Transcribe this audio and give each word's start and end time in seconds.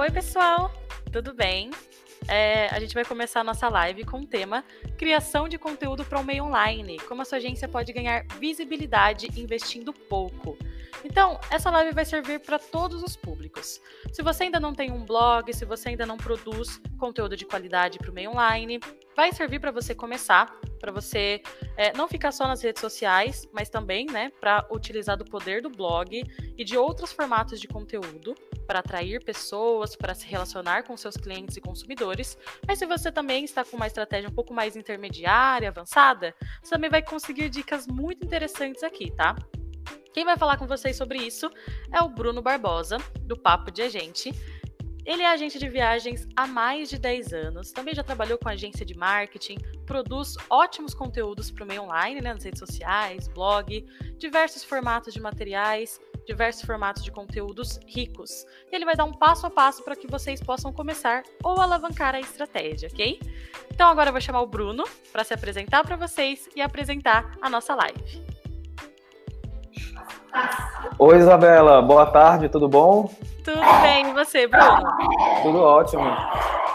Oi, 0.00 0.10
pessoal, 0.10 0.72
tudo 1.12 1.34
bem? 1.34 1.70
É, 2.26 2.68
a 2.68 2.80
gente 2.80 2.94
vai 2.94 3.04
começar 3.04 3.40
a 3.40 3.44
nossa 3.44 3.68
live 3.68 4.02
com 4.02 4.20
o 4.20 4.26
tema 4.26 4.64
Criação 4.96 5.46
de 5.46 5.58
conteúdo 5.58 6.06
para 6.06 6.18
o 6.18 6.24
meio 6.24 6.44
online. 6.44 6.98
Como 7.00 7.20
a 7.20 7.24
sua 7.26 7.36
agência 7.36 7.68
pode 7.68 7.92
ganhar 7.92 8.24
visibilidade 8.38 9.28
investindo 9.38 9.92
pouco. 9.92 10.56
Então, 11.04 11.38
essa 11.50 11.70
live 11.70 11.92
vai 11.92 12.06
servir 12.06 12.40
para 12.40 12.58
todos 12.58 13.02
os 13.02 13.14
públicos. 13.14 13.78
Se 14.10 14.22
você 14.22 14.44
ainda 14.44 14.58
não 14.58 14.72
tem 14.72 14.90
um 14.90 15.04
blog, 15.04 15.52
se 15.52 15.66
você 15.66 15.90
ainda 15.90 16.06
não 16.06 16.16
produz 16.16 16.80
conteúdo 16.98 17.36
de 17.36 17.44
qualidade 17.44 17.98
para 17.98 18.10
o 18.10 18.14
meio 18.14 18.30
online, 18.30 18.80
vai 19.14 19.32
servir 19.34 19.60
para 19.60 19.70
você 19.70 19.94
começar, 19.94 20.46
para 20.78 20.90
você 20.90 21.42
é, 21.76 21.92
não 21.92 22.08
ficar 22.08 22.32
só 22.32 22.48
nas 22.48 22.62
redes 22.62 22.80
sociais, 22.80 23.46
mas 23.52 23.68
também, 23.68 24.06
né, 24.06 24.32
para 24.40 24.66
utilizar 24.70 25.18
do 25.18 25.26
poder 25.26 25.60
do 25.60 25.68
blog 25.68 26.24
e 26.56 26.64
de 26.64 26.78
outros 26.78 27.12
formatos 27.12 27.60
de 27.60 27.68
conteúdo 27.68 28.34
para 28.70 28.78
atrair 28.78 29.20
pessoas, 29.24 29.96
para 29.96 30.14
se 30.14 30.24
relacionar 30.28 30.84
com 30.84 30.96
seus 30.96 31.16
clientes 31.16 31.56
e 31.56 31.60
consumidores. 31.60 32.38
Mas 32.68 32.78
se 32.78 32.86
você 32.86 33.10
também 33.10 33.44
está 33.44 33.64
com 33.64 33.76
uma 33.76 33.88
estratégia 33.88 34.30
um 34.30 34.32
pouco 34.32 34.54
mais 34.54 34.76
intermediária, 34.76 35.68
avançada, 35.68 36.32
você 36.62 36.70
também 36.70 36.88
vai 36.88 37.02
conseguir 37.02 37.48
dicas 37.48 37.88
muito 37.88 38.24
interessantes 38.24 38.84
aqui, 38.84 39.10
tá? 39.10 39.34
Quem 40.14 40.24
vai 40.24 40.36
falar 40.36 40.56
com 40.56 40.68
vocês 40.68 40.96
sobre 40.96 41.18
isso 41.18 41.50
é 41.92 42.00
o 42.00 42.08
Bruno 42.08 42.40
Barbosa, 42.40 42.98
do 43.22 43.36
Papo 43.36 43.72
de 43.72 43.82
Agente. 43.82 44.32
Ele 45.04 45.24
é 45.24 45.26
agente 45.26 45.58
de 45.58 45.68
viagens 45.68 46.28
há 46.36 46.46
mais 46.46 46.88
de 46.88 46.96
10 46.96 47.32
anos, 47.32 47.72
também 47.72 47.92
já 47.92 48.04
trabalhou 48.04 48.38
com 48.38 48.48
agência 48.48 48.86
de 48.86 48.96
marketing, 48.96 49.58
produz 49.84 50.36
ótimos 50.48 50.94
conteúdos 50.94 51.50
para 51.50 51.64
o 51.64 51.66
meio 51.66 51.82
online, 51.82 52.20
né, 52.20 52.32
nas 52.32 52.44
redes 52.44 52.60
sociais, 52.60 53.26
blog, 53.26 53.84
diversos 54.16 54.62
formatos 54.62 55.12
de 55.12 55.20
materiais, 55.20 55.98
diversos 56.30 56.62
formatos 56.62 57.02
de 57.02 57.10
conteúdos 57.10 57.80
ricos. 57.88 58.46
E 58.70 58.76
ele 58.76 58.84
vai 58.84 58.94
dar 58.94 59.04
um 59.04 59.12
passo 59.12 59.46
a 59.46 59.50
passo 59.50 59.82
para 59.82 59.96
que 59.96 60.06
vocês 60.06 60.40
possam 60.40 60.72
começar 60.72 61.24
ou 61.42 61.60
alavancar 61.60 62.14
a 62.14 62.20
estratégia, 62.20 62.88
ok? 62.88 63.18
Então 63.72 63.88
agora 63.88 64.10
eu 64.10 64.12
vou 64.12 64.20
chamar 64.20 64.40
o 64.40 64.46
Bruno 64.46 64.84
para 65.12 65.24
se 65.24 65.34
apresentar 65.34 65.84
para 65.84 65.96
vocês 65.96 66.48
e 66.54 66.62
apresentar 66.62 67.32
a 67.42 67.50
nossa 67.50 67.74
live. 67.74 68.24
Oi, 70.98 71.18
Isabela, 71.18 71.82
boa 71.82 72.06
tarde, 72.06 72.48
tudo 72.48 72.68
bom? 72.68 73.12
Tudo 73.44 73.60
bem, 73.82 74.10
e 74.10 74.12
você, 74.12 74.46
Bruno? 74.46 74.84
Tudo 75.42 75.58
ótimo. 75.58 76.04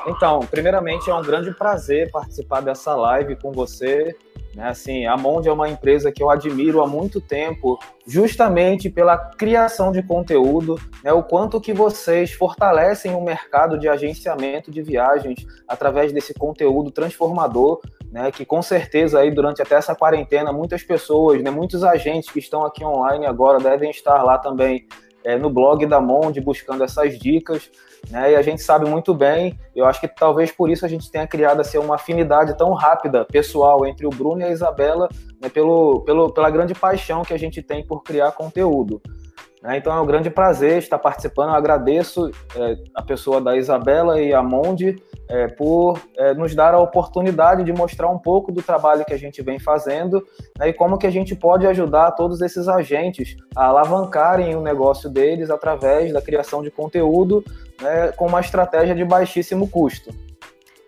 Então, 0.08 0.42
primeiramente, 0.42 1.09
é 1.09 1.16
um 1.16 1.22
grande 1.22 1.53
prazer 1.53 2.11
participar 2.11 2.61
dessa 2.61 2.94
live 2.94 3.38
com 3.38 3.53
você. 3.53 4.16
Né? 4.56 4.70
Assim, 4.70 5.06
a 5.06 5.17
Monde 5.17 5.50
é 5.50 5.52
uma 5.52 5.67
empresa 5.67 6.14
que 6.14 6.23
eu 6.23 6.30
admiro 6.30 6.81
há 6.81 6.88
muito 6.88 7.20
tempo, 7.20 7.78
justamente 8.08 8.89
pela 8.89 9.17
criação 9.17 9.92
de 9.92 10.02
conteúdo, 10.02 10.80
né? 11.03 11.11
o 11.11 11.22
quanto 11.22 11.59
que 11.59 11.73
vocês 11.73 12.31
fortalecem 12.31 13.14
o 13.14 13.22
mercado 13.22 13.78
de 13.78 13.89
agenciamento 13.89 14.72
de 14.72 14.81
viagens 14.81 15.45
através 15.67 16.14
desse 16.14 16.33
conteúdo 16.33 16.89
transformador, 16.89 17.81
né? 18.09 18.31
que 18.31 18.45
com 18.45 18.61
certeza 18.61 19.20
aí 19.20 19.30
durante 19.30 19.61
até 19.61 19.76
essa 19.76 19.94
quarentena 19.94 20.53
muitas 20.53 20.81
pessoas, 20.83 21.44
né? 21.44 21.52
muitos 21.52 21.83
agentes 21.83 22.31
que 22.31 22.39
estão 22.39 22.66
aqui 22.66 22.86
online 22.86 23.26
agora 23.26 23.59
devem 23.59 23.89
estar 23.89 24.23
lá 24.23 24.38
também 24.38 24.88
é, 25.26 25.36
no 25.36 25.50
blog 25.50 25.86
da 25.86 26.00
Monde 26.00 26.39
buscando 26.39 26.83
essas 26.83 27.17
dicas, 27.20 27.70
né? 28.09 28.31
E 28.31 28.36
a 28.36 28.42
gente 28.42 28.61
sabe 28.61 28.89
muito 28.89 29.14
bem, 29.14 29.58
eu 29.75 29.86
acho 29.86 30.00
que 30.00 30.08
talvez 30.08 30.52
por 30.52 30.70
isso 30.70 30.86
a 30.86 30.89
gente 30.89 31.09
tenha 31.11 31.28
criado 31.28 31.61
assim, 31.61 31.78
uma 31.78 31.95
afinidade 31.95 32.58
tão 32.58 32.73
rápida, 32.73 33.25
pessoal, 33.25 33.86
entre 33.86 34.06
o 34.06 34.09
Bruno 34.09 34.42
e 34.42 34.44
a 34.44 34.52
Isabela, 34.52 35.09
né? 35.42 35.50
pelo, 35.50 36.02
pelo, 36.02 36.31
pela 36.31 36.50
grande 36.50 36.73
paixão 36.73 37.23
que 37.23 37.33
a 37.33 37.39
gente 37.39 37.61
tem 37.61 37.86
por 37.86 38.03
criar 38.03 38.31
conteúdo. 38.31 39.02
Né? 39.66 39.77
Então 39.77 39.91
é 39.91 39.99
um 39.99 40.05
grande 40.05 40.30
prazer 40.30 40.77
estar 40.77 40.99
participando. 40.99 41.49
Eu 41.49 41.55
agradeço 41.55 42.30
é, 42.55 42.77
a 42.94 43.02
pessoa 43.02 43.41
da 43.41 43.58
Isabela 43.58 44.21
e 44.21 44.31
a 44.31 44.44
Monde 44.44 45.02
é, 45.27 45.47
por 45.47 45.99
é, 46.17 46.35
nos 46.35 46.53
dar 46.53 46.75
a 46.75 46.80
oportunidade 46.80 47.64
de 47.64 47.73
mostrar 47.73 48.08
um 48.09 48.20
pouco 48.20 48.52
do 48.52 48.61
trabalho 48.61 49.04
que 49.04 49.14
a 49.14 49.17
gente 49.17 49.42
vem 49.42 49.59
fazendo 49.59 50.23
né, 50.59 50.70
e 50.70 50.73
como 50.73 50.99
que 50.99 51.08
a 51.08 51.11
gente 51.11 51.36
pode 51.36 51.65
ajudar 51.65 52.11
todos 52.11 52.42
esses 52.42 52.67
agentes 52.67 53.36
a 53.55 53.65
alavancarem 53.65 54.55
o 54.55 54.61
negócio 54.61 55.09
deles 55.09 55.49
através 55.49 56.14
da 56.14 56.21
criação 56.21 56.61
de 56.61 56.70
conteúdo 56.70 57.43
né, 57.81 58.11
com 58.11 58.27
uma 58.27 58.42
estratégia 58.42 58.93
de 58.93 59.04
baixíssimo 59.04 59.67
custo. 59.67 60.14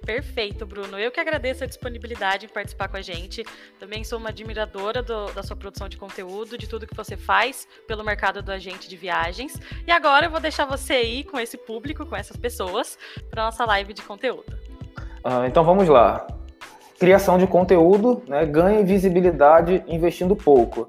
Perfeito, 0.08 0.66
Bruno. 0.66 0.98
Eu 0.98 1.12
que 1.12 1.20
agradeço 1.20 1.66
a 1.66 1.68
disponibilidade 1.68 2.46
em 2.46 2.50
participar 2.50 2.88
com 2.88 2.96
a 2.96 3.02
gente. 3.02 3.44
Também 3.78 4.06
sou 4.06 4.18
uma 4.18 4.30
admiradora 4.30 5.04
do, 5.04 5.26
da 5.34 5.44
sua 5.44 5.58
produção 5.58 5.90
de 5.90 5.98
conteúdo, 5.98 6.58
de 6.58 6.66
tudo 6.66 6.88
que 6.88 6.96
você 6.96 7.18
faz 7.18 7.68
pelo 7.86 8.06
mercado 8.06 8.42
do 8.42 8.50
agente 8.50 8.88
de 8.88 8.96
viagens. 8.96 9.60
E 9.86 9.92
agora 9.92 10.28
eu 10.28 10.32
vou 10.32 10.40
deixar 10.40 10.64
você 10.64 10.94
aí 10.94 11.24
com 11.26 11.38
esse 11.38 11.58
público, 11.58 12.06
com 12.06 12.16
essas 12.16 12.38
pessoas, 12.38 12.98
para 13.30 13.44
nossa 13.44 13.66
live 13.66 13.94
de 13.94 14.02
conteúdo. 14.02 14.58
Ah, 15.22 15.46
então 15.46 15.66
vamos 15.66 15.90
lá. 15.90 16.26
Criação 16.98 17.38
de 17.38 17.46
conteúdo, 17.46 18.24
né, 18.30 18.46
ganhe 18.46 18.86
visibilidade 18.86 19.84
investindo 19.90 20.38
pouco. 20.38 20.88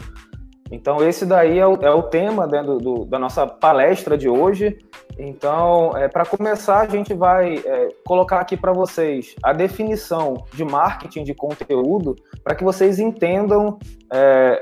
Então, 0.71 1.03
esse 1.03 1.25
daí 1.25 1.59
é 1.59 1.67
o, 1.67 1.75
é 1.77 1.91
o 1.91 2.03
tema 2.03 2.47
né, 2.47 2.63
do, 2.63 2.79
do, 2.79 3.05
da 3.05 3.19
nossa 3.19 3.47
palestra 3.47 4.17
de 4.19 4.29
hoje. 4.29 4.79
Então, 5.19 5.97
é, 5.97 6.09
para 6.09 6.25
começar, 6.25 6.81
a 6.81 6.87
gente 6.87 7.15
vai 7.15 7.57
é, 7.57 7.89
colocar 8.05 8.41
aqui 8.41 8.57
para 8.57 8.73
vocês 8.73 9.35
a 9.43 9.53
definição 9.53 10.45
de 10.53 10.65
marketing 10.65 11.25
de 11.25 11.35
conteúdo, 11.35 12.15
para 12.45 12.55
que 12.55 12.63
vocês 12.63 12.99
entendam 12.99 13.79
é, 14.13 14.61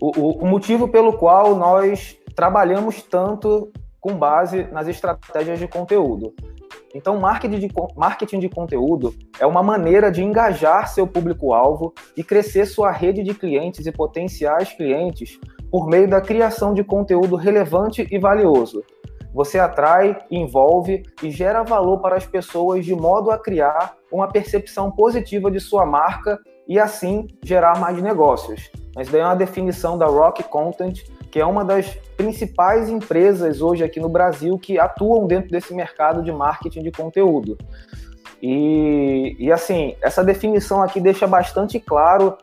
o, 0.00 0.44
o 0.44 0.46
motivo 0.46 0.88
pelo 0.88 1.12
qual 1.12 1.54
nós 1.54 2.16
trabalhamos 2.34 3.02
tanto 3.02 3.70
com 4.00 4.14
base 4.14 4.64
nas 4.72 4.88
estratégias 4.88 5.58
de 5.58 5.66
conteúdo. 5.66 6.32
Então, 6.96 7.18
marketing 7.20 7.58
de, 7.58 7.68
marketing 7.94 8.38
de 8.38 8.48
conteúdo 8.48 9.14
é 9.38 9.44
uma 9.44 9.62
maneira 9.62 10.10
de 10.10 10.24
engajar 10.24 10.88
seu 10.88 11.06
público-alvo 11.06 11.92
e 12.16 12.24
crescer 12.24 12.64
sua 12.64 12.90
rede 12.90 13.22
de 13.22 13.34
clientes 13.34 13.84
e 13.86 13.92
potenciais 13.92 14.72
clientes 14.72 15.38
por 15.70 15.86
meio 15.86 16.08
da 16.08 16.22
criação 16.22 16.72
de 16.72 16.82
conteúdo 16.82 17.36
relevante 17.36 18.08
e 18.10 18.18
valioso. 18.18 18.82
Você 19.34 19.58
atrai, 19.58 20.16
envolve 20.30 21.02
e 21.22 21.30
gera 21.30 21.62
valor 21.62 22.00
para 22.00 22.16
as 22.16 22.26
pessoas 22.26 22.86
de 22.86 22.94
modo 22.94 23.30
a 23.30 23.38
criar 23.38 23.94
uma 24.10 24.26
percepção 24.26 24.90
positiva 24.90 25.50
de 25.50 25.60
sua 25.60 25.84
marca 25.84 26.38
e 26.66 26.78
assim 26.78 27.26
gerar 27.44 27.78
mais 27.78 28.00
negócios. 28.00 28.70
Mas 28.94 29.10
daí 29.10 29.20
é 29.20 29.24
uma 29.24 29.36
definição 29.36 29.98
da 29.98 30.06
Rock 30.06 30.42
Content 30.44 31.02
que 31.30 31.40
é 31.40 31.46
uma 31.46 31.64
das 31.64 31.94
principais 32.16 32.88
empresas 32.88 33.60
hoje 33.60 33.84
aqui 33.84 34.00
no 34.00 34.08
Brasil 34.08 34.58
que 34.58 34.78
atuam 34.78 35.26
dentro 35.26 35.50
desse 35.50 35.74
mercado 35.74 36.22
de 36.22 36.32
marketing 36.32 36.82
de 36.82 36.90
conteúdo. 36.90 37.56
E, 38.42 39.36
e 39.38 39.50
assim, 39.50 39.96
essa 40.00 40.22
definição 40.22 40.82
aqui 40.82 41.00
deixa 41.00 41.26
bastante 41.26 41.80
claro, 41.80 42.36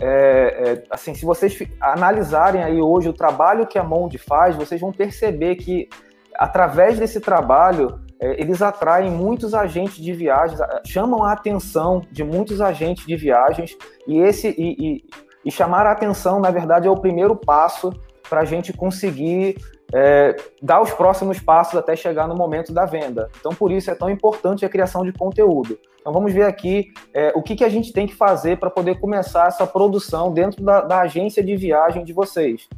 é, 0.00 0.08
é, 0.08 0.84
assim, 0.90 1.14
se 1.14 1.24
vocês 1.24 1.56
analisarem 1.80 2.62
aí 2.62 2.80
hoje 2.80 3.08
o 3.08 3.12
trabalho 3.12 3.66
que 3.66 3.78
a 3.78 3.84
Monde 3.84 4.18
faz, 4.18 4.56
vocês 4.56 4.80
vão 4.80 4.92
perceber 4.92 5.56
que 5.56 5.88
através 6.34 6.98
desse 6.98 7.20
trabalho 7.20 8.00
é, 8.20 8.40
eles 8.40 8.62
atraem 8.62 9.10
muitos 9.10 9.54
agentes 9.54 9.96
de 9.96 10.12
viagens, 10.12 10.60
chamam 10.86 11.24
a 11.24 11.32
atenção 11.32 12.02
de 12.10 12.22
muitos 12.22 12.60
agentes 12.60 13.06
de 13.06 13.16
viagens 13.16 13.76
e 14.06 14.18
esse 14.18 14.48
e, 14.56 14.76
e, 14.78 15.04
e 15.44 15.50
chamar 15.50 15.86
a 15.86 15.92
atenção, 15.92 16.38
na 16.38 16.50
verdade, 16.50 16.86
é 16.86 16.90
o 16.90 17.00
primeiro 17.00 17.34
passo 17.34 17.92
para 18.30 18.42
a 18.42 18.44
gente 18.44 18.72
conseguir 18.72 19.56
é, 19.92 20.36
dar 20.62 20.80
os 20.80 20.92
próximos 20.92 21.40
passos 21.40 21.76
até 21.76 21.96
chegar 21.96 22.28
no 22.28 22.36
momento 22.36 22.72
da 22.72 22.86
venda. 22.86 23.28
Então, 23.40 23.52
por 23.52 23.72
isso 23.72 23.90
é 23.90 23.94
tão 23.94 24.08
importante 24.08 24.64
a 24.64 24.68
criação 24.68 25.04
de 25.04 25.12
conteúdo. 25.12 25.76
Então, 26.00 26.12
vamos 26.12 26.32
ver 26.32 26.44
aqui 26.44 26.92
é, 27.12 27.32
o 27.34 27.42
que, 27.42 27.56
que 27.56 27.64
a 27.64 27.68
gente 27.68 27.92
tem 27.92 28.06
que 28.06 28.14
fazer 28.14 28.58
para 28.58 28.70
poder 28.70 29.00
começar 29.00 29.48
essa 29.48 29.66
produção 29.66 30.32
dentro 30.32 30.62
da, 30.62 30.80
da 30.80 31.00
agência 31.00 31.42
de 31.42 31.56
viagem 31.56 32.04
de 32.04 32.12
vocês. 32.12 32.68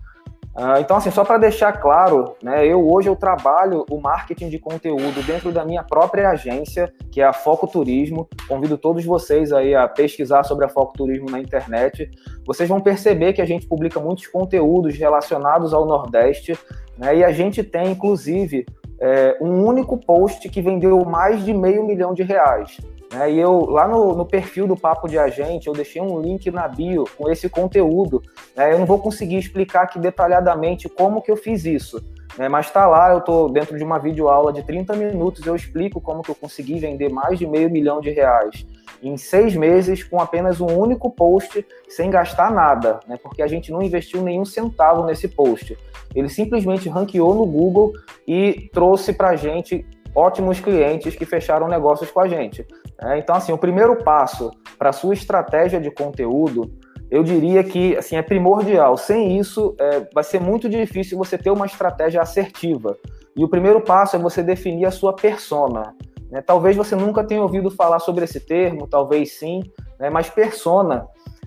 Uh, 0.54 0.78
então, 0.80 0.98
assim, 0.98 1.10
só 1.10 1.24
para 1.24 1.38
deixar 1.38 1.72
claro, 1.72 2.36
né, 2.42 2.66
eu 2.66 2.86
hoje 2.86 3.08
eu 3.08 3.16
trabalho 3.16 3.86
o 3.90 3.98
marketing 3.98 4.50
de 4.50 4.58
conteúdo 4.58 5.22
dentro 5.26 5.50
da 5.50 5.64
minha 5.64 5.82
própria 5.82 6.28
agência, 6.28 6.92
que 7.10 7.22
é 7.22 7.24
a 7.24 7.32
Foco 7.32 7.66
Turismo. 7.66 8.28
Convido 8.46 8.76
todos 8.76 9.02
vocês 9.02 9.50
aí 9.50 9.74
a 9.74 9.88
pesquisar 9.88 10.42
sobre 10.42 10.66
a 10.66 10.68
Foco 10.68 10.92
Turismo 10.92 11.30
na 11.30 11.40
internet. 11.40 12.10
Vocês 12.46 12.68
vão 12.68 12.82
perceber 12.82 13.32
que 13.32 13.40
a 13.40 13.46
gente 13.46 13.66
publica 13.66 13.98
muitos 13.98 14.26
conteúdos 14.26 14.94
relacionados 14.98 15.72
ao 15.72 15.86
Nordeste, 15.86 16.58
né, 16.98 17.16
e 17.16 17.24
a 17.24 17.32
gente 17.32 17.64
tem, 17.64 17.92
inclusive, 17.92 18.66
é, 19.00 19.38
um 19.40 19.64
único 19.64 19.96
post 19.96 20.48
que 20.50 20.60
vendeu 20.60 21.02
mais 21.04 21.44
de 21.44 21.54
meio 21.54 21.82
milhão 21.82 22.12
de 22.12 22.22
reais. 22.22 22.76
Né? 23.12 23.32
E 23.32 23.38
eu, 23.38 23.66
lá 23.66 23.86
no, 23.86 24.14
no, 24.14 24.24
perfil 24.24 24.66
do 24.66 24.76
Papo 24.76 25.06
de 25.06 25.18
Agente, 25.18 25.68
eu 25.68 25.72
deixei 25.72 26.00
um 26.00 26.20
link 26.20 26.50
na 26.50 26.66
bio 26.66 27.04
com 27.16 27.30
esse 27.30 27.48
conteúdo. 27.48 28.22
Né? 28.56 28.72
Eu 28.72 28.78
não 28.78 28.86
vou 28.86 28.98
conseguir 28.98 29.36
explicar 29.36 29.82
aqui 29.82 29.98
detalhadamente 29.98 30.88
como 30.88 31.20
que 31.20 31.30
eu 31.30 31.36
fiz 31.36 31.64
isso, 31.64 32.02
né? 32.38 32.48
mas 32.48 32.66
está 32.66 32.86
lá, 32.86 33.12
eu 33.12 33.18
estou 33.18 33.50
dentro 33.50 33.76
de 33.76 33.84
uma 33.84 33.98
videoaula 33.98 34.52
de 34.52 34.62
30 34.62 34.94
minutos, 34.96 35.46
eu 35.46 35.54
explico 35.54 36.00
como 36.00 36.22
que 36.22 36.30
eu 36.30 36.34
consegui 36.34 36.78
vender 36.78 37.10
mais 37.10 37.38
de 37.38 37.46
meio 37.46 37.70
milhão 37.70 38.00
de 38.00 38.10
reais 38.10 38.66
em 39.02 39.16
seis 39.16 39.56
meses 39.56 40.04
com 40.04 40.20
apenas 40.20 40.60
um 40.60 40.66
único 40.66 41.10
post, 41.10 41.66
sem 41.88 42.08
gastar 42.08 42.52
nada, 42.52 43.00
né? 43.06 43.18
porque 43.20 43.42
a 43.42 43.48
gente 43.48 43.72
não 43.72 43.82
investiu 43.82 44.22
nenhum 44.22 44.44
centavo 44.44 45.04
nesse 45.04 45.26
post. 45.26 45.76
Ele 46.14 46.28
simplesmente 46.28 46.88
ranqueou 46.88 47.34
no 47.34 47.44
Google 47.44 47.92
e 48.26 48.70
trouxe 48.72 49.12
para 49.12 49.30
a 49.30 49.36
gente 49.36 49.84
ótimos 50.14 50.60
clientes 50.60 51.16
que 51.16 51.24
fecharam 51.24 51.66
negócios 51.68 52.10
com 52.10 52.20
a 52.20 52.28
gente. 52.28 52.66
É, 53.02 53.18
então, 53.18 53.34
assim, 53.34 53.52
o 53.52 53.58
primeiro 53.58 53.96
passo 54.02 54.50
para 54.78 54.90
a 54.90 54.92
sua 54.92 55.14
estratégia 55.14 55.80
de 55.80 55.90
conteúdo, 55.90 56.70
eu 57.10 57.22
diria 57.22 57.62
que 57.62 57.96
assim, 57.96 58.16
é 58.16 58.22
primordial. 58.22 58.96
Sem 58.96 59.38
isso, 59.38 59.74
é, 59.78 60.06
vai 60.14 60.24
ser 60.24 60.40
muito 60.40 60.68
difícil 60.68 61.18
você 61.18 61.36
ter 61.36 61.50
uma 61.50 61.66
estratégia 61.66 62.22
assertiva. 62.22 62.96
E 63.36 63.44
o 63.44 63.48
primeiro 63.48 63.80
passo 63.80 64.16
é 64.16 64.18
você 64.18 64.42
definir 64.42 64.86
a 64.86 64.90
sua 64.90 65.14
persona. 65.14 65.94
Né? 66.30 66.40
Talvez 66.40 66.76
você 66.76 66.96
nunca 66.96 67.22
tenha 67.24 67.42
ouvido 67.42 67.70
falar 67.70 67.98
sobre 67.98 68.24
esse 68.24 68.40
termo, 68.40 68.86
talvez 68.86 69.38
sim, 69.38 69.62
né? 69.98 70.08
mas 70.08 70.30
persona 70.30 71.06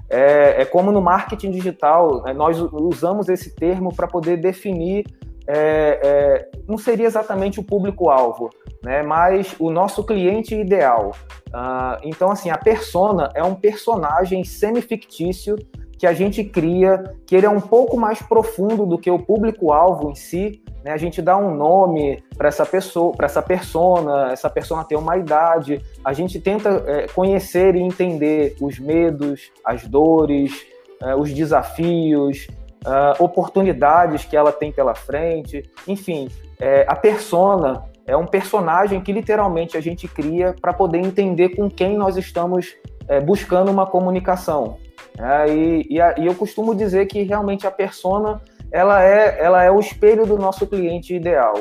é, 0.09 0.61
é, 0.61 0.65
como 0.65 0.91
no 0.91 1.01
marketing 1.01 1.51
digital, 1.51 2.21
né? 2.23 2.33
nós 2.33 2.59
usamos 2.59 3.27
esse 3.27 3.55
termo 3.55 3.93
para 3.93 4.07
poder 4.07 4.37
definir 4.37 5.03
é, 5.47 5.99
é, 6.03 6.49
não 6.67 6.77
seria 6.77 7.05
exatamente 7.05 7.59
o 7.59 7.63
público-alvo, 7.63 8.49
né, 8.83 9.03
mas 9.03 9.55
o 9.59 9.69
nosso 9.69 10.03
cliente 10.03 10.55
ideal. 10.55 11.11
Uh, 11.47 11.97
então, 12.03 12.31
assim, 12.31 12.49
a 12.49 12.57
persona 12.57 13.29
é 13.33 13.43
um 13.43 13.55
personagem 13.55 14.43
semi-fictício 14.43 15.55
que 15.97 16.05
a 16.05 16.13
gente 16.13 16.43
cria, 16.43 17.03
que 17.25 17.35
ele 17.35 17.45
é 17.45 17.49
um 17.49 17.61
pouco 17.61 17.97
mais 17.97 18.21
profundo 18.21 18.85
do 18.85 18.97
que 18.97 19.09
o 19.09 19.19
público-alvo 19.19 20.11
em 20.11 20.15
si. 20.15 20.61
Né? 20.83 20.91
A 20.91 20.97
gente 20.97 21.21
dá 21.21 21.37
um 21.37 21.55
nome 21.55 22.21
para 22.37 22.49
essa 22.49 22.65
pessoa, 22.65 23.13
para 23.13 23.25
essa 23.25 23.41
persona, 23.41 24.31
essa 24.31 24.49
persona 24.49 24.83
tem 24.83 24.97
uma 24.97 25.17
idade. 25.17 25.81
A 26.03 26.11
gente 26.11 26.39
tenta 26.39 26.83
é, 26.85 27.07
conhecer 27.07 27.75
e 27.75 27.81
entender 27.81 28.55
os 28.59 28.77
medos, 28.77 29.51
as 29.63 29.87
dores, 29.87 30.65
é, 31.01 31.15
os 31.15 31.33
desafios, 31.33 32.47
uh, 32.85 33.23
oportunidades 33.23 34.23
que 34.25 34.37
ela 34.37 34.51
tem 34.51 34.71
pela 34.71 34.93
frente. 34.95 35.63
Enfim, 35.87 36.29
é, 36.59 36.85
a 36.87 36.95
persona 36.95 37.83
é 38.05 38.15
um 38.15 38.25
personagem 38.25 39.01
que 39.01 39.11
literalmente 39.11 39.75
a 39.75 39.81
gente 39.81 40.07
cria 40.07 40.55
para 40.61 40.73
poder 40.73 40.99
entender 40.99 41.49
com 41.49 41.69
quem 41.69 41.97
nós 41.97 42.15
estamos 42.17 42.75
é, 43.07 43.19
buscando 43.19 43.71
uma 43.71 43.85
comunicação. 43.85 44.77
É, 45.17 45.49
e, 45.53 45.87
e, 45.89 46.01
a, 46.01 46.15
e, 46.17 46.25
eu 46.25 46.35
costumo 46.35 46.75
dizer 46.75 47.07
que 47.07 47.23
realmente 47.23 47.65
a 47.65 47.71
persona 47.71 48.41
ela 48.71 49.03
é, 49.03 49.37
ela 49.41 49.63
é 49.63 49.71
o 49.71 49.79
espelho 49.79 50.25
do 50.25 50.37
nosso 50.37 50.67
cliente 50.67 51.15
ideal. 51.15 51.53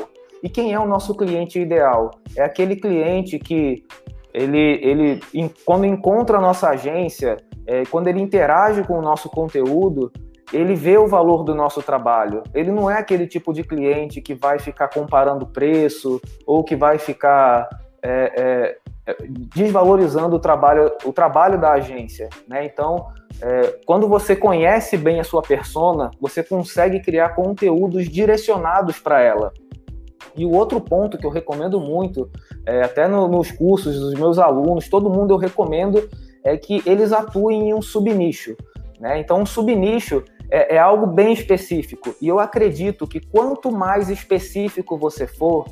E 0.43 0.49
quem 0.49 0.73
é 0.73 0.79
o 0.79 0.85
nosso 0.85 1.15
cliente 1.15 1.59
ideal? 1.59 2.11
É 2.35 2.43
aquele 2.43 2.75
cliente 2.75 3.39
que 3.39 3.83
ele, 4.33 4.79
ele 4.83 5.19
quando 5.65 5.85
encontra 5.85 6.37
a 6.37 6.41
nossa 6.41 6.69
agência, 6.69 7.37
é, 7.65 7.83
quando 7.85 8.07
ele 8.07 8.21
interage 8.21 8.83
com 8.83 8.99
o 8.99 9.01
nosso 9.01 9.29
conteúdo, 9.29 10.11
ele 10.53 10.75
vê 10.75 10.97
o 10.97 11.07
valor 11.07 11.43
do 11.43 11.55
nosso 11.55 11.81
trabalho. 11.81 12.43
Ele 12.53 12.71
não 12.71 12.89
é 12.89 12.99
aquele 12.99 13.27
tipo 13.27 13.53
de 13.53 13.63
cliente 13.63 14.21
que 14.21 14.33
vai 14.33 14.59
ficar 14.59 14.87
comparando 14.87 15.45
preço 15.47 16.21
ou 16.45 16.63
que 16.63 16.75
vai 16.75 16.97
ficar 16.97 17.67
é, 18.01 18.77
é, 19.05 19.15
desvalorizando 19.53 20.35
o 20.35 20.39
trabalho, 20.39 20.91
o 21.03 21.11
trabalho 21.11 21.59
da 21.59 21.73
agência. 21.73 22.29
Né? 22.47 22.65
Então, 22.65 23.07
é, 23.41 23.79
quando 23.85 24.07
você 24.07 24.35
conhece 24.35 24.97
bem 24.97 25.19
a 25.19 25.23
sua 25.23 25.41
persona, 25.41 26.11
você 26.19 26.43
consegue 26.43 26.99
criar 26.99 27.29
conteúdos 27.29 28.07
direcionados 28.07 28.99
para 28.99 29.21
ela. 29.21 29.51
E 30.35 30.45
o 30.45 30.51
outro 30.51 30.81
ponto 30.81 31.17
que 31.17 31.25
eu 31.25 31.31
recomendo 31.31 31.79
muito, 31.79 32.29
é, 32.65 32.83
até 32.83 33.07
no, 33.07 33.27
nos 33.27 33.51
cursos 33.51 33.99
dos 33.99 34.13
meus 34.13 34.37
alunos, 34.37 34.89
todo 34.89 35.09
mundo 35.09 35.33
eu 35.33 35.37
recomendo, 35.37 36.09
é 36.43 36.57
que 36.57 36.83
eles 36.85 37.11
atuem 37.11 37.69
em 37.69 37.73
um 37.73 37.81
subnicho. 37.81 38.55
Né? 38.99 39.19
Então, 39.19 39.41
um 39.41 39.45
subnicho 39.45 40.23
é, 40.49 40.75
é 40.75 40.77
algo 40.77 41.07
bem 41.07 41.33
específico. 41.33 42.15
E 42.21 42.27
eu 42.27 42.39
acredito 42.39 43.07
que 43.07 43.19
quanto 43.19 43.71
mais 43.71 44.09
específico 44.09 44.97
você 44.97 45.27
for, 45.27 45.65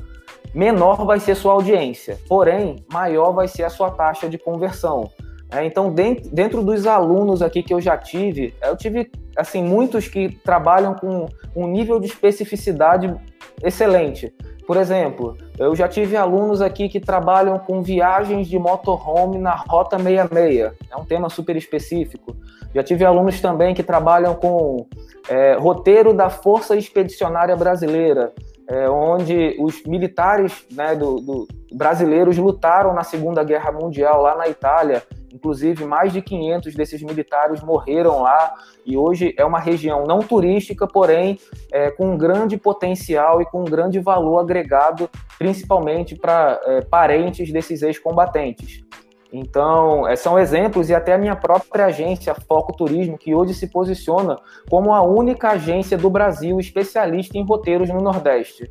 menor 0.54 1.04
vai 1.04 1.18
ser 1.20 1.34
sua 1.34 1.52
audiência, 1.52 2.18
porém, 2.28 2.84
maior 2.92 3.32
vai 3.32 3.48
ser 3.48 3.64
a 3.64 3.70
sua 3.70 3.90
taxa 3.90 4.28
de 4.28 4.38
conversão. 4.38 5.10
É, 5.54 5.64
então, 5.64 5.94
dentro 6.32 6.64
dos 6.64 6.84
alunos 6.84 7.40
aqui 7.40 7.62
que 7.62 7.72
eu 7.72 7.80
já 7.80 7.96
tive, 7.96 8.52
eu 8.60 8.76
tive 8.76 9.08
assim 9.36 9.62
muitos 9.62 10.08
que 10.08 10.28
trabalham 10.44 10.94
com 10.94 11.28
um 11.54 11.68
nível 11.68 12.00
de 12.00 12.06
especificidade 12.06 13.14
excelente. 13.62 14.34
Por 14.66 14.76
exemplo, 14.76 15.36
eu 15.56 15.76
já 15.76 15.86
tive 15.86 16.16
alunos 16.16 16.60
aqui 16.60 16.88
que 16.88 16.98
trabalham 16.98 17.56
com 17.58 17.82
viagens 17.82 18.48
de 18.48 18.58
motorhome 18.58 19.38
na 19.38 19.54
Rota 19.54 19.96
66, 19.96 20.72
é 20.90 20.96
um 20.96 21.04
tema 21.04 21.28
super 21.28 21.54
específico. 21.54 22.34
Já 22.74 22.82
tive 22.82 23.04
alunos 23.04 23.40
também 23.40 23.74
que 23.74 23.82
trabalham 23.84 24.34
com 24.34 24.88
é, 25.28 25.54
roteiro 25.54 26.12
da 26.12 26.30
Força 26.30 26.74
Expedicionária 26.74 27.54
Brasileira, 27.54 28.32
é, 28.68 28.88
onde 28.88 29.54
os 29.60 29.84
militares 29.84 30.66
né, 30.72 30.96
do, 30.96 31.20
do, 31.20 31.48
brasileiros 31.72 32.36
lutaram 32.38 32.92
na 32.92 33.04
Segunda 33.04 33.44
Guerra 33.44 33.70
Mundial 33.70 34.22
lá 34.22 34.34
na 34.34 34.48
Itália 34.48 35.02
Inclusive, 35.34 35.84
mais 35.84 36.12
de 36.12 36.22
500 36.22 36.74
desses 36.76 37.02
militares 37.02 37.60
morreram 37.60 38.22
lá 38.22 38.54
e 38.86 38.96
hoje 38.96 39.34
é 39.36 39.44
uma 39.44 39.58
região 39.58 40.04
não 40.04 40.20
turística, 40.20 40.86
porém 40.86 41.40
é, 41.72 41.90
com 41.90 42.12
um 42.12 42.16
grande 42.16 42.56
potencial 42.56 43.42
e 43.42 43.44
com 43.44 43.62
um 43.62 43.64
grande 43.64 43.98
valor 43.98 44.38
agregado, 44.38 45.10
principalmente 45.36 46.14
para 46.14 46.60
é, 46.64 46.80
parentes 46.82 47.52
desses 47.52 47.82
ex-combatentes. 47.82 48.84
Então, 49.32 50.06
é, 50.06 50.14
são 50.14 50.38
exemplos 50.38 50.88
e 50.88 50.94
até 50.94 51.14
a 51.14 51.18
minha 51.18 51.34
própria 51.34 51.86
agência, 51.86 52.32
Foco 52.46 52.72
Turismo, 52.72 53.18
que 53.18 53.34
hoje 53.34 53.54
se 53.54 53.66
posiciona 53.66 54.38
como 54.70 54.94
a 54.94 55.02
única 55.02 55.50
agência 55.50 55.98
do 55.98 56.08
Brasil 56.08 56.60
especialista 56.60 57.36
em 57.36 57.44
roteiros 57.44 57.88
no 57.88 58.00
Nordeste. 58.00 58.70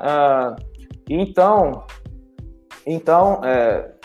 Ah, 0.00 0.54
então, 1.10 1.84
então 2.86 3.40
é, 3.44 3.97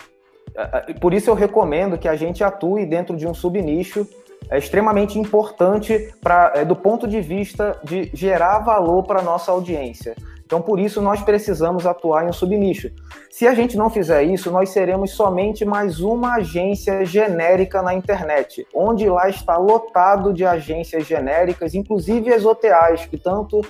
por 1.00 1.14
isso 1.14 1.30
eu 1.30 1.34
recomendo 1.34 1.98
que 1.98 2.08
a 2.08 2.16
gente 2.16 2.44
atue 2.44 2.86
dentro 2.86 3.16
de 3.16 3.28
um 3.28 3.34
subnicho 3.34 4.08
é 4.50 4.58
extremamente 4.58 5.18
importante 5.18 6.14
para 6.22 6.52
é, 6.56 6.66
do 6.66 6.76
ponto 6.76 7.08
de 7.08 7.22
vista 7.22 7.80
de 7.84 8.10
gerar 8.14 8.60
valor 8.60 9.04
para 9.04 9.20
a 9.20 9.24
nossa 9.24 9.52
audiência. 9.52 10.16
Então, 10.46 10.62
por 10.62 10.80
isso, 10.80 11.02
nós 11.02 11.22
precisamos 11.22 11.88
atuar 11.88 12.26
em 12.26 12.30
um 12.30 12.34
subnicho. 12.34 12.92
Se 13.32 13.48
a 13.48 13.56
gente 13.56 13.76
não 13.76 13.90
fizer 13.90 14.22
isso, 14.24 14.52
nós 14.52 14.70
seremos 14.70 15.12
somente 15.12 15.66
mais 15.66 16.00
uma 16.00 16.36
agência 16.36 17.04
genérica 17.04 17.82
na 17.82 17.94
internet, 17.96 18.68
onde 18.76 19.10
lá 19.10 19.28
está 19.28 19.58
lotado 19.58 20.32
de 20.32 20.46
agências 20.46 21.08
genéricas, 21.08 21.74
inclusive 21.74 22.32
as 22.32 22.46
OTAs, 22.46 23.06
que 23.06 23.18
tanto 23.18 23.62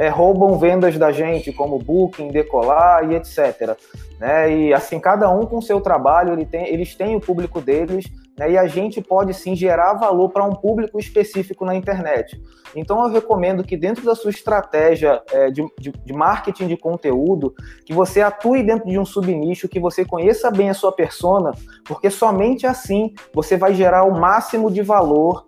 é, 0.00 0.08
roubam 0.08 0.58
vendas 0.58 0.96
da 0.96 1.12
gente, 1.12 1.52
como 1.52 1.78
Booking, 1.78 2.28
Decolar 2.28 3.12
e 3.12 3.16
etc. 3.16 3.76
Né? 4.18 4.50
E 4.50 4.72
assim, 4.72 4.98
cada 4.98 5.28
um 5.30 5.44
com 5.44 5.60
seu 5.60 5.78
trabalho, 5.78 6.32
ele 6.32 6.46
tem, 6.46 6.66
eles 6.68 6.94
têm 6.94 7.16
o 7.16 7.20
público 7.20 7.60
deles, 7.60 8.06
né? 8.38 8.52
e 8.52 8.56
a 8.56 8.66
gente 8.66 9.02
pode 9.02 9.34
sim 9.34 9.54
gerar 9.54 9.92
valor 9.92 10.30
para 10.30 10.42
um 10.42 10.54
público 10.54 10.98
específico 10.98 11.66
na 11.66 11.74
internet. 11.74 12.40
Então 12.74 13.04
eu 13.04 13.10
recomendo 13.10 13.62
que 13.62 13.76
dentro 13.76 14.02
da 14.02 14.14
sua 14.14 14.30
estratégia 14.30 15.20
é, 15.30 15.50
de, 15.50 15.62
de, 15.78 15.92
de 15.92 16.12
marketing 16.14 16.68
de 16.68 16.78
conteúdo, 16.78 17.54
que 17.84 17.92
você 17.92 18.22
atue 18.22 18.62
dentro 18.62 18.88
de 18.88 18.98
um 18.98 19.04
subnicho, 19.04 19.68
que 19.68 19.78
você 19.78 20.02
conheça 20.02 20.50
bem 20.50 20.70
a 20.70 20.74
sua 20.74 20.92
persona, 20.92 21.52
porque 21.84 22.08
somente 22.08 22.66
assim 22.66 23.12
você 23.34 23.54
vai 23.54 23.74
gerar 23.74 24.04
o 24.04 24.18
máximo 24.18 24.70
de 24.70 24.80
valor 24.80 25.44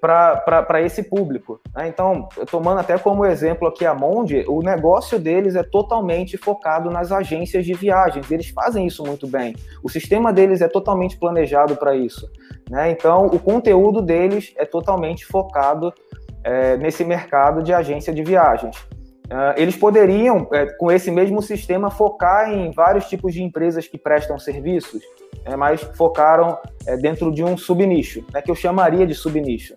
para 0.00 0.80
esse 0.82 1.02
público. 1.02 1.60
Né? 1.74 1.88
Então, 1.88 2.28
tomando 2.50 2.80
até 2.80 2.98
como 2.98 3.24
exemplo 3.24 3.68
aqui 3.68 3.86
a 3.86 3.94
Monde, 3.94 4.44
o 4.48 4.60
negócio 4.60 5.18
deles 5.18 5.56
é 5.56 5.62
totalmente 5.62 6.36
focado 6.36 6.90
nas 6.90 7.10
agências 7.10 7.64
de 7.64 7.74
viagens. 7.74 8.30
Eles 8.30 8.50
fazem 8.50 8.86
isso 8.86 9.04
muito 9.04 9.26
bem. 9.26 9.54
O 9.82 9.88
sistema 9.88 10.32
deles 10.32 10.60
é 10.60 10.68
totalmente 10.68 11.16
planejado 11.18 11.76
para 11.76 11.94
isso. 11.96 12.28
Né? 12.70 12.90
Então, 12.90 13.26
o 13.26 13.38
conteúdo 13.38 14.02
deles 14.02 14.52
é 14.56 14.64
totalmente 14.64 15.24
focado 15.24 15.92
é, 16.42 16.76
nesse 16.76 17.04
mercado 17.04 17.62
de 17.62 17.72
agência 17.72 18.12
de 18.12 18.22
viagens. 18.22 18.76
Uh, 19.26 19.56
eles 19.56 19.74
poderiam, 19.74 20.46
é, 20.52 20.66
com 20.66 20.92
esse 20.92 21.10
mesmo 21.10 21.40
sistema, 21.40 21.90
focar 21.90 22.52
em 22.52 22.70
vários 22.70 23.06
tipos 23.06 23.32
de 23.32 23.42
empresas 23.42 23.88
que 23.88 23.96
prestam 23.96 24.38
serviços, 24.38 25.02
é, 25.44 25.56
mas 25.56 25.80
focaram 25.80 26.58
é, 26.86 26.96
dentro 26.96 27.32
de 27.32 27.42
um 27.42 27.56
subnicho, 27.56 28.24
né, 28.32 28.42
que 28.42 28.50
eu 28.50 28.54
chamaria 28.54 29.06
de 29.06 29.14
subnicho. 29.14 29.74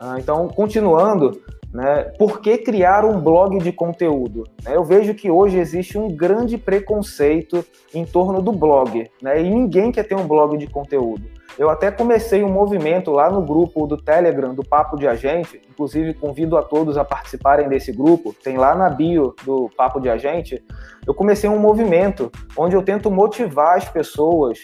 Ah, 0.00 0.16
então, 0.18 0.48
continuando, 0.48 1.40
né, 1.72 2.02
por 2.18 2.40
que 2.40 2.58
criar 2.58 3.04
um 3.04 3.20
blog 3.20 3.58
de 3.58 3.70
conteúdo? 3.70 4.44
Né, 4.64 4.74
eu 4.74 4.82
vejo 4.82 5.14
que 5.14 5.30
hoje 5.30 5.58
existe 5.58 5.96
um 5.96 6.08
grande 6.08 6.58
preconceito 6.58 7.64
em 7.94 8.04
torno 8.04 8.42
do 8.42 8.50
blog, 8.50 9.08
né, 9.22 9.40
e 9.40 9.48
ninguém 9.48 9.92
quer 9.92 10.08
ter 10.08 10.16
um 10.16 10.26
blog 10.26 10.58
de 10.58 10.66
conteúdo. 10.66 11.22
Eu 11.58 11.68
até 11.68 11.90
comecei 11.90 12.42
um 12.42 12.50
movimento 12.50 13.10
lá 13.10 13.30
no 13.30 13.42
grupo 13.42 13.86
do 13.86 13.96
Telegram 13.96 14.54
do 14.54 14.62
Papo 14.62 14.96
de 14.96 15.06
Agente, 15.06 15.60
inclusive 15.70 16.14
convido 16.14 16.56
a 16.56 16.62
todos 16.62 16.96
a 16.96 17.04
participarem 17.04 17.68
desse 17.68 17.92
grupo, 17.92 18.34
tem 18.42 18.56
lá 18.56 18.74
na 18.74 18.88
bio 18.88 19.34
do 19.44 19.70
Papo 19.76 20.00
de 20.00 20.08
Agente. 20.08 20.64
Eu 21.06 21.14
comecei 21.14 21.48
um 21.50 21.58
movimento 21.58 22.30
onde 22.56 22.74
eu 22.74 22.82
tento 22.82 23.10
motivar 23.10 23.76
as 23.76 23.88
pessoas 23.88 24.60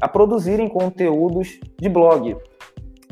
a 0.00 0.06
produzirem 0.06 0.68
conteúdos 0.68 1.58
de 1.80 1.88
blog. 1.88 2.36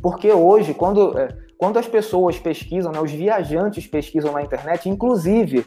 Porque 0.02 0.30
hoje, 0.30 0.74
quando 0.74 1.18
é, 1.18 1.28
quando 1.56 1.78
as 1.78 1.86
pessoas 1.86 2.38
pesquisam, 2.38 2.92
né, 2.92 3.00
os 3.00 3.10
viajantes 3.10 3.86
pesquisam 3.86 4.32
na 4.32 4.42
internet, 4.42 4.88
inclusive 4.88 5.64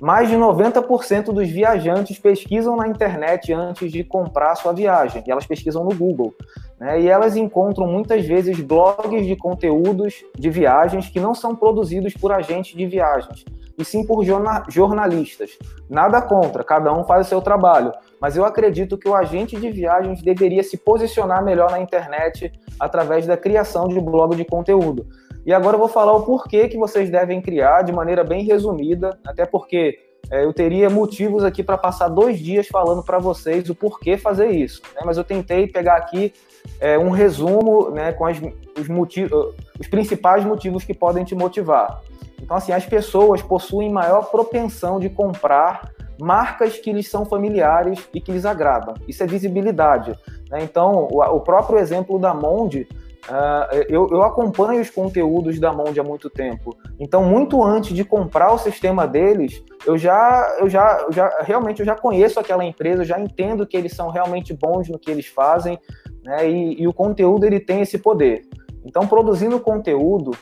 mais 0.00 0.28
de 0.28 0.36
90% 0.36 1.26
dos 1.26 1.48
viajantes 1.48 2.18
pesquisam 2.18 2.76
na 2.76 2.88
internet 2.88 3.52
antes 3.52 3.92
de 3.92 4.02
comprar 4.02 4.54
sua 4.54 4.72
viagem, 4.72 5.22
e 5.26 5.30
elas 5.30 5.46
pesquisam 5.46 5.84
no 5.84 5.94
Google. 5.94 6.34
Né? 6.78 7.02
E 7.02 7.08
elas 7.08 7.36
encontram 7.36 7.86
muitas 7.86 8.24
vezes 8.24 8.58
blogs 8.60 9.26
de 9.26 9.36
conteúdos 9.36 10.24
de 10.38 10.48
viagens 10.48 11.08
que 11.08 11.20
não 11.20 11.34
são 11.34 11.54
produzidos 11.54 12.14
por 12.14 12.32
agentes 12.32 12.76
de 12.76 12.86
viagens, 12.86 13.44
e 13.76 13.84
sim 13.84 14.06
por 14.06 14.24
jornalistas. 14.68 15.58
Nada 15.88 16.22
contra, 16.22 16.64
cada 16.64 16.92
um 16.92 17.04
faz 17.04 17.26
o 17.26 17.28
seu 17.28 17.42
trabalho, 17.42 17.92
mas 18.20 18.36
eu 18.36 18.44
acredito 18.44 18.96
que 18.96 19.08
o 19.08 19.14
agente 19.14 19.56
de 19.56 19.70
viagens 19.70 20.22
deveria 20.22 20.62
se 20.62 20.78
posicionar 20.78 21.44
melhor 21.44 21.70
na 21.70 21.80
internet 21.80 22.52
através 22.78 23.26
da 23.26 23.36
criação 23.36 23.88
de 23.88 24.00
blog 24.00 24.34
de 24.34 24.44
conteúdo. 24.44 25.06
E 25.44 25.52
agora 25.52 25.74
eu 25.74 25.78
vou 25.78 25.88
falar 25.88 26.12
o 26.12 26.22
porquê 26.22 26.68
que 26.68 26.76
vocês 26.76 27.10
devem 27.10 27.40
criar 27.40 27.82
de 27.82 27.92
maneira 27.92 28.22
bem 28.22 28.44
resumida, 28.44 29.18
até 29.24 29.46
porque 29.46 29.98
é, 30.30 30.44
eu 30.44 30.52
teria 30.52 30.90
motivos 30.90 31.44
aqui 31.44 31.62
para 31.62 31.78
passar 31.78 32.08
dois 32.08 32.38
dias 32.38 32.68
falando 32.68 33.02
para 33.02 33.18
vocês 33.18 33.68
o 33.70 33.74
porquê 33.74 34.16
fazer 34.16 34.50
isso. 34.50 34.82
Né? 34.94 35.02
Mas 35.04 35.16
eu 35.16 35.24
tentei 35.24 35.66
pegar 35.66 35.96
aqui 35.96 36.32
é, 36.78 36.98
um 36.98 37.10
resumo 37.10 37.90
né, 37.90 38.12
com 38.12 38.26
as, 38.26 38.38
os, 38.78 38.88
motivos, 38.88 39.54
os 39.78 39.88
principais 39.88 40.44
motivos 40.44 40.84
que 40.84 40.94
podem 40.94 41.24
te 41.24 41.34
motivar. 41.34 42.00
Então, 42.40 42.56
assim, 42.56 42.72
as 42.72 42.86
pessoas 42.86 43.42
possuem 43.42 43.90
maior 43.90 44.30
propensão 44.30 45.00
de 45.00 45.08
comprar 45.08 45.90
marcas 46.18 46.76
que 46.76 46.92
lhes 46.92 47.08
são 47.08 47.24
familiares 47.24 48.06
e 48.14 48.20
que 48.20 48.30
lhes 48.30 48.44
agradam. 48.44 48.94
Isso 49.08 49.22
é 49.22 49.26
visibilidade. 49.26 50.14
Né? 50.50 50.62
Então, 50.62 51.08
o, 51.10 51.20
o 51.22 51.40
próprio 51.40 51.78
exemplo 51.78 52.18
da 52.18 52.34
Monde 52.34 52.86
Uh, 53.28 53.84
eu, 53.88 54.08
eu, 54.10 54.22
acompanho 54.22 54.80
os 54.80 54.90
conteúdos 54.90 55.58
da 55.60 55.72
Monde 55.72 56.00
há 56.00 56.02
muito 56.02 56.30
tempo. 56.30 56.76
Então, 56.98 57.22
muito 57.22 57.62
antes 57.62 57.94
de 57.94 58.04
comprar 58.04 58.52
o 58.52 58.58
sistema 58.58 59.06
deles, 59.06 59.62
eu 59.86 59.98
já, 59.98 60.56
eu 60.58 60.68
já, 60.68 61.04
eu 61.06 61.12
já 61.12 61.28
realmente 61.40 61.80
eu 61.80 61.86
já 61.86 61.94
conheço 61.94 62.40
aquela 62.40 62.64
empresa, 62.64 63.02
eu 63.02 63.06
já 63.06 63.20
entendo 63.20 63.66
que 63.66 63.76
eles 63.76 63.94
são 63.94 64.10
realmente 64.10 64.54
bons 64.54 64.88
no 64.88 64.98
que 64.98 65.10
eles 65.10 65.26
fazem, 65.26 65.78
né? 66.24 66.48
E, 66.48 66.82
e 66.82 66.88
o 66.88 66.92
conteúdo 66.92 67.44
ele 67.44 67.60
tem 67.60 67.82
esse 67.82 67.98
poder. 67.98 68.42
Então, 68.84 69.06
produzindo 69.06 69.60
conteúdo, 69.60 70.32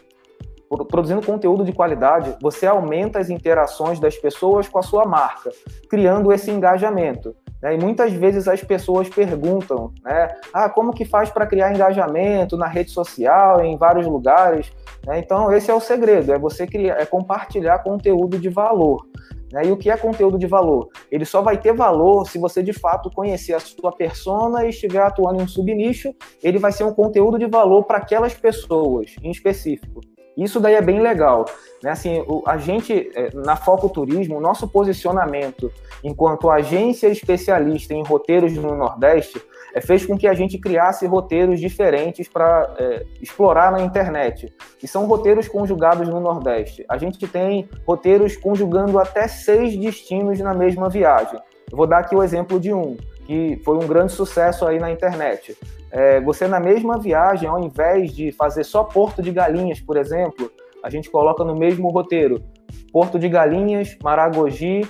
produzindo 0.89 1.25
conteúdo 1.25 1.65
de 1.65 1.73
qualidade, 1.73 2.37
você 2.41 2.67
aumenta 2.67 3.19
as 3.19 3.31
interações 3.31 3.99
das 3.99 4.17
pessoas 4.17 4.69
com 4.69 4.79
a 4.79 4.83
sua 4.83 5.05
marca, 5.05 5.51
criando 5.89 6.33
esse 6.33 6.51
engajamento. 6.51 7.35
Né? 7.63 7.75
E 7.75 7.79
muitas 7.79 8.13
vezes 8.13 8.47
as 8.47 8.63
pessoas 8.63 9.09
perguntam, 9.09 9.93
né? 10.03 10.35
Ah, 10.53 10.69
como 10.69 10.93
que 10.93 11.05
faz 11.05 11.31
para 11.31 11.47
criar 11.47 11.73
engajamento 11.73 12.57
na 12.57 12.67
rede 12.67 12.91
social, 12.91 13.65
em 13.65 13.77
vários 13.77 14.07
lugares? 14.07 14.73
Né? 15.07 15.19
Então, 15.19 15.53
esse 15.53 15.71
é 15.71 15.75
o 15.75 15.81
segredo, 15.81 16.33
é 16.33 16.39
você 16.39 16.67
criar, 16.67 17.01
é 17.01 17.05
compartilhar 17.05 17.81
conteúdo 17.81 18.39
de 18.39 18.49
valor. 18.49 19.07
Né? 19.53 19.67
E 19.67 19.73
o 19.73 19.77
que 19.77 19.91
é 19.91 19.97
conteúdo 19.97 20.39
de 20.39 20.47
valor? 20.47 20.89
Ele 21.11 21.25
só 21.25 21.43
vai 21.43 21.59
ter 21.59 21.73
valor 21.73 22.29
se 22.29 22.39
você 22.39 22.63
de 22.63 22.73
fato 22.73 23.11
conhecer 23.11 23.55
a 23.55 23.61
sua 23.61 23.93
persona 23.93 24.65
e 24.65 24.71
estiver 24.71 25.03
atuando 25.03 25.41
em 25.41 25.45
um 25.45 25.49
subnicho, 25.49 26.15
ele 26.43 26.59
vai 26.59 26.73
ser 26.73 26.85
um 26.85 26.93
conteúdo 26.93 27.39
de 27.39 27.47
valor 27.47 27.85
para 27.85 27.99
aquelas 27.99 28.35
pessoas 28.35 29.17
em 29.23 29.31
específico. 29.31 30.01
Isso 30.39 30.61
daí 30.61 30.75
é 30.75 30.81
bem 30.81 31.01
legal. 31.01 31.47
Né? 31.83 31.91
Assim, 31.91 32.25
o, 32.29 32.45
a 32.47 32.57
gente, 32.57 33.11
é, 33.15 33.31
na 33.35 33.57
Foco 33.57 33.89
Turismo, 33.89 34.37
o 34.37 34.41
nosso 34.41 34.69
posicionamento 34.69 35.71
enquanto 36.03 36.49
agência 36.49 37.09
especialista 37.09 37.93
em 37.93 38.05
roteiros 38.05 38.55
no 38.55 38.77
Nordeste 38.77 39.43
é, 39.75 39.81
fez 39.81 40.07
com 40.07 40.17
que 40.17 40.29
a 40.29 40.35
gente 40.35 40.57
criasse 40.57 41.07
roteiros 41.07 41.59
diferentes 41.59 42.29
para 42.29 42.73
é, 42.79 43.05
explorar 43.21 43.73
na 43.73 43.81
internet. 43.83 44.55
E 44.81 44.87
são 44.87 45.07
roteiros 45.07 45.49
conjugados 45.49 46.09
no 46.09 46.21
Nordeste. 46.21 46.85
A 46.89 46.97
gente 46.97 47.27
tem 47.27 47.69
roteiros 47.85 48.37
conjugando 48.37 48.99
até 48.99 49.27
seis 49.27 49.77
destinos 49.77 50.39
na 50.39 50.55
mesma 50.55 50.89
viagem. 50.89 51.41
Vou 51.71 51.87
dar 51.87 51.99
aqui 51.99 52.15
o 52.15 52.23
exemplo 52.23 52.61
de 52.61 52.73
um 52.73 52.97
que 53.29 53.61
foi 53.63 53.77
um 53.77 53.87
grande 53.87 54.11
sucesso 54.13 54.67
aí 54.67 54.79
na 54.81 54.91
internet. 54.91 55.55
É, 55.91 56.19
você 56.19 56.49
na 56.49 56.59
mesma 56.59 56.99
viagem, 56.99 57.47
ao 57.47 57.63
invés 57.63 58.11
de 58.11 58.33
fazer 58.33 58.65
só 58.65 58.83
Porto 58.83 59.21
de 59.21 59.31
Galinhas, 59.31 59.81
por 59.81 59.99
exemplo, 59.99 60.51
a 60.83 60.89
gente 60.89 61.11
coloca 61.11 61.45
no 61.45 61.55
mesmo 61.55 61.91
roteiro 61.91 62.43
Porto 62.91 63.19
de 63.19 63.29
Galinhas, 63.29 63.99
Maragogi, 64.03 64.81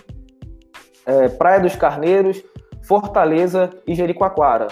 é, 1.04 1.28
Praia 1.28 1.58
dos 1.58 1.74
Carneiros, 1.74 2.40
Fortaleza 2.80 3.70
e 3.84 3.92
Jericoacoara. 3.92 4.68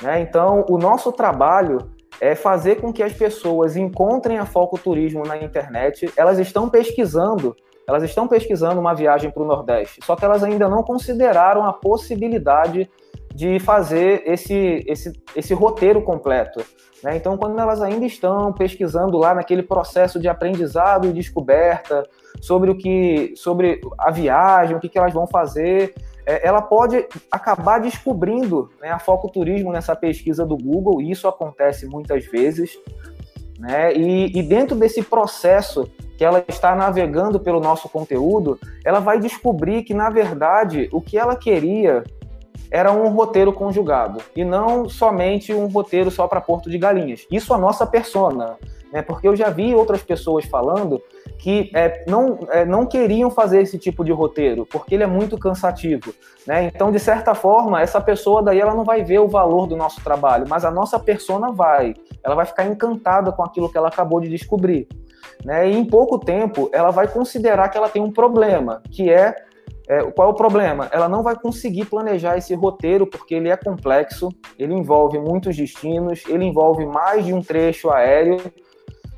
Né? 0.00 0.20
Então, 0.20 0.64
o 0.70 0.78
nosso 0.78 1.10
trabalho 1.10 1.90
é 2.20 2.36
fazer 2.36 2.76
com 2.76 2.92
que 2.92 3.02
as 3.02 3.12
pessoas 3.12 3.76
encontrem 3.76 4.38
a 4.38 4.46
Foco 4.46 4.78
Turismo 4.78 5.24
na 5.24 5.36
internet. 5.38 6.08
Elas 6.16 6.38
estão 6.38 6.70
pesquisando 6.70 7.56
elas 7.88 8.02
estão 8.02 8.28
pesquisando 8.28 8.78
uma 8.78 8.94
viagem 8.94 9.30
para 9.30 9.42
o 9.42 9.46
Nordeste, 9.46 10.00
só 10.04 10.14
que 10.14 10.22
elas 10.22 10.44
ainda 10.44 10.68
não 10.68 10.82
consideraram 10.82 11.64
a 11.64 11.72
possibilidade 11.72 12.88
de 13.38 13.60
fazer 13.60 14.24
esse, 14.26 14.84
esse, 14.84 15.12
esse 15.36 15.54
roteiro 15.54 16.02
completo. 16.02 16.60
Né? 17.04 17.16
Então, 17.16 17.38
quando 17.38 17.56
elas 17.56 17.80
ainda 17.80 18.04
estão 18.04 18.52
pesquisando 18.52 19.16
lá 19.16 19.32
naquele 19.32 19.62
processo 19.62 20.18
de 20.18 20.26
aprendizado 20.26 21.06
e 21.06 21.12
descoberta 21.12 22.04
sobre 22.40 22.68
o 22.68 22.76
que, 22.76 23.32
sobre 23.36 23.80
a 23.96 24.10
viagem, 24.10 24.74
o 24.74 24.80
que, 24.80 24.88
que 24.88 24.98
elas 24.98 25.14
vão 25.14 25.24
fazer, 25.28 25.94
é, 26.26 26.44
ela 26.44 26.60
pode 26.60 27.06
acabar 27.30 27.78
descobrindo 27.78 28.72
né, 28.80 28.90
a 28.90 28.98
foco 28.98 29.30
turismo 29.30 29.70
nessa 29.70 29.94
pesquisa 29.94 30.44
do 30.44 30.56
Google. 30.56 31.00
E 31.00 31.12
isso 31.12 31.28
acontece 31.28 31.86
muitas 31.86 32.24
vezes. 32.26 32.76
Né? 33.56 33.94
E, 33.94 34.36
e 34.36 34.42
dentro 34.42 34.74
desse 34.74 35.00
processo 35.00 35.88
que 36.16 36.24
ela 36.24 36.44
está 36.48 36.74
navegando 36.74 37.38
pelo 37.38 37.60
nosso 37.60 37.88
conteúdo, 37.88 38.58
ela 38.84 38.98
vai 38.98 39.20
descobrir 39.20 39.84
que, 39.84 39.94
na 39.94 40.10
verdade, 40.10 40.88
o 40.90 41.00
que 41.00 41.16
ela 41.16 41.36
queria 41.36 42.02
era 42.70 42.92
um 42.92 43.08
roteiro 43.08 43.52
conjugado 43.52 44.20
e 44.34 44.44
não 44.44 44.88
somente 44.88 45.54
um 45.54 45.66
roteiro 45.66 46.10
só 46.10 46.26
para 46.26 46.40
Porto 46.40 46.70
de 46.70 46.78
Galinhas. 46.78 47.26
Isso 47.30 47.52
a 47.54 47.58
nossa 47.58 47.86
persona, 47.86 48.56
né? 48.92 49.02
Porque 49.02 49.26
eu 49.26 49.36
já 49.36 49.50
vi 49.50 49.74
outras 49.74 50.02
pessoas 50.02 50.44
falando 50.44 51.02
que 51.38 51.70
é, 51.74 52.04
não, 52.08 52.38
é, 52.50 52.64
não 52.64 52.86
queriam 52.86 53.30
fazer 53.30 53.62
esse 53.62 53.78
tipo 53.78 54.04
de 54.04 54.12
roteiro 54.12 54.66
porque 54.66 54.94
ele 54.94 55.04
é 55.04 55.06
muito 55.06 55.38
cansativo, 55.38 56.12
né? 56.46 56.64
Então, 56.64 56.90
de 56.90 56.98
certa 56.98 57.34
forma, 57.34 57.80
essa 57.80 58.00
pessoa 58.00 58.42
daí 58.42 58.60
ela 58.60 58.74
não 58.74 58.84
vai 58.84 59.04
ver 59.04 59.20
o 59.20 59.28
valor 59.28 59.66
do 59.66 59.76
nosso 59.76 60.02
trabalho, 60.02 60.46
mas 60.48 60.64
a 60.64 60.70
nossa 60.70 60.98
persona 60.98 61.50
vai. 61.52 61.94
Ela 62.22 62.34
vai 62.34 62.46
ficar 62.46 62.66
encantada 62.66 63.32
com 63.32 63.42
aquilo 63.42 63.70
que 63.70 63.78
ela 63.78 63.88
acabou 63.88 64.20
de 64.20 64.28
descobrir 64.28 64.88
né? 65.44 65.70
E 65.70 65.76
em 65.76 65.84
pouco 65.84 66.18
tempo 66.18 66.70
ela 66.72 66.90
vai 66.90 67.08
considerar 67.08 67.68
que 67.68 67.78
ela 67.78 67.88
tem 67.88 68.02
um 68.02 68.10
problema, 68.10 68.82
que 68.90 69.10
é, 69.10 69.34
é 69.88 70.02
qual 70.10 70.28
é 70.28 70.30
o 70.30 70.34
problema? 70.34 70.88
Ela 70.92 71.08
não 71.08 71.22
vai 71.22 71.34
conseguir 71.34 71.86
planejar 71.86 72.36
esse 72.36 72.54
roteiro 72.54 73.06
porque 73.06 73.34
ele 73.34 73.48
é 73.48 73.56
complexo, 73.56 74.28
ele 74.58 74.74
envolve 74.74 75.18
muitos 75.18 75.56
destinos, 75.56 76.22
ele 76.28 76.44
envolve 76.44 76.84
mais 76.84 77.24
de 77.24 77.32
um 77.32 77.40
trecho 77.40 77.90
aéreo, 77.90 78.36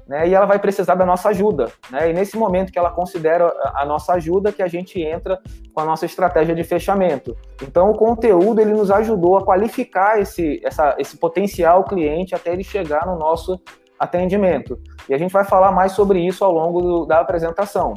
né, 0.06 0.28
e 0.28 0.34
ela 0.34 0.46
vai 0.46 0.58
precisar 0.58 0.94
da 0.94 1.04
nossa 1.04 1.28
ajuda. 1.28 1.72
Né, 1.90 2.10
e 2.10 2.12
nesse 2.12 2.36
momento 2.36 2.72
que 2.72 2.78
ela 2.78 2.90
considera 2.90 3.52
a 3.74 3.84
nossa 3.84 4.12
ajuda, 4.14 4.52
que 4.52 4.62
a 4.62 4.68
gente 4.68 5.00
entra 5.00 5.40
com 5.74 5.80
a 5.80 5.84
nossa 5.84 6.06
estratégia 6.06 6.54
de 6.54 6.62
fechamento. 6.62 7.36
Então, 7.62 7.90
o 7.90 7.94
conteúdo 7.94 8.60
ele 8.60 8.72
nos 8.72 8.92
ajudou 8.92 9.38
a 9.38 9.44
qualificar 9.44 10.20
esse, 10.20 10.60
essa, 10.64 10.94
esse 10.98 11.16
potencial 11.16 11.82
cliente 11.84 12.34
até 12.34 12.52
ele 12.52 12.64
chegar 12.64 13.06
no 13.06 13.16
nosso 13.16 13.60
atendimento. 13.98 14.80
E 15.08 15.14
a 15.14 15.18
gente 15.18 15.32
vai 15.32 15.44
falar 15.44 15.72
mais 15.72 15.92
sobre 15.92 16.20
isso 16.20 16.44
ao 16.44 16.52
longo 16.52 16.80
do, 16.80 17.06
da 17.06 17.20
apresentação. 17.20 17.94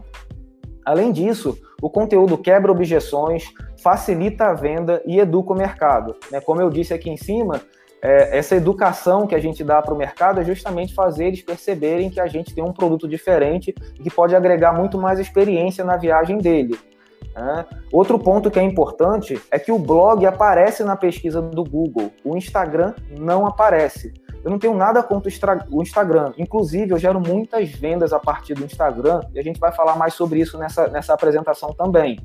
Além 0.86 1.12
disso, 1.12 1.58
o 1.82 1.90
conteúdo 1.90 2.38
quebra 2.38 2.72
objeções, 2.72 3.46
facilita 3.82 4.46
a 4.46 4.54
venda 4.54 5.02
e 5.06 5.20
educa 5.20 5.54
o 5.54 5.58
mercado. 5.58 6.16
Né? 6.32 6.40
Como 6.42 6.62
eu 6.62 6.70
disse 6.70 6.94
aqui 6.94 7.10
em 7.10 7.18
cima, 7.18 7.62
é, 8.02 8.38
essa 8.38 8.56
educação 8.56 9.26
que 9.26 9.34
a 9.34 9.40
gente 9.40 9.64
dá 9.64 9.82
para 9.82 9.94
o 9.94 9.98
mercado 9.98 10.40
é 10.42 10.44
justamente 10.44 10.94
fazer 10.94 11.28
eles 11.28 11.42
perceberem 11.42 12.10
que 12.10 12.20
a 12.20 12.28
gente 12.28 12.54
tem 12.54 12.64
um 12.64 12.74
produto 12.74 13.08
diferente 13.08 13.74
e 13.98 14.04
que 14.04 14.10
pode 14.10 14.36
agregar 14.36 14.74
muito 14.74 14.98
mais 14.98 15.20
experiência 15.20 15.86
na 15.86 15.96
viagem 15.96 16.38
dele. 16.38 16.78
Né? 17.34 17.66
Outro 17.92 18.20
ponto 18.20 18.52
que 18.52 18.60
é 18.60 18.64
importante 18.64 19.42
é 19.50 19.58
que 19.58 19.72
o 19.72 19.80
blog 19.80 20.26
aparece 20.26 20.84
na 20.84 20.96
pesquisa 20.96 21.42
do 21.42 21.64
Google, 21.64 22.12
o 22.24 22.36
Instagram 22.36 22.94
não 23.18 23.48
aparece. 23.48 24.14
Eu 24.44 24.52
não 24.52 24.60
tenho 24.60 24.74
nada 24.74 25.02
contra 25.02 25.32
o 25.72 25.82
Instagram. 25.82 26.34
Inclusive, 26.38 26.92
eu 26.92 26.98
gero 26.98 27.20
muitas 27.20 27.70
vendas 27.70 28.12
a 28.12 28.20
partir 28.20 28.54
do 28.54 28.66
Instagram 28.66 29.22
e 29.34 29.40
a 29.40 29.44
gente 29.44 29.60
vai 29.60 29.72
falar 29.72 29.96
mais 29.96 30.14
sobre 30.14 30.40
isso 30.40 30.58
nessa, 30.58 30.88
nessa 30.88 31.14
apresentação 31.14 31.74
também. 31.74 32.20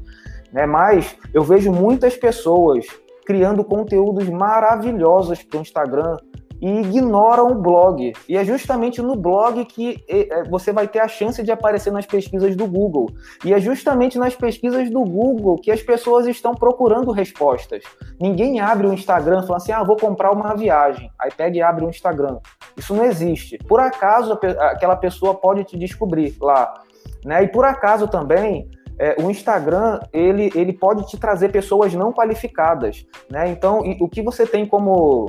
Né? 0.52 0.66
Mas 0.66 1.16
eu 1.32 1.44
vejo 1.44 1.70
muitas 1.72 2.16
pessoas 2.16 2.86
criando 3.24 3.62
conteúdos 3.62 4.28
maravilhosos 4.28 5.42
para 5.42 5.58
o 5.58 5.62
Instagram, 5.62 6.16
e 6.60 6.80
ignoram 6.80 7.52
o 7.52 7.54
blog. 7.54 8.12
E 8.28 8.36
é 8.36 8.44
justamente 8.44 9.00
no 9.00 9.16
blog 9.16 9.64
que 9.64 10.02
é, 10.08 10.42
você 10.48 10.72
vai 10.72 10.88
ter 10.88 11.00
a 11.00 11.08
chance 11.08 11.42
de 11.42 11.50
aparecer 11.50 11.92
nas 11.92 12.06
pesquisas 12.06 12.56
do 12.56 12.66
Google. 12.66 13.10
E 13.44 13.52
é 13.52 13.60
justamente 13.60 14.18
nas 14.18 14.34
pesquisas 14.34 14.90
do 14.90 15.00
Google 15.04 15.56
que 15.56 15.70
as 15.70 15.82
pessoas 15.82 16.26
estão 16.26 16.54
procurando 16.54 17.12
respostas. 17.12 17.82
Ninguém 18.20 18.60
abre 18.60 18.86
o 18.86 18.92
Instagram 18.92 19.42
falando 19.42 19.62
assim: 19.62 19.72
ah, 19.72 19.82
vou 19.82 19.96
comprar 19.96 20.32
uma 20.32 20.54
viagem. 20.54 21.10
Aí 21.18 21.30
pega 21.36 21.56
e 21.56 21.62
abre 21.62 21.84
o 21.84 21.88
Instagram. 21.88 22.38
Isso 22.76 22.94
não 22.94 23.04
existe. 23.04 23.58
Por 23.58 23.80
acaso 23.80 24.38
aquela 24.60 24.96
pessoa 24.96 25.34
pode 25.34 25.64
te 25.64 25.78
descobrir 25.78 26.36
lá. 26.40 26.82
Né? 27.24 27.44
E 27.44 27.48
por 27.48 27.64
acaso 27.64 28.06
também 28.08 28.68
é, 28.98 29.16
o 29.20 29.30
Instagram 29.30 30.00
ele, 30.12 30.50
ele 30.54 30.72
pode 30.72 31.06
te 31.06 31.16
trazer 31.16 31.50
pessoas 31.50 31.94
não 31.94 32.12
qualificadas, 32.12 33.06
né? 33.30 33.48
Então, 33.48 33.80
o 34.00 34.08
que 34.08 34.22
você 34.22 34.44
tem 34.44 34.66
como 34.66 35.28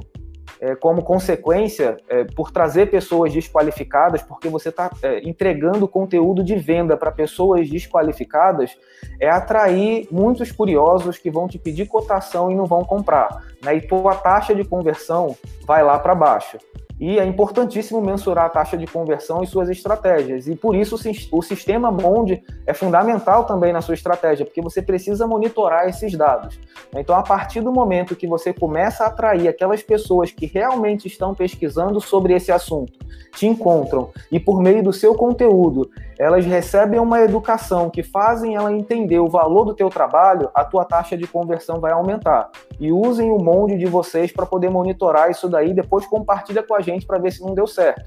é, 0.60 0.76
como 0.76 1.04
consequência, 1.04 1.98
é, 2.10 2.24
por 2.24 2.52
trazer 2.52 2.90
pessoas 2.92 3.34
desqualificadas, 3.34 4.22
porque 4.22 4.50
você 4.50 4.70
está 4.70 4.92
é, 5.02 5.28
entregando 5.28 5.88
conteúdo 5.88 6.44
de 6.44 6.56
venda 6.56 6.98
para 6.98 7.12
pessoas 7.12 7.70
desqualificadas, 7.70 8.78
é 9.20 9.30
atrair 9.30 10.08
muitos 10.12 10.52
curiosos 10.52 11.18
que 11.18 11.32
vão 11.32 11.48
te 11.48 11.58
pedir 11.58 11.88
cotação 11.88 12.52
e 12.52 12.56
não 12.56 12.66
vão 12.66 12.84
comprar. 12.84 13.44
Né? 13.64 13.76
E 13.76 13.82
tua 13.82 14.16
taxa 14.16 14.54
de 14.54 14.64
conversão 14.64 15.36
vai 15.66 15.84
lá 15.84 15.98
para 15.98 16.14
baixo. 16.14 16.58
E 17.00 17.18
é 17.18 17.26
importantíssimo 17.26 18.02
mensurar 18.02 18.46
a 18.46 18.50
taxa 18.50 18.78
de 18.78 18.86
conversão 18.86 19.42
e 19.42 19.48
suas 19.48 19.70
estratégias. 19.70 20.48
E 20.48 20.56
por 20.56 20.76
isso 20.76 20.98
o 21.32 21.42
sistema 21.42 21.90
Monde 21.90 22.44
é 22.68 22.74
fundamental 22.74 23.46
também 23.46 23.72
na 23.72 23.82
sua 23.82 23.94
estratégia, 23.94 24.46
porque 24.46 24.62
você 24.62 24.82
precisa 24.82 25.26
monitorar 25.26 25.88
esses 25.88 26.12
dados. 26.18 26.60
Então, 26.94 27.16
a 27.16 27.24
partir 27.24 27.62
do 27.62 27.72
momento 27.72 28.18
que 28.18 28.28
você 28.28 28.52
começa 28.52 29.06
a 29.06 29.08
atrair 29.08 29.48
aquelas 29.48 29.82
pessoas 29.82 30.32
que 30.32 30.46
realmente 30.46 31.08
estão 31.08 31.34
pesquisando 31.34 32.02
sobre 32.02 32.34
esse 32.34 32.52
assunto, 32.52 33.00
te 33.34 33.48
encontram 33.48 34.10
e 34.30 34.40
por 34.40 34.62
meio 34.62 34.84
do 34.84 34.92
seu 34.92 35.16
conteúdo, 35.16 35.90
elas 36.20 36.46
recebem 36.46 37.00
uma 37.00 37.22
educação 37.22 37.90
que 37.90 38.04
fazem 38.04 38.54
ela 38.54 38.74
entender 38.74 39.20
o 39.20 39.30
valor 39.30 39.64
do 39.64 39.74
teu 39.74 39.90
trabalho, 39.90 40.52
a 40.54 40.66
tua 40.66 40.84
taxa 40.84 41.16
de 41.16 41.26
conversão 41.26 41.80
vai 41.80 41.94
aumentar. 41.94 42.50
E 42.78 42.92
usem 42.92 43.32
o 43.32 43.40
Monde 43.40 43.78
de 43.78 43.86
vocês 43.86 44.30
para 44.30 44.46
poder 44.46 44.70
monitorar 44.70 45.32
isso 45.32 45.48
daí, 45.48 45.74
depois 45.74 46.06
compartilha 46.06 46.62
com 46.62 46.76
a 46.76 46.82
gente 46.82 47.08
para 47.08 47.18
ver 47.18 47.32
se 47.32 47.42
não 47.42 47.54
deu 47.54 47.66
certo. 47.66 48.04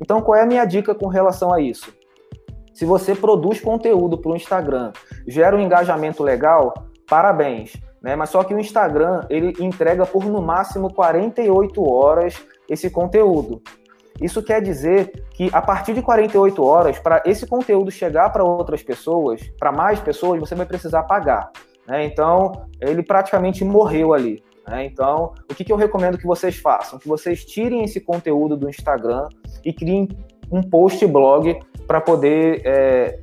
Então, 0.00 0.22
qual 0.22 0.38
é 0.38 0.42
a 0.42 0.46
minha 0.46 0.64
dica 0.64 0.94
com 0.94 1.08
relação 1.08 1.52
a 1.52 1.60
isso? 1.60 1.92
Se 2.72 2.84
você 2.84 3.12
produz 3.12 3.60
conteúdo 3.60 4.16
para 4.16 4.30
o 4.30 4.36
Instagram, 4.36 4.92
gera 5.26 5.56
um 5.56 5.60
engajamento 5.60 6.22
legal, 6.22 6.72
parabéns. 7.08 7.72
Né? 8.00 8.14
Mas 8.14 8.30
só 8.30 8.44
que 8.44 8.54
o 8.54 8.60
Instagram 8.60 9.26
ele 9.28 9.52
entrega 9.58 10.06
por 10.06 10.24
no 10.24 10.40
máximo 10.40 10.94
48 10.94 11.82
horas 11.82 12.40
esse 12.68 12.88
conteúdo. 12.88 13.60
Isso 14.20 14.42
quer 14.42 14.60
dizer 14.60 15.24
que 15.30 15.48
a 15.52 15.62
partir 15.62 15.94
de 15.94 16.02
48 16.02 16.64
horas, 16.64 16.98
para 16.98 17.22
esse 17.24 17.46
conteúdo 17.46 17.90
chegar 17.90 18.30
para 18.30 18.44
outras 18.44 18.82
pessoas, 18.82 19.40
para 19.58 19.70
mais 19.70 20.00
pessoas, 20.00 20.40
você 20.40 20.54
vai 20.54 20.66
precisar 20.66 21.04
pagar. 21.04 21.50
Né? 21.86 22.04
Então, 22.04 22.66
ele 22.80 23.02
praticamente 23.02 23.64
morreu 23.64 24.12
ali. 24.12 24.42
Né? 24.68 24.84
Então, 24.84 25.32
o 25.50 25.54
que, 25.54 25.64
que 25.64 25.72
eu 25.72 25.76
recomendo 25.76 26.18
que 26.18 26.26
vocês 26.26 26.58
façam? 26.58 26.98
Que 26.98 27.08
vocês 27.08 27.44
tirem 27.44 27.82
esse 27.82 28.00
conteúdo 28.00 28.56
do 28.56 28.68
Instagram 28.68 29.28
e 29.64 29.72
criem 29.72 30.08
um 30.50 30.62
post 30.62 31.06
blog 31.06 31.58
para 31.86 32.00
poder, 32.00 32.62
é, 32.64 33.20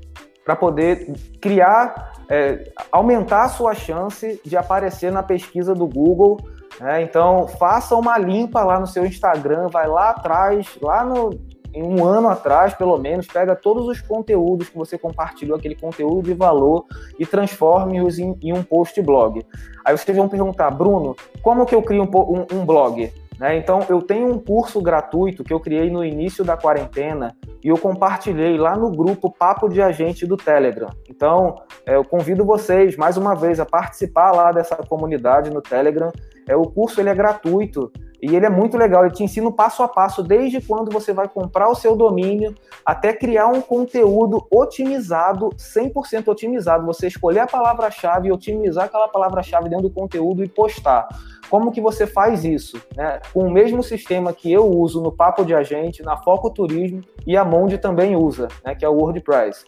poder 0.59 1.13
criar, 1.39 2.13
é, 2.29 2.71
aumentar 2.91 3.43
a 3.43 3.49
sua 3.49 3.75
chance 3.75 4.41
de 4.43 4.57
aparecer 4.57 5.11
na 5.11 5.21
pesquisa 5.21 5.73
do 5.73 5.87
Google. 5.87 6.37
Né? 6.79 7.01
Então, 7.01 7.48
faça 7.48 7.96
uma 7.96 8.17
limpa 8.17 8.63
lá 8.63 8.79
no 8.79 8.88
seu 8.88 9.05
Instagram, 9.05 9.67
vai 9.67 9.88
lá 9.88 10.10
atrás, 10.10 10.67
lá 10.82 11.05
no, 11.05 11.39
em 11.74 11.84
um 11.84 12.05
ano 12.05 12.29
atrás, 12.29 12.74
pelo 12.74 12.98
menos, 12.98 13.27
pega 13.27 13.55
todos 13.55 13.88
os 13.88 14.01
conteúdos 14.01 14.70
que 14.70 14.77
você 14.77 14.98
compartilhou, 14.98 15.58
aquele 15.58 15.75
conteúdo 15.75 16.24
de 16.24 16.34
valor, 16.34 16.86
e 17.20 17.25
transforme-os 17.25 18.17
em, 18.17 18.38
em, 18.41 18.53
um 18.53 18.63
post 18.63 19.01
blog. 19.01 19.46
Aí 19.84 19.98
vocês 19.98 20.17
vão 20.17 20.29
perguntar, 20.29 20.72
Bruno, 20.72 21.15
como 21.41 21.65
que 21.65 21.75
eu 21.75 21.82
crio 21.82 22.03
um, 22.03 22.08
um, 22.08 22.60
um 22.60 22.65
blog? 22.65 23.12
Né? 23.39 23.57
Então, 23.57 23.85
eu 23.89 24.01
tenho 24.01 24.31
um 24.31 24.39
curso 24.39 24.81
gratuito 24.81 25.43
que 25.43 25.53
eu 25.53 25.59
criei 25.59 25.89
no 25.89 26.03
início 26.03 26.43
da 26.43 26.55
quarentena 26.55 27.35
e 27.63 27.67
eu 27.67 27.77
compartilhei 27.77 28.57
lá 28.57 28.75
no 28.75 28.91
grupo 28.91 29.31
Papo 29.31 29.67
de 29.67 29.81
Agente 29.81 30.25
do 30.25 30.37
Telegram. 30.37 30.89
Então, 31.09 31.55
é, 31.85 31.95
eu 31.95 32.03
convido 32.03 32.45
vocês, 32.45 32.95
mais 32.95 33.17
uma 33.17 33.35
vez, 33.35 33.59
a 33.59 33.65
participar 33.65 34.31
lá 34.31 34.51
dessa 34.51 34.75
comunidade 34.75 35.49
no 35.49 35.61
Telegram. 35.61 36.11
É, 36.48 36.55
o 36.55 36.63
curso 36.63 37.01
ele 37.01 37.09
é 37.09 37.15
gratuito 37.15 37.91
e 38.21 38.35
ele 38.35 38.45
é 38.45 38.49
muito 38.49 38.77
legal, 38.77 39.05
ele 39.05 39.13
te 39.13 39.23
ensina 39.23 39.47
o 39.47 39.51
passo 39.51 39.83
a 39.83 39.87
passo, 39.87 40.23
desde 40.23 40.61
quando 40.61 40.91
você 40.91 41.13
vai 41.13 41.27
comprar 41.27 41.69
o 41.69 41.75
seu 41.75 41.95
domínio 41.95 42.55
até 42.85 43.13
criar 43.13 43.47
um 43.47 43.61
conteúdo 43.61 44.45
otimizado, 44.49 45.49
100% 45.57 46.27
otimizado. 46.27 46.85
Você 46.85 47.07
escolher 47.07 47.39
a 47.39 47.47
palavra-chave 47.47 48.31
otimizar 48.31 48.85
aquela 48.85 49.07
palavra-chave 49.07 49.69
dentro 49.69 49.89
do 49.89 49.93
conteúdo 49.93 50.43
e 50.43 50.47
postar. 50.47 51.07
Como 51.49 51.71
que 51.71 51.81
você 51.81 52.07
faz 52.07 52.43
isso? 52.43 52.81
Né? 52.95 53.19
Com 53.33 53.47
o 53.47 53.51
mesmo 53.51 53.83
sistema 53.83 54.33
que 54.33 54.51
eu 54.51 54.65
uso 54.65 55.01
no 55.01 55.11
Papo 55.11 55.45
de 55.45 55.53
Agente, 55.53 56.03
na 56.03 56.17
Foco 56.17 56.49
Turismo 56.49 57.01
e 57.25 57.37
a 57.37 57.45
Monde 57.45 57.77
também 57.77 58.15
usa, 58.15 58.47
né? 58.63 58.73
que 58.73 58.83
é 58.83 58.89
o 58.89 58.93
WordPress. 58.93 59.65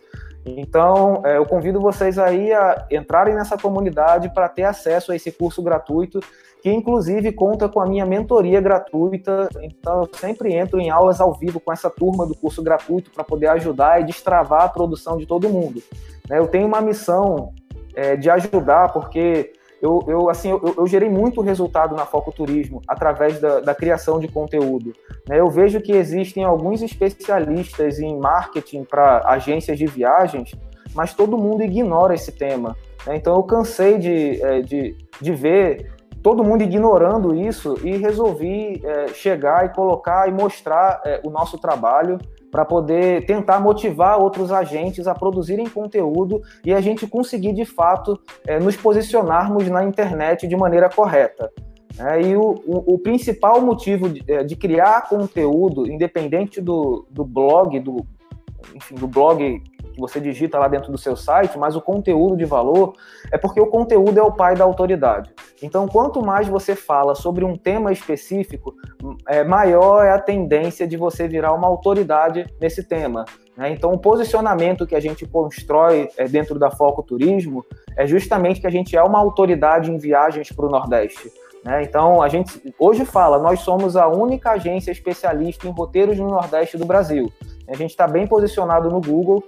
Então, 0.55 1.21
é, 1.25 1.37
eu 1.37 1.45
convido 1.45 1.79
vocês 1.81 2.17
aí 2.17 2.53
a 2.53 2.85
entrarem 2.91 3.35
nessa 3.35 3.57
comunidade 3.57 4.33
para 4.33 4.47
ter 4.47 4.63
acesso 4.63 5.11
a 5.11 5.15
esse 5.15 5.31
curso 5.31 5.61
gratuito 5.61 6.19
que 6.61 6.71
inclusive 6.71 7.31
conta 7.31 7.69
com 7.69 7.79
a 7.79 7.85
minha 7.85 8.05
mentoria 8.05 8.59
gratuita. 8.59 9.47
Então, 9.61 10.01
eu 10.01 10.09
sempre 10.13 10.53
entro 10.53 10.79
em 10.79 10.89
aulas 10.89 11.21
ao 11.21 11.33
vivo 11.33 11.59
com 11.59 11.71
essa 11.71 11.89
turma 11.89 12.25
do 12.25 12.35
curso 12.35 12.63
gratuito 12.63 13.11
para 13.11 13.23
poder 13.23 13.47
ajudar 13.47 14.01
e 14.01 14.05
destravar 14.05 14.63
a 14.63 14.69
produção 14.69 15.17
de 15.17 15.25
todo 15.25 15.49
mundo. 15.49 15.81
Né? 16.29 16.39
Eu 16.39 16.47
tenho 16.47 16.67
uma 16.67 16.81
missão 16.81 17.53
é, 17.95 18.15
de 18.15 18.29
ajudar, 18.29 18.91
porque 18.91 19.53
eu, 19.81 20.03
eu 20.07 20.29
assim, 20.29 20.49
eu, 20.49 20.73
eu, 20.77 20.87
gerei 20.87 21.09
muito 21.09 21.41
resultado 21.41 21.95
na 21.95 22.05
Foco 22.05 22.31
Turismo 22.31 22.81
através 22.87 23.39
da, 23.39 23.59
da 23.59 23.75
criação 23.75 24.19
de 24.19 24.27
conteúdo. 24.27 24.93
Né? 25.27 25.39
Eu 25.39 25.49
vejo 25.49 25.81
que 25.81 25.91
existem 25.91 26.43
alguns 26.43 26.81
especialistas 26.81 27.99
em 27.99 28.17
marketing 28.17 28.83
para 28.83 29.23
agências 29.25 29.77
de 29.77 29.85
viagens, 29.85 30.51
mas 30.95 31.13
todo 31.13 31.37
mundo 31.37 31.63
ignora 31.63 32.15
esse 32.15 32.31
tema. 32.31 32.75
Né? 33.05 33.17
Então 33.17 33.35
eu 33.35 33.43
cansei 33.43 33.97
de, 33.97 34.41
é, 34.41 34.61
de, 34.61 34.95
de 35.21 35.31
ver 35.31 35.91
todo 36.23 36.43
mundo 36.43 36.63
ignorando 36.63 37.35
isso 37.35 37.75
e 37.83 37.97
resolvi 37.97 38.81
é, 38.83 39.07
chegar 39.09 39.65
e 39.65 39.69
colocar 39.69 40.27
e 40.27 40.31
mostrar 40.31 41.01
é, 41.05 41.21
o 41.23 41.29
nosso 41.29 41.57
trabalho 41.57 42.17
para 42.51 42.65
poder 42.65 43.25
tentar 43.25 43.59
motivar 43.59 44.19
outros 44.19 44.51
agentes 44.51 45.07
a 45.07 45.13
produzirem 45.13 45.67
conteúdo 45.67 46.41
e 46.63 46.73
a 46.73 46.81
gente 46.81 47.05
conseguir 47.07 47.53
de 47.53 47.65
fato 47.65 48.19
é, 48.45 48.59
nos 48.59 48.75
posicionarmos 48.75 49.67
na 49.69 49.83
internet 49.83 50.47
de 50.47 50.55
maneira 50.55 50.89
correta. 50.89 51.51
É, 51.99 52.21
e 52.21 52.35
o, 52.35 52.61
o, 52.65 52.93
o, 52.93 52.99
principal 52.99 53.59
motivo 53.59 54.07
de, 54.07 54.23
é, 54.31 54.43
de, 54.43 54.55
criar 54.55 55.09
conteúdo, 55.09 55.89
independente 55.89 56.61
do, 56.61 57.07
do 57.09 57.25
blog, 57.25 57.79
do, 57.79 58.05
enfim, 58.75 58.93
do 58.93 59.07
blog 59.07 59.63
você 59.97 60.19
digita 60.19 60.59
lá 60.59 60.67
dentro 60.67 60.91
do 60.91 60.97
seu 60.97 61.15
site, 61.15 61.57
mas 61.57 61.75
o 61.75 61.81
conteúdo 61.81 62.37
de 62.37 62.45
valor 62.45 62.93
é 63.31 63.37
porque 63.37 63.59
o 63.59 63.67
conteúdo 63.67 64.17
é 64.19 64.23
o 64.23 64.31
pai 64.31 64.55
da 64.55 64.63
autoridade. 64.63 65.33
Então, 65.61 65.87
quanto 65.87 66.23
mais 66.23 66.47
você 66.47 66.75
fala 66.75 67.15
sobre 67.15 67.43
um 67.43 67.55
tema 67.55 67.91
específico, 67.91 68.75
é, 69.27 69.43
maior 69.43 70.03
é 70.03 70.11
a 70.11 70.19
tendência 70.19 70.87
de 70.87 70.97
você 70.97 71.27
virar 71.27 71.53
uma 71.53 71.67
autoridade 71.67 72.45
nesse 72.61 72.83
tema. 72.83 73.25
Né? 73.55 73.71
Então, 73.71 73.91
o 73.91 73.97
posicionamento 73.97 74.85
que 74.85 74.95
a 74.95 74.99
gente 74.99 75.25
constrói 75.25 76.09
é, 76.15 76.27
dentro 76.27 76.59
da 76.59 76.69
Foco 76.69 77.01
Turismo 77.01 77.65
é 77.95 78.05
justamente 78.05 78.61
que 78.61 78.67
a 78.67 78.71
gente 78.71 78.95
é 78.95 79.01
uma 79.01 79.19
autoridade 79.19 79.91
em 79.91 79.97
viagens 79.97 80.51
para 80.51 80.65
o 80.65 80.69
Nordeste. 80.69 81.31
Né? 81.63 81.83
Então, 81.83 82.21
a 82.21 82.29
gente 82.29 82.73
hoje 82.79 83.03
fala, 83.03 83.39
nós 83.39 83.61
somos 83.61 83.97
a 83.97 84.07
única 84.07 84.51
agência 84.51 84.91
especialista 84.91 85.67
em 85.67 85.71
roteiros 85.71 86.17
no 86.17 86.29
Nordeste 86.29 86.77
do 86.77 86.85
Brasil. 86.85 87.31
A 87.67 87.75
gente 87.75 87.89
está 87.89 88.07
bem 88.07 88.25
posicionado 88.25 88.89
no 88.89 89.01
Google 89.01 89.43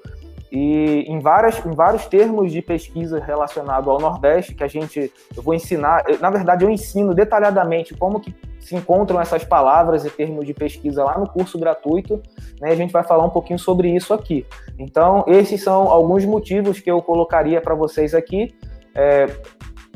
e 0.51 1.05
em, 1.07 1.19
várias, 1.19 1.63
em 1.63 1.71
vários 1.71 2.05
termos 2.07 2.51
de 2.51 2.61
pesquisa 2.61 3.19
relacionados 3.19 3.87
ao 3.87 3.99
Nordeste, 3.99 4.55
que 4.55 4.63
a 4.63 4.67
gente, 4.67 5.11
eu 5.35 5.43
vou 5.43 5.53
ensinar, 5.53 6.03
na 6.19 6.29
verdade 6.29 6.65
eu 6.65 6.69
ensino 6.69 7.13
detalhadamente 7.13 7.93
como 7.93 8.19
que 8.19 8.33
se 8.59 8.75
encontram 8.75 9.21
essas 9.21 9.43
palavras 9.43 10.05
e 10.05 10.09
termos 10.09 10.45
de 10.45 10.53
pesquisa 10.53 11.03
lá 11.03 11.17
no 11.17 11.29
curso 11.29 11.57
gratuito, 11.57 12.21
né, 12.59 12.71
a 12.71 12.75
gente 12.75 12.91
vai 12.91 13.03
falar 13.03 13.25
um 13.25 13.29
pouquinho 13.29 13.59
sobre 13.59 13.89
isso 13.95 14.13
aqui. 14.13 14.45
Então, 14.77 15.23
esses 15.27 15.63
são 15.63 15.87
alguns 15.87 16.25
motivos 16.25 16.79
que 16.79 16.89
eu 16.89 17.01
colocaria 17.01 17.61
para 17.61 17.75
vocês 17.75 18.13
aqui, 18.13 18.53
é, 18.95 19.27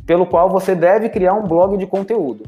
pelo 0.05 0.25
qual 0.25 0.49
você 0.49 0.75
deve 0.75 1.09
criar 1.09 1.33
um 1.33 1.43
blog 1.43 1.77
de 1.77 1.87
conteúdo. 1.87 2.43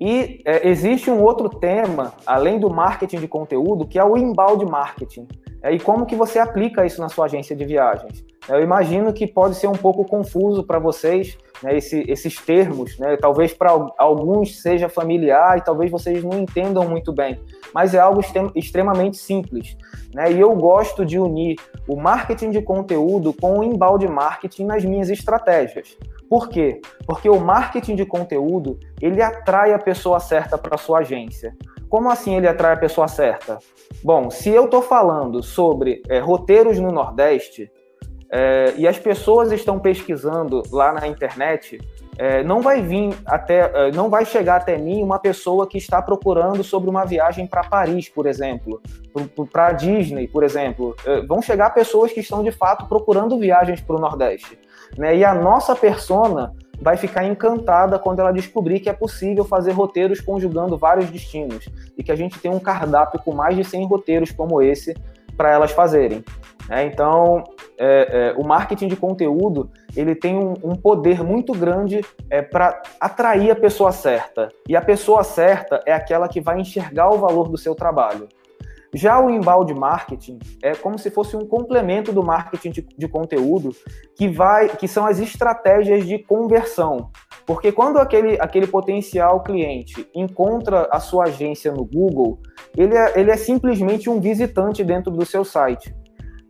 E 0.00 0.40
é, 0.44 0.68
existe 0.68 1.10
um 1.10 1.22
outro 1.22 1.48
tema, 1.48 2.12
além 2.24 2.58
do 2.58 2.70
marketing 2.70 3.18
de 3.18 3.28
conteúdo, 3.28 3.86
que 3.86 3.98
é 3.98 4.04
o 4.04 4.16
inbound 4.16 4.64
marketing. 4.64 5.26
É, 5.62 5.72
e 5.72 5.80
como 5.80 6.06
que 6.06 6.14
você 6.14 6.38
aplica 6.38 6.86
isso 6.86 7.00
na 7.00 7.08
sua 7.08 7.26
agência 7.26 7.54
de 7.54 7.64
viagens? 7.64 8.24
Eu 8.48 8.62
imagino 8.62 9.12
que 9.12 9.26
pode 9.26 9.56
ser 9.56 9.66
um 9.66 9.74
pouco 9.74 10.04
confuso 10.04 10.64
para 10.64 10.78
vocês 10.78 11.36
né, 11.62 11.76
esse, 11.76 12.04
esses 12.08 12.36
termos, 12.36 12.98
né? 12.98 13.16
talvez 13.16 13.52
para 13.52 13.70
alguns 13.98 14.62
seja 14.62 14.88
familiar 14.88 15.58
e 15.58 15.60
talvez 15.60 15.90
vocês 15.90 16.24
não 16.24 16.38
entendam 16.38 16.88
muito 16.88 17.12
bem, 17.12 17.38
mas 17.74 17.94
é 17.94 17.98
algo 17.98 18.22
extremamente 18.54 19.18
simples. 19.18 19.76
Né? 20.14 20.32
E 20.32 20.40
eu 20.40 20.54
gosto 20.54 21.04
de 21.04 21.18
unir 21.18 21.56
o 21.86 21.96
marketing 21.96 22.50
de 22.50 22.62
conteúdo 22.62 23.34
com 23.34 23.58
o 23.58 23.64
inbound 23.64 24.06
marketing 24.08 24.64
nas 24.64 24.84
minhas 24.84 25.10
estratégias. 25.10 25.96
Por 26.28 26.48
quê? 26.48 26.80
Porque 27.06 27.28
o 27.28 27.40
marketing 27.40 27.96
de 27.96 28.06
conteúdo 28.06 28.78
ele 29.00 29.20
atrai 29.22 29.72
a 29.72 29.78
pessoa 29.78 30.20
certa 30.20 30.56
para 30.56 30.76
sua 30.78 31.00
agência. 31.00 31.54
Como 31.88 32.10
assim 32.10 32.36
ele 32.36 32.48
atrai 32.48 32.74
a 32.74 32.78
pessoa 32.78 33.08
certa? 33.08 33.58
Bom, 34.02 34.30
se 34.30 34.50
eu 34.50 34.66
estou 34.66 34.82
falando 34.82 35.42
sobre 35.42 36.02
é, 36.08 36.18
roteiros 36.18 36.78
no 36.78 36.92
Nordeste, 36.92 37.70
é, 38.30 38.74
e 38.76 38.86
as 38.86 38.98
pessoas 38.98 39.50
estão 39.52 39.78
pesquisando 39.78 40.62
lá 40.70 40.92
na 40.92 41.06
internet, 41.06 41.78
é, 42.18 42.42
não 42.42 42.60
vai 42.60 42.82
vir 42.82 43.16
até, 43.24 43.70
é, 43.72 43.92
não 43.92 44.10
vai 44.10 44.26
chegar 44.26 44.56
até 44.56 44.76
mim 44.76 45.02
uma 45.02 45.18
pessoa 45.18 45.66
que 45.66 45.78
está 45.78 46.02
procurando 46.02 46.62
sobre 46.62 46.90
uma 46.90 47.06
viagem 47.06 47.46
para 47.46 47.62
Paris, 47.62 48.08
por 48.08 48.26
exemplo, 48.26 48.82
para 49.50 49.72
Disney, 49.72 50.28
por 50.28 50.42
exemplo. 50.42 50.94
É, 51.06 51.22
vão 51.22 51.40
chegar 51.40 51.70
pessoas 51.70 52.12
que 52.12 52.20
estão 52.20 52.42
de 52.42 52.50
fato 52.50 52.86
procurando 52.86 53.38
viagens 53.38 53.80
para 53.80 53.96
o 53.96 54.00
Nordeste, 54.00 54.58
né? 54.96 55.16
E 55.16 55.24
a 55.24 55.34
nossa 55.34 55.74
persona 55.74 56.52
vai 56.80 56.96
ficar 56.96 57.24
encantada 57.24 57.98
quando 57.98 58.20
ela 58.20 58.32
descobrir 58.32 58.80
que 58.80 58.88
é 58.88 58.92
possível 58.92 59.44
fazer 59.44 59.72
roteiros 59.72 60.20
conjugando 60.20 60.76
vários 60.76 61.10
destinos 61.10 61.68
e 61.96 62.02
que 62.02 62.12
a 62.12 62.16
gente 62.16 62.38
tem 62.38 62.50
um 62.50 62.60
cardápio 62.60 63.20
com 63.22 63.32
mais 63.32 63.56
de 63.56 63.64
100 63.64 63.86
roteiros 63.86 64.30
como 64.30 64.62
esse 64.62 64.94
para 65.36 65.50
elas 65.50 65.70
fazerem. 65.70 66.24
É, 66.70 66.84
então, 66.84 67.44
é, 67.78 68.34
é, 68.36 68.40
o 68.40 68.44
marketing 68.44 68.88
de 68.88 68.96
conteúdo 68.96 69.70
ele 69.96 70.14
tem 70.14 70.36
um, 70.36 70.54
um 70.62 70.76
poder 70.76 71.24
muito 71.24 71.54
grande 71.54 72.04
é, 72.28 72.42
para 72.42 72.82
atrair 73.00 73.50
a 73.50 73.56
pessoa 73.56 73.90
certa. 73.90 74.50
E 74.68 74.76
a 74.76 74.82
pessoa 74.82 75.24
certa 75.24 75.80
é 75.86 75.92
aquela 75.92 76.28
que 76.28 76.40
vai 76.40 76.60
enxergar 76.60 77.08
o 77.10 77.18
valor 77.18 77.48
do 77.48 77.56
seu 77.56 77.74
trabalho. 77.74 78.28
Já 78.94 79.20
o 79.20 79.28
embalde 79.28 79.74
marketing 79.74 80.38
é 80.62 80.74
como 80.74 80.98
se 80.98 81.10
fosse 81.10 81.36
um 81.36 81.46
complemento 81.46 82.12
do 82.12 82.22
marketing 82.22 82.70
de, 82.70 82.82
de, 82.96 83.08
conteúdo 83.08 83.70
que 84.16 84.28
vai, 84.28 84.68
que 84.68 84.88
são 84.88 85.06
as 85.06 85.18
estratégias 85.18 86.06
de 86.06 86.18
conversão. 86.18 87.10
Porque 87.46 87.70
quando 87.70 87.98
aquele, 87.98 88.40
aquele 88.40 88.66
potencial 88.66 89.42
cliente 89.42 90.08
encontra 90.14 90.88
a 90.90 91.00
sua 91.00 91.24
agência 91.24 91.70
no 91.70 91.84
Google, 91.84 92.38
ele 92.76 92.96
é, 92.96 93.20
ele 93.20 93.30
é 93.30 93.36
simplesmente 93.36 94.08
um 94.08 94.20
visitante 94.20 94.82
dentro 94.82 95.10
do 95.10 95.24
seu 95.26 95.44
site. 95.44 95.94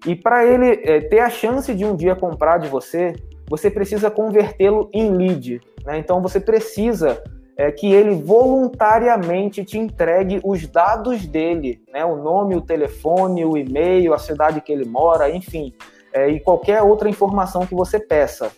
E 0.07 0.15
para 0.15 0.45
ele 0.47 0.81
é, 0.85 1.01
ter 1.01 1.21
a 1.21 1.31
chance 1.31 1.75
de 1.75 1.85
um 1.85 1.97
dia 1.97 2.15
comprar 2.15 2.59
de 2.59 2.69
você, 2.69 3.15
você 3.49 3.69
precisa 3.69 4.11
convertê-lo 4.11 4.89
em 4.93 5.11
lead. 5.11 5.61
Né? 5.85 5.99
Então 5.99 6.23
você 6.23 6.39
precisa 6.39 7.21
é, 7.59 7.73
que 7.73 7.93
ele 7.93 8.15
voluntariamente 8.15 9.65
te 9.65 9.77
entregue 9.77 10.41
os 10.45 10.65
dados 10.69 11.27
dele, 11.27 11.83
né? 11.93 12.05
o 12.05 12.15
nome, 12.15 12.55
o 12.55 12.63
telefone, 12.63 13.45
o 13.45 13.57
e-mail, 13.57 14.15
a 14.15 14.19
cidade 14.19 14.61
que 14.61 14.71
ele 14.71 14.85
mora, 14.85 15.29
enfim, 15.29 15.75
é, 16.13 16.29
e 16.29 16.39
qualquer 16.39 16.81
outra 16.83 17.11
informação 17.11 17.67
que 17.67 17.75
você 17.75 17.99
peça. 17.99 18.53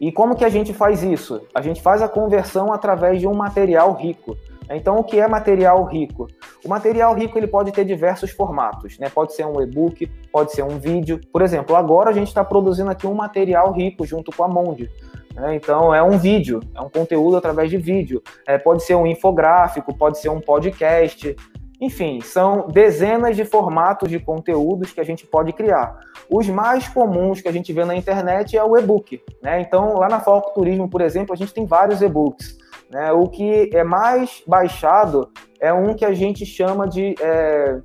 E 0.00 0.10
como 0.10 0.34
que 0.34 0.44
a 0.44 0.48
gente 0.48 0.74
faz 0.74 1.04
isso? 1.04 1.42
A 1.54 1.62
gente 1.62 1.80
faz 1.80 2.02
a 2.02 2.08
conversão 2.08 2.72
através 2.72 3.20
de 3.20 3.28
um 3.28 3.34
material 3.34 3.92
rico. 3.92 4.36
Então, 4.68 4.96
o 4.96 5.04
que 5.04 5.20
é 5.20 5.28
material 5.28 5.84
rico? 5.84 6.26
O 6.64 6.68
material 6.68 7.14
rico 7.14 7.36
ele 7.36 7.46
pode 7.46 7.70
ter 7.70 7.84
diversos 7.84 8.30
formatos, 8.30 8.98
né? 8.98 9.08
Pode 9.08 9.34
ser 9.34 9.44
um 9.44 9.60
e-book, 9.60 10.06
pode 10.32 10.52
ser 10.52 10.62
um 10.62 10.78
vídeo. 10.78 11.20
Por 11.32 11.42
exemplo, 11.42 11.76
agora 11.76 12.10
a 12.10 12.12
gente 12.12 12.28
está 12.28 12.44
produzindo 12.44 12.90
aqui 12.90 13.06
um 13.06 13.14
material 13.14 13.72
rico 13.72 14.06
junto 14.06 14.34
com 14.34 14.44
a 14.44 14.48
Monde. 14.48 14.88
Né? 15.34 15.56
Então, 15.56 15.94
é 15.94 16.02
um 16.02 16.18
vídeo, 16.18 16.60
é 16.74 16.80
um 16.80 16.88
conteúdo 16.88 17.36
através 17.36 17.70
de 17.70 17.76
vídeo. 17.76 18.22
É, 18.46 18.58
pode 18.58 18.82
ser 18.82 18.94
um 18.94 19.06
infográfico, 19.06 19.96
pode 19.96 20.18
ser 20.18 20.28
um 20.28 20.40
podcast. 20.40 21.36
Enfim, 21.80 22.20
são 22.20 22.68
dezenas 22.68 23.36
de 23.36 23.44
formatos 23.44 24.10
de 24.10 24.18
conteúdos 24.18 24.92
que 24.92 25.00
a 25.00 25.04
gente 25.04 25.26
pode 25.26 25.52
criar. 25.52 25.98
Os 26.30 26.46
mais 26.48 26.86
comuns 26.88 27.40
que 27.40 27.48
a 27.48 27.52
gente 27.52 27.72
vê 27.72 27.84
na 27.84 27.96
internet 27.96 28.56
é 28.56 28.62
o 28.62 28.76
e-book. 28.76 29.22
Né? 29.42 29.62
Então, 29.62 29.94
lá 29.94 30.08
na 30.08 30.20
Foco 30.20 30.52
Turismo, 30.52 30.90
por 30.90 31.00
exemplo, 31.00 31.32
a 31.32 31.36
gente 31.36 31.54
tem 31.54 31.64
vários 31.64 32.02
e-books. 32.02 32.58
Né? 32.90 33.10
O 33.12 33.28
que 33.28 33.70
é 33.72 33.82
mais 33.82 34.42
baixado 34.46 35.30
é 35.58 35.72
um 35.72 35.94
que 35.94 36.04
a 36.04 36.12
gente 36.12 36.44
chama 36.44 36.86
de 36.86 37.14
é, 37.20 37.78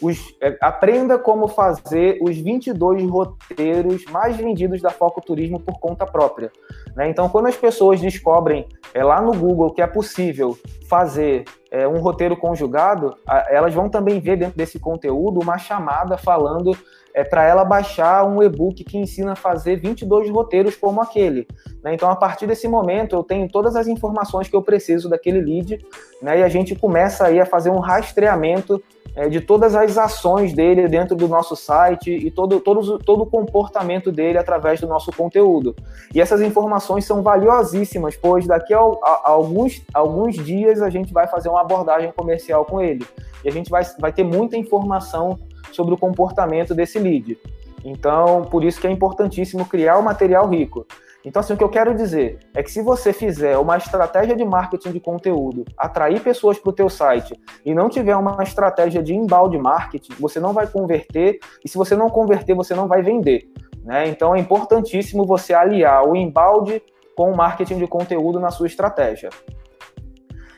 os, 0.00 0.34
é, 0.40 0.56
aprenda 0.60 1.18
como 1.18 1.48
fazer 1.48 2.18
os 2.20 2.36
22 2.36 3.08
roteiros 3.08 4.04
mais 4.06 4.36
vendidos 4.36 4.80
da 4.80 4.90
Foco 4.90 5.20
Turismo 5.20 5.60
por 5.60 5.78
conta 5.78 6.06
própria. 6.06 6.50
Né? 6.96 7.08
Então, 7.08 7.28
quando 7.28 7.46
as 7.46 7.56
pessoas 7.56 8.00
descobrem 8.00 8.66
é, 8.92 9.02
lá 9.02 9.20
no 9.20 9.34
Google 9.34 9.72
que 9.72 9.82
é 9.82 9.86
possível 9.86 10.56
fazer 10.88 11.44
é, 11.70 11.86
um 11.88 11.98
roteiro 11.98 12.36
conjugado, 12.36 13.16
a, 13.26 13.52
elas 13.52 13.74
vão 13.74 13.88
também 13.88 14.20
ver 14.20 14.36
dentro 14.36 14.56
desse 14.56 14.78
conteúdo 14.78 15.40
uma 15.40 15.58
chamada 15.58 16.16
falando 16.16 16.76
é 17.14 17.22
para 17.22 17.44
ela 17.44 17.64
baixar 17.64 18.24
um 18.24 18.42
e-book 18.42 18.82
que 18.82 18.98
ensina 18.98 19.32
a 19.32 19.36
fazer 19.36 19.76
22 19.76 20.28
roteiros 20.30 20.74
como 20.74 21.00
aquele. 21.00 21.46
Né? 21.82 21.94
Então, 21.94 22.10
a 22.10 22.16
partir 22.16 22.48
desse 22.48 22.66
momento, 22.66 23.14
eu 23.14 23.22
tenho 23.22 23.48
todas 23.48 23.76
as 23.76 23.86
informações 23.86 24.48
que 24.48 24.56
eu 24.56 24.62
preciso 24.62 25.08
daquele 25.08 25.40
lead, 25.40 25.86
né? 26.20 26.40
e 26.40 26.42
a 26.42 26.48
gente 26.48 26.74
começa 26.74 27.24
aí 27.24 27.40
a 27.40 27.46
fazer 27.46 27.70
um 27.70 27.78
rastreamento 27.78 28.82
é, 29.14 29.28
de 29.28 29.40
todas 29.40 29.74
as 29.74 29.96
ações 29.96 30.52
dele 30.52 30.88
dentro 30.88 31.14
do 31.14 31.28
nosso 31.28 31.54
site 31.54 32.10
e 32.10 32.30
todo, 32.30 32.58
todo, 32.60 32.98
todo 32.98 33.22
o 33.22 33.26
comportamento 33.26 34.10
dele 34.10 34.38
através 34.38 34.80
do 34.80 34.88
nosso 34.88 35.12
conteúdo. 35.12 35.74
E 36.12 36.20
essas 36.20 36.40
informações 36.42 37.04
são 37.04 37.22
valiosíssimas, 37.22 38.16
pois 38.16 38.46
daqui 38.46 38.74
a, 38.74 38.78
a, 38.78 39.22
a 39.24 39.30
alguns, 39.30 39.82
alguns 39.92 40.34
dias 40.36 40.82
a 40.82 40.90
gente 40.90 41.12
vai 41.12 41.28
fazer 41.28 41.48
uma 41.48 41.60
abordagem 41.60 42.12
comercial 42.12 42.64
com 42.64 42.80
ele. 42.80 43.06
E 43.44 43.48
a 43.48 43.52
gente 43.52 43.70
vai, 43.70 43.84
vai 43.98 44.12
ter 44.12 44.24
muita 44.24 44.56
informação 44.56 45.38
sobre 45.70 45.94
o 45.94 45.98
comportamento 45.98 46.74
desse 46.74 46.98
lead. 46.98 47.38
Então, 47.84 48.42
por 48.42 48.64
isso 48.64 48.80
que 48.80 48.86
é 48.86 48.90
importantíssimo 48.90 49.66
criar 49.66 49.98
o 49.98 50.02
material 50.02 50.48
rico. 50.48 50.86
Então, 51.24 51.40
assim, 51.40 51.54
o 51.54 51.56
que 51.56 51.64
eu 51.64 51.70
quero 51.70 51.94
dizer 51.94 52.38
é 52.54 52.62
que 52.62 52.70
se 52.70 52.82
você 52.82 53.12
fizer 53.12 53.56
uma 53.56 53.78
estratégia 53.78 54.36
de 54.36 54.44
marketing 54.44 54.92
de 54.92 55.00
conteúdo, 55.00 55.64
atrair 55.76 56.20
pessoas 56.20 56.58
para 56.58 56.70
o 56.70 56.72
teu 56.72 56.90
site 56.90 57.34
e 57.64 57.74
não 57.74 57.88
tiver 57.88 58.14
uma 58.14 58.42
estratégia 58.42 59.02
de 59.02 59.14
embalde 59.14 59.56
marketing, 59.56 60.12
você 60.20 60.38
não 60.38 60.52
vai 60.52 60.66
converter 60.66 61.38
e 61.64 61.68
se 61.68 61.78
você 61.78 61.96
não 61.96 62.10
converter, 62.10 62.54
você 62.54 62.74
não 62.74 62.86
vai 62.86 63.02
vender. 63.02 63.48
Né? 63.82 64.08
Então, 64.08 64.34
é 64.34 64.38
importantíssimo 64.38 65.24
você 65.24 65.54
aliar 65.54 66.06
o 66.06 66.14
embalde 66.14 66.82
com 67.16 67.30
o 67.30 67.36
marketing 67.36 67.78
de 67.78 67.86
conteúdo 67.86 68.38
na 68.38 68.50
sua 68.50 68.66
estratégia. 68.66 69.30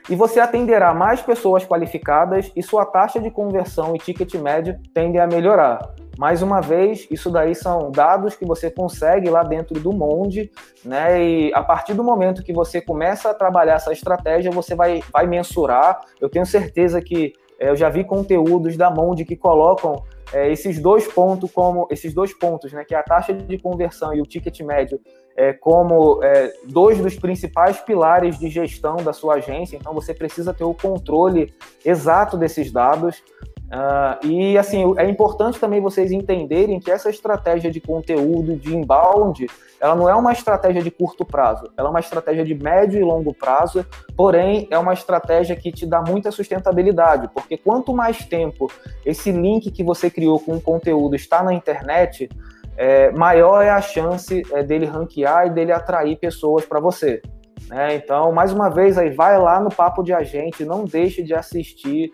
E 0.09 0.15
você 0.15 0.39
atenderá 0.39 0.95
mais 0.95 1.21
pessoas 1.21 1.65
qualificadas 1.65 2.51
e 2.55 2.63
sua 2.63 2.87
taxa 2.87 3.21
de 3.21 3.31
conversão 3.31 3.95
e 3.95 3.99
ticket 3.99 4.35
médio 4.35 4.79
tendem 4.95 5.21
a 5.21 5.27
melhorar. 5.27 5.81
Mais 6.19 6.41
uma 6.41 6.61
vez, 6.61 7.07
isso 7.11 7.31
daí 7.31 7.55
são 7.55 7.91
dados 7.91 8.35
que 8.35 8.45
você 8.45 8.71
consegue 8.71 9.29
lá 9.29 9.43
dentro 9.43 9.79
do 9.79 9.93
Monde, 9.93 10.51
né? 10.85 11.23
E 11.23 11.55
a 11.55 11.63
partir 11.63 11.95
do 11.95 12.03
momento 12.03 12.43
que 12.43 12.53
você 12.53 12.81
começa 12.81 13.31
a 13.31 13.35
trabalhar 13.35 13.75
essa 13.75 13.93
estratégia, 13.93 14.51
você 14.51 14.75
vai, 14.75 15.03
vai 15.13 15.27
mensurar. 15.27 16.01
Eu 16.21 16.29
tenho 16.29 16.47
certeza 16.47 17.03
que 17.03 17.35
é, 17.59 17.71
eu 17.71 17.77
já 17.77 17.89
vi 17.89 18.05
conteúdos 18.05 18.77
da 18.77 18.91
Monde 18.91 19.25
que 19.25 19.37
colocam 19.37 20.03
é, 20.33 20.51
esses 20.51 20.81
dois 20.81 21.07
pontos 21.07 21.51
como 21.51 21.87
esses 21.91 22.15
dois 22.15 22.33
pontos, 22.33 22.73
né? 22.73 22.85
Que 22.85 22.95
é 22.95 22.99
a 22.99 23.03
taxa 23.03 23.35
de 23.35 23.59
conversão 23.59 24.15
e 24.15 24.21
o 24.21 24.27
ticket 24.27 24.61
médio 24.61 24.99
é, 25.37 25.53
como 25.53 26.23
é, 26.23 26.53
dois 26.67 26.99
dos 26.99 27.17
principais 27.17 27.79
pilares 27.79 28.39
de 28.39 28.49
gestão 28.49 28.97
da 28.97 29.13
sua 29.13 29.35
agência. 29.35 29.77
Então 29.77 29.93
você 29.93 30.15
precisa 30.15 30.55
ter 30.55 30.65
o 30.65 30.75
controle 30.75 31.53
exato 31.85 32.37
desses 32.37 32.73
dados. 32.73 33.23
Uh, 33.67 34.25
e 34.25 34.57
assim, 34.57 34.95
é 34.97 35.09
importante 35.09 35.59
também 35.59 35.81
vocês 35.81 36.13
entenderem 36.13 36.79
que 36.79 36.89
essa 36.89 37.11
estratégia 37.11 37.69
de 37.69 37.81
conteúdo 37.81 38.55
de 38.55 38.77
inbound, 38.77 39.45
ela 39.81 39.97
não 39.97 40.09
é 40.09 40.15
uma 40.15 40.33
estratégia 40.33 40.81
de 40.81 40.91
curto 40.91 41.25
prazo, 41.25 41.69
ela 41.77 41.89
é 41.89 41.91
uma 41.91 41.99
estratégia 41.99 42.45
de 42.45 42.55
médio 42.55 43.01
e 43.01 43.03
longo 43.03 43.35
prazo, 43.35 43.85
porém 44.17 44.69
é 44.71 44.79
uma 44.79 44.93
estratégia 44.93 45.57
que 45.57 45.73
te 45.73 45.85
dá 45.85 46.01
muita 46.01 46.31
sustentabilidade, 46.31 47.29
porque 47.35 47.57
quanto 47.57 47.93
mais 47.93 48.25
tempo 48.25 48.71
esse 49.05 49.33
link 49.33 49.71
que 49.73 49.83
você 49.83 50.09
criou 50.09 50.39
com 50.39 50.57
o 50.57 50.61
conteúdo 50.61 51.17
está 51.17 51.43
na 51.43 51.53
internet, 51.53 52.29
é, 52.77 53.11
maior 53.11 53.63
é 53.63 53.71
a 53.71 53.81
chance 53.81 54.43
é, 54.53 54.63
dele 54.63 54.87
ranquear 54.87 55.49
e 55.49 55.51
dele 55.51 55.73
atrair 55.73 56.17
pessoas 56.17 56.65
para 56.65 56.79
você. 56.79 57.21
Né? 57.69 57.97
Então, 57.97 58.31
mais 58.33 58.53
uma 58.53 58.69
vez, 58.69 58.97
aí 58.97 59.11
vai 59.11 59.39
lá 59.39 59.59
no 59.61 59.71
Papo 59.71 60.03
de 60.03 60.13
Agente, 60.13 60.65
não 60.65 60.85
deixe 60.85 61.23
de 61.23 61.35
assistir 61.35 62.13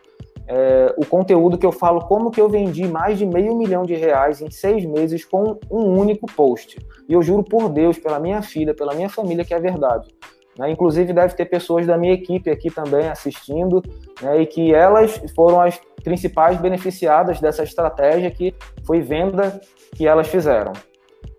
é, 0.54 0.94
o 0.98 1.06
conteúdo 1.06 1.56
que 1.56 1.64
eu 1.64 1.72
falo 1.72 2.02
como 2.02 2.30
que 2.30 2.38
eu 2.38 2.46
vendi 2.46 2.86
mais 2.86 3.16
de 3.16 3.24
meio 3.24 3.56
milhão 3.56 3.84
de 3.84 3.94
reais 3.94 4.42
em 4.42 4.50
seis 4.50 4.84
meses 4.84 5.24
com 5.24 5.58
um 5.70 5.98
único 5.98 6.26
post. 6.26 6.78
E 7.08 7.12
eu 7.14 7.22
juro 7.22 7.42
por 7.42 7.70
Deus, 7.70 7.98
pela 7.98 8.20
minha 8.20 8.42
filha, 8.42 8.74
pela 8.74 8.92
minha 8.94 9.08
família, 9.08 9.46
que 9.46 9.54
é 9.54 9.58
verdade. 9.58 10.14
Né? 10.58 10.70
Inclusive, 10.70 11.10
deve 11.14 11.34
ter 11.34 11.46
pessoas 11.46 11.86
da 11.86 11.96
minha 11.96 12.12
equipe 12.12 12.50
aqui 12.50 12.70
também 12.70 13.08
assistindo, 13.08 13.82
né? 14.20 14.42
e 14.42 14.46
que 14.46 14.74
elas 14.74 15.22
foram 15.34 15.58
as 15.58 15.80
principais 16.04 16.60
beneficiadas 16.60 17.40
dessa 17.40 17.62
estratégia 17.62 18.30
que 18.30 18.54
foi 18.84 19.00
venda 19.00 19.58
que 19.96 20.06
elas 20.06 20.28
fizeram. 20.28 20.74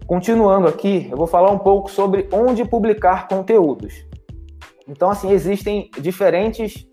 Continuando 0.07 0.67
aqui, 0.67 1.07
eu 1.11 1.17
vou 1.17 1.27
falar 1.27 1.51
um 1.51 1.59
pouco 1.59 1.91
sobre 1.91 2.27
onde 2.31 2.65
publicar 2.65 3.27
conteúdos. 3.27 4.03
Então, 4.87 5.11
assim, 5.11 5.31
existem 5.31 5.91
diferentes 5.99 6.87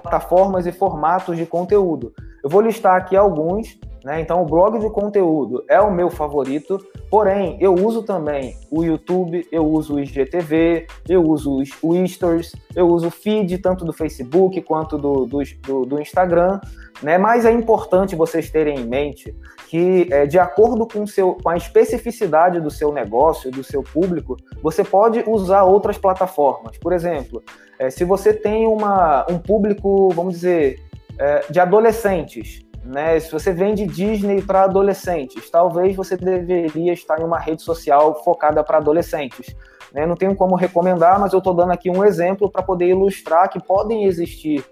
plataformas 0.00 0.66
e 0.66 0.72
formatos 0.72 1.36
de 1.36 1.46
conteúdo. 1.46 2.12
Eu 2.42 2.50
vou 2.50 2.60
listar 2.60 2.96
aqui 2.96 3.16
alguns, 3.16 3.78
né? 4.04 4.20
Então, 4.20 4.40
o 4.40 4.46
blog 4.46 4.78
de 4.78 4.88
conteúdo 4.88 5.64
é 5.68 5.80
o 5.80 5.90
meu 5.90 6.08
favorito, 6.08 6.78
porém, 7.10 7.56
eu 7.60 7.74
uso 7.74 8.04
também 8.04 8.54
o 8.70 8.84
YouTube, 8.84 9.44
eu 9.50 9.66
uso 9.66 9.94
o 9.94 10.00
IGTV, 10.00 10.86
eu 11.08 11.24
uso 11.24 11.60
o 11.82 12.06
Stories, 12.06 12.54
eu 12.76 12.86
uso 12.86 13.08
o 13.08 13.10
feed 13.10 13.58
tanto 13.58 13.84
do 13.84 13.92
Facebook 13.92 14.60
quanto 14.62 14.96
do, 14.96 15.26
do, 15.26 15.42
do, 15.66 15.86
do 15.86 16.00
Instagram, 16.00 16.60
né? 17.02 17.18
Mas 17.18 17.44
é 17.44 17.50
importante 17.50 18.14
vocês 18.14 18.48
terem 18.48 18.78
em 18.78 18.86
mente 18.86 19.34
que, 19.68 20.08
é, 20.10 20.26
de 20.26 20.38
acordo 20.38 20.86
com, 20.86 21.06
seu, 21.06 21.34
com 21.34 21.48
a 21.48 21.56
especificidade 21.56 22.60
do 22.60 22.70
seu 22.70 22.92
negócio, 22.92 23.50
do 23.50 23.64
seu 23.64 23.82
público, 23.82 24.36
você 24.62 24.84
pode 24.84 25.24
usar 25.26 25.64
outras 25.64 25.98
plataformas. 25.98 26.78
Por 26.78 26.92
exemplo, 26.92 27.42
é, 27.78 27.90
se 27.90 28.04
você 28.04 28.32
tem 28.32 28.66
uma, 28.66 29.26
um 29.30 29.38
público, 29.38 30.08
vamos 30.10 30.34
dizer, 30.34 30.80
é, 31.18 31.44
de 31.50 31.58
adolescentes, 31.58 32.64
né? 32.84 33.18
Se 33.18 33.32
você 33.32 33.52
vende 33.52 33.84
Disney 33.84 34.40
para 34.40 34.62
adolescentes, 34.62 35.50
talvez 35.50 35.96
você 35.96 36.16
deveria 36.16 36.92
estar 36.92 37.20
em 37.20 37.24
uma 37.24 37.38
rede 37.38 37.62
social 37.62 38.22
focada 38.22 38.62
para 38.62 38.78
adolescentes. 38.78 39.54
Né? 39.92 40.06
Não 40.06 40.14
tenho 40.14 40.34
como 40.34 40.54
recomendar, 40.54 41.18
mas 41.18 41.32
eu 41.32 41.38
estou 41.38 41.54
dando 41.54 41.72
aqui 41.72 41.90
um 41.90 42.04
exemplo 42.04 42.50
para 42.50 42.62
poder 42.62 42.86
ilustrar 42.88 43.48
que 43.48 43.62
podem 43.62 44.04
existir 44.04 44.64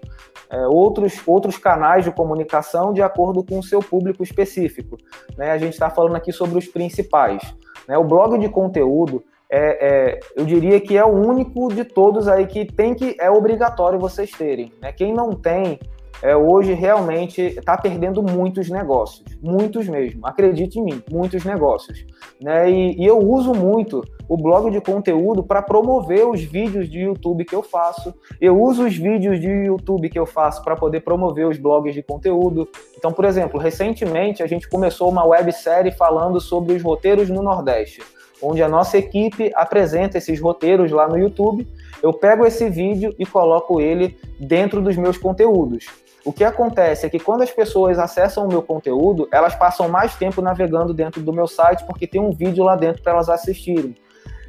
é, 0.49 0.67
outros, 0.67 1.21
outros 1.25 1.57
canais 1.57 2.03
de 2.03 2.11
comunicação 2.11 2.93
de 2.93 3.01
acordo 3.01 3.43
com 3.43 3.59
o 3.59 3.63
seu 3.63 3.81
público 3.81 4.23
específico. 4.23 4.97
Né? 5.37 5.51
A 5.51 5.57
gente 5.57 5.73
está 5.73 5.89
falando 5.89 6.15
aqui 6.15 6.31
sobre 6.31 6.57
os 6.57 6.67
principais. 6.67 7.41
Né? 7.87 7.97
O 7.97 8.03
blog 8.03 8.37
de 8.37 8.49
conteúdo, 8.49 9.23
é, 9.49 10.15
é, 10.15 10.19
eu 10.35 10.45
diria 10.45 10.79
que 10.79 10.97
é 10.97 11.03
o 11.03 11.09
único 11.09 11.73
de 11.73 11.83
todos 11.83 12.27
aí 12.27 12.45
que 12.47 12.65
tem 12.65 12.93
que 12.93 13.15
é 13.19 13.29
obrigatório 13.29 13.99
vocês 13.99 14.31
terem. 14.31 14.71
Né? 14.81 14.91
Quem 14.91 15.13
não 15.13 15.31
tem, 15.31 15.79
é, 16.21 16.35
hoje 16.35 16.73
realmente 16.73 17.41
está 17.41 17.77
perdendo 17.77 18.23
muitos 18.23 18.69
negócios, 18.69 19.23
muitos 19.41 19.87
mesmo. 19.87 20.25
Acredite 20.25 20.79
em 20.79 20.83
mim, 20.83 21.03
muitos 21.11 21.43
negócios. 21.43 22.05
Né? 22.41 22.69
E, 22.69 23.01
e 23.01 23.05
eu 23.05 23.19
uso 23.19 23.53
muito 23.53 24.03
o 24.27 24.37
blog 24.37 24.71
de 24.71 24.81
conteúdo 24.81 25.43
para 25.43 25.61
promover 25.61 26.27
os 26.27 26.41
vídeos 26.41 26.89
de 26.89 26.99
YouTube 26.99 27.45
que 27.45 27.55
eu 27.55 27.61
faço. 27.61 28.13
Eu 28.41 28.59
uso 28.59 28.85
os 28.85 28.95
vídeos 28.95 29.39
de 29.39 29.47
YouTube 29.47 30.09
que 30.09 30.17
eu 30.17 30.25
faço 30.25 30.63
para 30.63 30.75
poder 30.75 31.01
promover 31.01 31.47
os 31.47 31.57
blogs 31.57 31.93
de 31.93 32.01
conteúdo. 32.01 32.67
Então, 32.97 33.11
por 33.11 33.25
exemplo, 33.25 33.59
recentemente 33.59 34.41
a 34.41 34.47
gente 34.47 34.67
começou 34.67 35.09
uma 35.09 35.25
websérie 35.25 35.91
falando 35.91 36.39
sobre 36.39 36.73
os 36.73 36.81
roteiros 36.81 37.29
no 37.29 37.43
Nordeste, 37.43 38.01
onde 38.41 38.63
a 38.63 38.67
nossa 38.67 38.97
equipe 38.97 39.51
apresenta 39.55 40.17
esses 40.17 40.39
roteiros 40.39 40.91
lá 40.91 41.07
no 41.07 41.17
YouTube. 41.17 41.67
Eu 42.01 42.13
pego 42.13 42.45
esse 42.45 42.69
vídeo 42.69 43.13
e 43.17 43.25
coloco 43.25 43.79
ele 43.79 44.17
dentro 44.39 44.81
dos 44.81 44.97
meus 44.97 45.17
conteúdos. 45.17 46.04
O 46.25 46.33
que 46.33 46.43
acontece 46.43 47.05
é 47.05 47.09
que 47.09 47.19
quando 47.19 47.43
as 47.43 47.51
pessoas 47.51 47.99
acessam 47.99 48.45
o 48.45 48.47
meu 48.47 48.63
conteúdo, 48.63 49.29
elas 49.31 49.53
passam 49.53 49.87
mais 49.87 50.15
tempo 50.15 50.41
navegando 50.41 50.91
dentro 50.91 51.21
do 51.21 51.31
meu 51.31 51.45
site 51.45 51.85
porque 51.85 52.07
tem 52.07 52.19
um 52.19 52.31
vídeo 52.31 52.63
lá 52.63 52.75
dentro 52.75 53.03
para 53.03 53.13
elas 53.13 53.29
assistirem. 53.29 53.95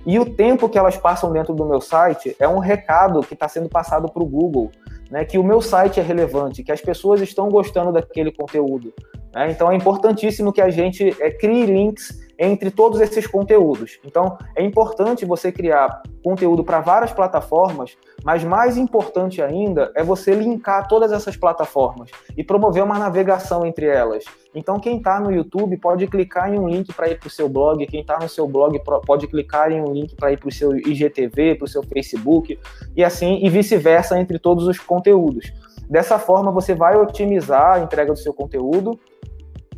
E 0.07 0.19
o 0.19 0.25
tempo 0.25 0.71
que 0.71 0.79
elas 0.79 0.97
passam 0.97 1.31
dentro 1.31 1.53
do 1.53 1.67
meu 1.67 1.81
site 1.81 2.35
é 2.41 2.49
um 2.49 2.59
recado 2.59 3.21
que 3.21 3.35
está 3.35 3.47
sendo 3.47 3.69
passado 3.69 4.11
para 4.11 4.23
o 4.23 4.27
Google, 4.27 4.71
né, 5.11 5.25
que 5.25 5.37
o 5.37 5.45
meu 5.45 5.61
site 5.61 6.01
é 6.01 6.03
relevante, 6.03 6.63
que 6.63 6.73
as 6.73 6.81
pessoas 6.81 7.21
estão 7.21 7.51
gostando 7.51 7.93
daquele 7.93 8.33
conteúdo. 8.33 8.95
Né? 9.35 9.51
Então 9.51 9.71
é 9.71 9.75
importantíssimo 9.75 10.55
que 10.55 10.63
a 10.63 10.71
gente 10.71 11.15
é, 11.21 11.31
crie 11.31 11.67
links 11.67 12.26
entre 12.39 12.71
todos 12.71 13.01
esses 13.01 13.27
conteúdos. 13.27 13.99
Então, 14.05 14.37
é 14.55 14.63
importante 14.63 15.25
você 15.25 15.51
criar 15.51 16.03
conteúdo 16.23 16.65
para 16.65 16.81
várias 16.81 17.13
plataformas, 17.13 17.97
mas 18.25 18.45
mais 18.45 18.77
importante 18.77 19.41
ainda 19.41 19.93
é 19.95 20.03
você 20.03 20.35
linkar 20.35 20.89
todas 20.89 21.13
essas 21.13 21.37
plataformas 21.37 22.11
e 22.37 22.43
promover 22.43 22.83
uma 22.83 22.99
navegação 22.99 23.65
entre 23.65 23.87
elas. 23.87 24.25
Então, 24.55 24.81
quem 24.81 24.99
está 24.99 25.21
no 25.21 25.33
YouTube 25.33 25.77
pode 25.79 26.07
clicar 26.07 26.53
em 26.53 26.59
um 26.59 26.69
link 26.69 26.93
para 26.93 27.09
ir 27.09 27.19
para 27.19 27.29
o 27.29 27.31
seu 27.31 27.49
blog, 27.49 27.87
quem 27.87 28.01
está 28.01 28.19
no 28.19 28.29
seu 28.29 28.47
blog 28.47 28.81
pode 29.07 29.27
clicar 29.27 29.71
em 29.71 29.81
um 29.81 29.93
link 29.93 30.15
para 30.17 30.33
ir 30.33 30.39
para 30.39 30.49
o 30.49 30.53
seu 30.53 30.77
IGTV, 30.77 31.55
para 31.57 31.65
o 31.65 31.69
seu 31.69 31.83
Facebook, 31.83 32.59
e 32.97 33.05
assim, 33.05 33.39
e 33.45 33.49
vice-versa 33.49 34.19
entre 34.19 34.39
todos 34.39 34.67
os 34.67 34.79
conteúdos. 34.79 35.53
Dessa 35.89 36.19
forma, 36.19 36.51
você 36.51 36.75
vai 36.75 36.97
otimizar 36.97 37.75
a 37.75 37.81
entrega 37.81 38.13
do 38.13 38.19
seu 38.19 38.35
conteúdo, 38.35 38.99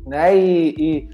né? 0.07 0.35
E, 0.35 0.75
e 0.79 1.09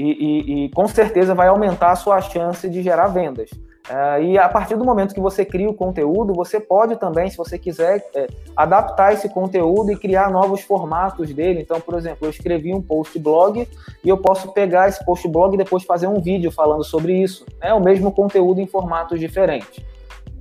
e, 0.00 0.12
e, 0.12 0.64
e, 0.64 0.68
com 0.70 0.88
certeza 0.88 1.34
vai 1.34 1.48
aumentar 1.48 1.90
a 1.90 1.96
sua 1.96 2.20
chance 2.20 2.68
de 2.68 2.82
gerar 2.82 3.08
vendas. 3.08 3.50
Uh, 3.90 4.22
e 4.22 4.38
a 4.38 4.48
partir 4.48 4.76
do 4.76 4.84
momento 4.84 5.14
que 5.14 5.20
você 5.20 5.44
cria 5.44 5.68
o 5.68 5.74
conteúdo, 5.74 6.32
você 6.32 6.60
pode 6.60 6.96
também, 6.96 7.28
se 7.28 7.36
você 7.36 7.58
quiser, 7.58 8.08
é, 8.14 8.28
adaptar 8.56 9.12
esse 9.12 9.28
conteúdo 9.28 9.90
e 9.90 9.96
criar 9.96 10.30
novos 10.30 10.60
formatos 10.60 11.32
dele. 11.34 11.60
Então, 11.60 11.80
por 11.80 11.96
exemplo, 11.98 12.18
eu 12.26 12.30
escrevi 12.30 12.72
um 12.72 12.80
post 12.80 13.18
blog 13.18 13.66
e 14.04 14.08
eu 14.08 14.16
posso 14.16 14.52
pegar 14.52 14.88
esse 14.88 15.04
post 15.04 15.26
blog 15.26 15.54
e 15.54 15.58
depois 15.58 15.82
fazer 15.82 16.06
um 16.06 16.20
vídeo 16.20 16.52
falando 16.52 16.84
sobre 16.84 17.20
isso. 17.20 17.44
É 17.60 17.74
o 17.74 17.80
mesmo 17.80 18.12
conteúdo 18.12 18.60
em 18.60 18.66
formatos 18.66 19.18
diferentes. 19.18 19.78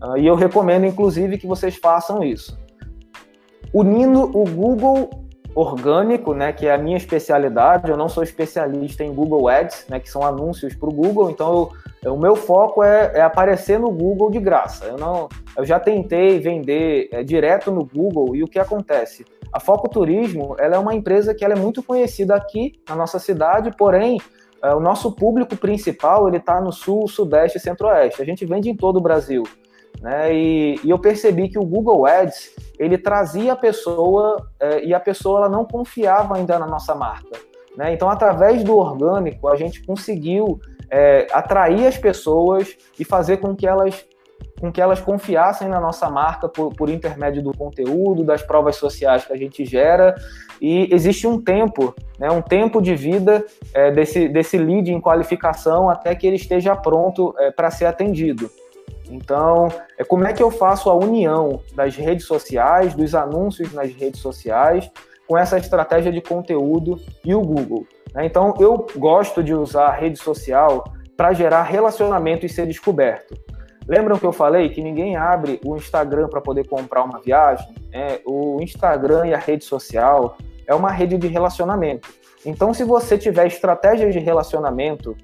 Uh, 0.02 0.17
e 0.17 0.28
eu 0.28 0.36
recomendo, 0.36 0.86
inclusive, 0.86 1.38
que 1.38 1.48
vocês 1.48 1.76
façam 1.76 2.24
isso. 2.24 2.58
Unindo 3.74 4.26
o 4.26 4.43
Google 4.48 5.10
orgânico, 5.56 6.34
né, 6.34 6.54
que 6.54 6.68
é 6.68 6.74
a 6.74 6.78
minha 6.78 6.98
especialidade. 6.98 7.90
Eu 7.90 7.98
não 7.98 8.10
sou 8.10 8.24
especialista 8.24 9.04
em 9.04 9.14
Google 9.14 9.48
Ads, 9.48 9.86
né, 9.90 10.00
que 10.00 10.10
são 10.10 10.24
anúncios 10.24 10.76
para 10.76 10.90
o 10.90 10.94
Google. 10.94 11.30
Então, 11.30 11.70
eu, 12.02 12.16
o 12.16 12.20
meu 12.20 12.36
foco 12.36 12.84
é, 12.84 13.12
é, 13.16 13.22
aparecer 13.22 13.80
no 13.80 13.92
Google 13.92 14.30
de 14.30 14.40
graça. 14.40 14.86
Eu 14.86 14.98
não, 14.98 15.28
eu 15.58 15.66
já 15.66 15.80
tentei 15.80 16.40
vender 16.40 17.10
é, 17.12 17.24
direto 17.24 17.72
no 17.72 17.84
Google 17.86 18.36
e 18.36 18.44
o 18.44 18.48
que 18.48 18.60
acontece? 18.60 19.26
A 19.52 19.60
Foco 19.60 19.90
Turismo, 19.90 20.56
ela 20.60 20.76
é 20.76 20.80
uma 20.80 20.94
empresa 20.94 21.34
que 21.34 21.44
ela 21.44 21.56
é 21.56 21.58
muito 21.58 21.82
conhecida 21.82 22.36
aqui 22.36 22.80
na 22.88 22.96
nossa 22.96 23.18
cidade, 23.20 23.72
porém 23.76 24.20
é, 24.64 24.74
o 24.74 24.80
nosso 24.80 25.12
público 25.12 25.56
principal 25.56 26.28
ele 26.28 26.38
está 26.38 26.62
no 26.62 26.72
Sul, 26.72 27.08
Sudeste 27.08 27.58
e 27.58 27.62
Centro-Oeste. 27.62 28.22
A 28.22 28.26
gente 28.26 28.46
vende 28.46 28.70
em 28.70 28.76
todo 28.76 28.98
o 28.98 29.02
Brasil. 29.02 29.44
Né? 30.02 30.34
E, 30.34 30.80
e, 30.84 30.90
eu 30.90 30.98
percebi 30.98 31.50
que 31.50 31.60
o 31.60 31.66
Google 31.66 32.06
Ads 32.06 32.56
ele 32.78 32.98
trazia 32.98 33.54
a 33.54 33.56
pessoa 33.56 34.50
é, 34.60 34.86
e 34.86 34.94
a 34.94 35.00
pessoa 35.00 35.40
ela 35.40 35.50
não 35.50 35.66
confiava 35.66 36.38
ainda 36.38 36.58
na 36.58 36.66
nossa 36.66 36.96
marca. 36.96 37.38
Né? 37.76 37.94
Então, 37.94 38.10
através 38.10 38.64
do 38.64 38.78
orgânico, 38.78 39.48
a 39.48 39.56
gente 39.56 39.86
conseguiu 39.86 40.60
é, 40.90 41.28
atrair 41.32 41.86
as 41.86 41.98
pessoas 41.98 42.76
e 42.98 43.04
fazer 43.04 43.38
com 43.38 43.56
que 43.56 43.68
elas 43.68 44.06
com 44.60 44.70
que 44.74 44.82
elas 44.82 45.00
confiassem 45.00 45.70
na 45.70 45.80
nossa 45.80 46.10
marca 46.10 46.50
por, 46.50 46.76
por 46.76 46.90
intermédio 46.90 47.42
do 47.42 47.56
conteúdo, 47.56 48.26
das 48.26 48.42
provas 48.42 48.76
sociais 48.76 49.24
que 49.24 49.32
a 49.32 49.38
gente 49.38 49.64
gera. 49.64 50.16
E 50.62 50.94
existe 50.94 51.26
um 51.26 51.42
tempo, 51.42 51.96
né, 52.20 52.30
um 52.30 52.42
tempo 52.42 52.82
de 52.82 52.94
vida 52.94 53.46
é, 53.74 53.90
desse, 53.90 54.28
desse 54.28 54.58
lead 54.58 54.92
em 54.92 55.00
qualificação 55.00 55.90
até 55.90 56.14
que 56.14 56.28
ele 56.28 56.36
esteja 56.36 56.76
pronto 56.76 57.34
para 57.56 57.72
ser 57.72 57.86
atendido. 57.86 58.52
Então, 59.10 59.69
é 59.98 60.04
como 60.04 60.26
é 60.26 60.34
que 60.34 60.43
eu 60.43 60.52
faço 60.52 60.89
a 60.89 60.93
união 60.93 61.62
das 61.74 61.95
redes 61.95 62.26
sociais, 62.26 62.93
dos 62.93 63.15
anúncios 63.15 63.74
nas 63.74 63.91
redes 63.91 64.22
sociais, 64.22 64.89
com 65.28 65.38
essa 65.38 65.58
estratégia 65.58 66.12
de 66.12 66.22
conteúdo 66.22 67.00
e 67.26 67.34
o 67.34 67.41
Google. 67.41 67.86
Né? 68.13 68.26
Então, 68.26 68.54
eu 68.60 68.86
gosto 68.95 69.43
de 69.43 69.54
usar 69.54 69.88
a 69.88 69.91
rede 69.91 70.19
social 70.19 70.84
para 71.17 71.34
gerar 71.34 71.63
relacionamento 71.63 72.45
e 72.45 72.50
ser 72.50 72.65
descoberto. 72.65 73.36
Lembram 73.88 74.17
que 74.19 74.26
eu 74.26 74.32
falei 74.32 74.69
que 74.69 74.82
ninguém 74.82 75.17
abre 75.17 75.60
o 75.65 75.76
Instagram 75.76 76.28
para 76.28 76.39
poder 76.39 76.67
comprar 76.67 77.04
uma 77.04 77.19
viagem? 77.19 77.67
É, 77.91 78.22
o 78.26 78.62
Instagram 78.62 79.28
e 79.28 79.34
a 79.34 79.38
rede 79.38 79.65
social 79.65 80.38
é 80.67 80.76
uma 80.76 80.91
rede 80.91 81.17
de 81.17 81.28
relacionamento. 81.28 82.08
Então, 82.45 82.74
se 82.74 82.84
você 82.84 83.17
tiver 83.17 83.48
estratégias 83.48 84.13
de 84.13 84.19
relacionamento 84.19 85.17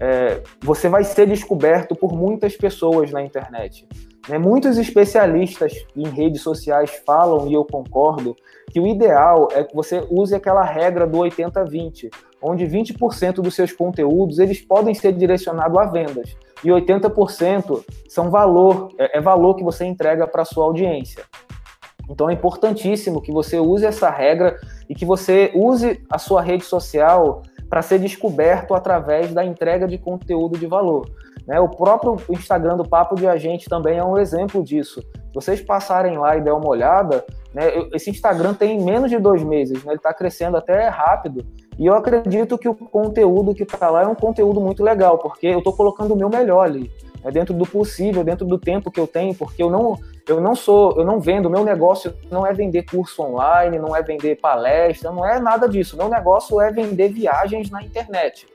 é, 0.00 0.42
você 0.62 0.88
vai 0.88 1.04
ser 1.04 1.26
descoberto 1.26 1.94
por 1.94 2.12
muitas 2.12 2.56
pessoas 2.56 3.10
na 3.10 3.22
internet. 3.22 3.86
Né? 4.28 4.38
Muitos 4.38 4.78
especialistas 4.78 5.74
em 5.94 6.08
redes 6.08 6.40
sociais 6.40 7.02
falam, 7.04 7.46
e 7.46 7.52
eu 7.52 7.64
concordo, 7.64 8.34
que 8.70 8.80
o 8.80 8.86
ideal 8.86 9.48
é 9.52 9.62
que 9.62 9.74
você 9.74 10.02
use 10.10 10.34
aquela 10.34 10.64
regra 10.64 11.06
do 11.06 11.18
80-20, 11.18 12.10
onde 12.40 12.64
20% 12.64 13.34
dos 13.34 13.54
seus 13.54 13.72
conteúdos 13.72 14.38
eles 14.38 14.60
podem 14.60 14.94
ser 14.94 15.12
direcionados 15.12 15.76
a 15.76 15.84
vendas 15.84 16.36
e 16.64 16.68
80% 16.68 17.84
são 18.08 18.30
valor, 18.30 18.90
é, 18.98 19.18
é 19.18 19.20
valor 19.20 19.54
que 19.54 19.64
você 19.64 19.84
entrega 19.84 20.26
para 20.26 20.44
sua 20.44 20.64
audiência. 20.64 21.24
Então 22.08 22.28
é 22.28 22.32
importantíssimo 22.32 23.20
que 23.22 23.30
você 23.30 23.58
use 23.58 23.86
essa 23.86 24.10
regra 24.10 24.58
e 24.88 24.94
que 24.94 25.04
você 25.04 25.52
use 25.54 26.02
a 26.10 26.18
sua 26.18 26.42
rede 26.42 26.64
social 26.64 27.42
para 27.70 27.82
ser 27.82 28.00
descoberto 28.00 28.74
através 28.74 29.32
da 29.32 29.44
entrega 29.44 29.86
de 29.86 29.96
conteúdo 29.96 30.58
de 30.58 30.66
valor. 30.66 31.08
Né? 31.46 31.58
O 31.60 31.68
próprio 31.68 32.16
Instagram 32.28 32.76
do 32.76 32.86
Papo 32.86 33.14
de 33.14 33.28
Agente 33.28 33.68
também 33.68 33.96
é 33.96 34.04
um 34.04 34.18
exemplo 34.18 34.62
disso. 34.62 35.00
Se 35.00 35.34
vocês 35.34 35.60
passarem 35.60 36.18
lá 36.18 36.36
e 36.36 36.40
der 36.40 36.52
uma 36.52 36.68
olhada, 36.68 37.24
né, 37.54 37.62
esse 37.94 38.10
Instagram 38.10 38.54
tem 38.54 38.80
menos 38.80 39.08
de 39.08 39.18
dois 39.18 39.44
meses, 39.44 39.84
né? 39.84 39.92
ele 39.92 39.98
está 39.98 40.12
crescendo 40.12 40.56
até 40.56 40.88
rápido. 40.88 41.46
E 41.78 41.86
eu 41.86 41.94
acredito 41.94 42.58
que 42.58 42.68
o 42.68 42.74
conteúdo 42.74 43.54
que 43.54 43.62
está 43.62 43.88
lá 43.88 44.02
é 44.02 44.06
um 44.06 44.16
conteúdo 44.16 44.60
muito 44.60 44.82
legal, 44.82 45.16
porque 45.16 45.46
eu 45.46 45.58
estou 45.58 45.72
colocando 45.72 46.12
o 46.12 46.16
meu 46.16 46.28
melhor 46.28 46.66
ali 46.66 46.90
é 47.24 47.30
dentro 47.30 47.54
do 47.54 47.66
possível, 47.66 48.24
dentro 48.24 48.46
do 48.46 48.58
tempo 48.58 48.90
que 48.90 48.98
eu 49.00 49.06
tenho, 49.06 49.34
porque 49.34 49.62
eu 49.62 49.70
não, 49.70 49.98
eu 50.26 50.40
não 50.40 50.54
sou, 50.54 50.96
eu 50.98 51.04
não 51.04 51.20
vendo, 51.20 51.50
meu 51.50 51.64
negócio 51.64 52.14
não 52.30 52.46
é 52.46 52.52
vender 52.52 52.84
curso 52.84 53.22
online, 53.22 53.78
não 53.78 53.94
é 53.94 54.02
vender 54.02 54.40
palestra, 54.40 55.10
não 55.10 55.26
é 55.26 55.38
nada 55.38 55.68
disso. 55.68 55.96
Meu 55.96 56.08
negócio 56.08 56.60
é 56.60 56.70
vender 56.70 57.08
viagens 57.08 57.70
na 57.70 57.82
internet. 57.82 58.46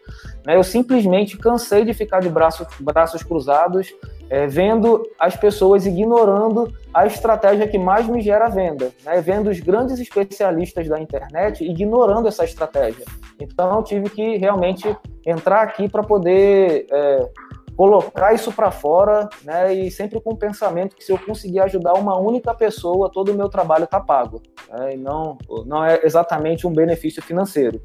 Né? 0.46 0.56
Eu 0.56 0.64
simplesmente 0.64 1.38
cansei 1.38 1.86
de 1.86 1.94
ficar 1.94 2.20
de 2.20 2.30
braços, 2.30 2.68
braços 2.80 3.24
cruzados 3.24 3.94
é, 4.30 4.48
vendo 4.48 5.04
as 5.20 5.36
pessoas 5.36 5.86
ignorando 5.86 6.74
a 6.94 7.06
estratégia 7.06 7.68
que 7.68 7.78
mais 7.78 8.08
me 8.08 8.22
gera 8.22 8.50
venda, 8.50 8.92
né? 9.04 9.22
vendo 9.22 9.50
os 9.50 9.60
grandes 9.60 10.00
especialistas 10.00 10.88
da 10.88 11.00
internet 11.00 11.64
ignorando 11.64 12.28
essa 12.28 12.44
estratégia. 12.44 13.06
Então, 13.40 13.78
eu 13.78 13.84
tive 13.84 14.10
que 14.10 14.38
realmente 14.38 14.96
entrar 15.26 15.62
aqui 15.62 15.90
para 15.90 16.04
poder 16.04 16.88
é, 16.90 17.30
colocar 17.76 18.34
isso 18.34 18.52
para 18.52 18.72
fora, 18.72 19.30
né? 19.44 19.74
E 19.74 19.92
sempre 19.92 20.20
com 20.22 20.32
o 20.32 20.38
pensamento 20.38 20.96
que 20.96 21.04
se 21.04 21.12
eu 21.12 21.18
conseguir 21.18 21.60
ajudar 21.60 21.94
uma 21.94 22.18
única 22.18 22.54
pessoa, 22.54 23.12
todo 23.12 23.32
o 23.32 23.36
meu 23.36 23.50
trabalho 23.50 23.84
está 23.84 24.00
pago. 24.00 24.42
Né? 24.70 24.96
E 24.96 24.98
não, 24.98 25.38
não 25.66 25.84
é 25.84 26.00
exatamente 26.04 26.66
um 26.66 26.74
benefício 26.74 27.22
financeiro. 27.22 27.82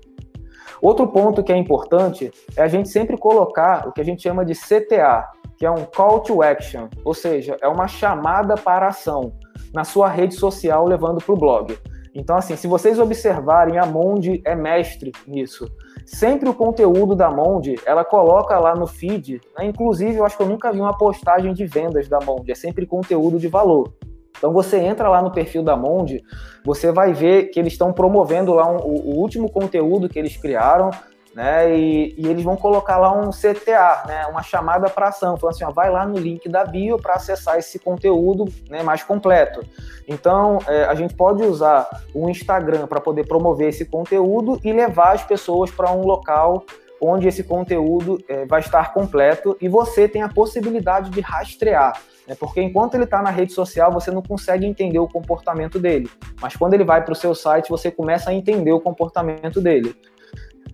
Outro 0.81 1.07
ponto 1.09 1.43
que 1.43 1.53
é 1.53 1.57
importante 1.57 2.31
é 2.57 2.63
a 2.63 2.69
gente 2.69 2.89
sempre 2.89 3.17
colocar 3.17 3.87
o 3.87 3.93
que 3.93 4.01
a 4.01 4.05
gente 4.05 4.23
chama 4.23 4.45
de 4.45 4.55
CTA, 4.55 5.29
que 5.57 5.67
é 5.67 5.71
um 5.71 5.85
call 5.85 6.21
to 6.21 6.43
action, 6.43 6.89
ou 7.05 7.13
seja, 7.13 7.57
é 7.61 7.69
uma 7.69 7.87
chamada 7.87 8.55
para 8.55 8.89
ação 8.89 9.35
na 9.75 9.85
sua 9.85 10.09
rede 10.09 10.35
social 10.35 10.87
levando 10.87 11.23
para 11.23 11.35
o 11.35 11.39
blog. 11.39 11.77
Então, 12.15 12.37
assim, 12.37 12.57
se 12.57 12.67
vocês 12.67 12.99
observarem, 12.99 13.79
a 13.79 13.87
Monde 13.87 14.41
é 14.45 14.55
mestre 14.55 15.13
nisso. 15.27 15.71
Sempre 16.13 16.49
o 16.49 16.55
conteúdo 16.55 17.15
da 17.15 17.31
Monde, 17.31 17.77
ela 17.87 18.05
coloca 18.05 18.59
lá 18.59 18.75
no 18.75 18.85
feed, 18.85 19.41
né? 19.57 19.65
inclusive 19.65 20.17
eu 20.17 20.25
acho 20.25 20.37
que 20.37 20.43
eu 20.43 20.49
nunca 20.49 20.73
vi 20.73 20.81
uma 20.81 20.99
postagem 20.99 21.55
de 21.55 21.65
vendas 21.65 22.09
da 22.09 22.19
Monde, 22.19 22.51
é 22.51 22.55
sempre 22.55 22.85
conteúdo 22.85 23.39
de 23.39 23.47
valor. 23.47 23.93
Então 24.37 24.53
você 24.53 24.79
entra 24.79 25.09
lá 25.09 25.23
no 25.23 25.31
perfil 25.31 25.63
da 25.63 25.77
Monde, 25.77 26.21
você 26.65 26.91
vai 26.91 27.13
ver 27.13 27.51
que 27.51 27.61
eles 27.61 27.75
estão 27.75 27.93
promovendo 27.93 28.53
lá 28.53 28.69
um, 28.69 28.79
o, 28.79 29.11
o, 29.11 29.19
último 29.21 29.49
conteúdo 29.49 30.09
que 30.09 30.19
eles 30.19 30.37
criaram, 30.37 30.91
né? 31.35 31.77
E, 31.77 32.15
e, 32.19 32.27
eles 32.27 32.43
vão 32.43 32.57
colocar 32.57 32.99
lá 32.99 33.13
um 33.13 33.31
CTA, 33.31 34.05
né? 34.07 34.27
Uma 34.27 34.43
chamada 34.43 34.89
para 34.91 35.09
ação, 35.09 35.37
falando 35.37 35.55
assim, 35.55 35.65
ó, 35.65 35.71
vai 35.71 35.91
lá 35.91 36.07
no 36.07 36.19
link 36.19 36.49
da 36.49 36.65
bio 36.65 36.99
para 36.99 37.15
acessar 37.15 37.59
esse 37.59 37.79
conteúdo, 37.79 38.47
né? 38.69 38.83
Mais 38.83 39.03
completo. 39.03 39.61
Então 40.09 40.59
é, 40.67 40.85
a 40.85 40.95
gente 40.95 41.15
pode 41.15 41.43
usar 41.43 41.89
o 42.15 42.29
Instagram 42.29 42.87
para 42.87 43.01
poder 43.01 43.27
promover 43.27 43.69
esse 43.69 43.85
conteúdo 43.85 44.61
e 44.65 44.73
levar 44.73 45.15
as 45.15 45.23
pessoas 45.23 45.71
para 45.71 45.91
um 45.93 46.03
local 46.03 46.65
onde 47.01 47.27
esse 47.27 47.43
conteúdo 47.43 48.23
é, 48.29 48.45
vai 48.45 48.61
estar 48.61 48.93
completo 48.93 49.57
e 49.61 49.69
você 49.69 50.07
tem 50.07 50.23
a 50.23 50.29
possibilidade 50.29 51.11
de 51.11 51.21
rastrear. 51.21 51.99
Né? 52.29 52.37
Porque 52.39 52.61
enquanto 52.61 52.95
ele 52.95 53.05
está 53.05 53.23
na 53.23 53.31
rede 53.31 53.53
social, 53.53 53.91
você 53.91 54.11
não 54.11 54.23
consegue 54.23 54.67
entender 54.67 54.99
o 54.99 55.09
comportamento 55.09 55.79
dele. 55.79 56.11
Mas 56.41 56.55
quando 56.57 56.75
ele 56.75 56.85
vai 56.85 57.03
para 57.03 57.13
o 57.13 57.17
seu 57.17 57.35
site, 57.35 57.71
você 57.71 57.91
começa 57.91 58.31
a 58.31 58.35
entender 58.35 58.73
o 58.73 58.81
comportamento 58.81 59.61
dele. 59.61 59.97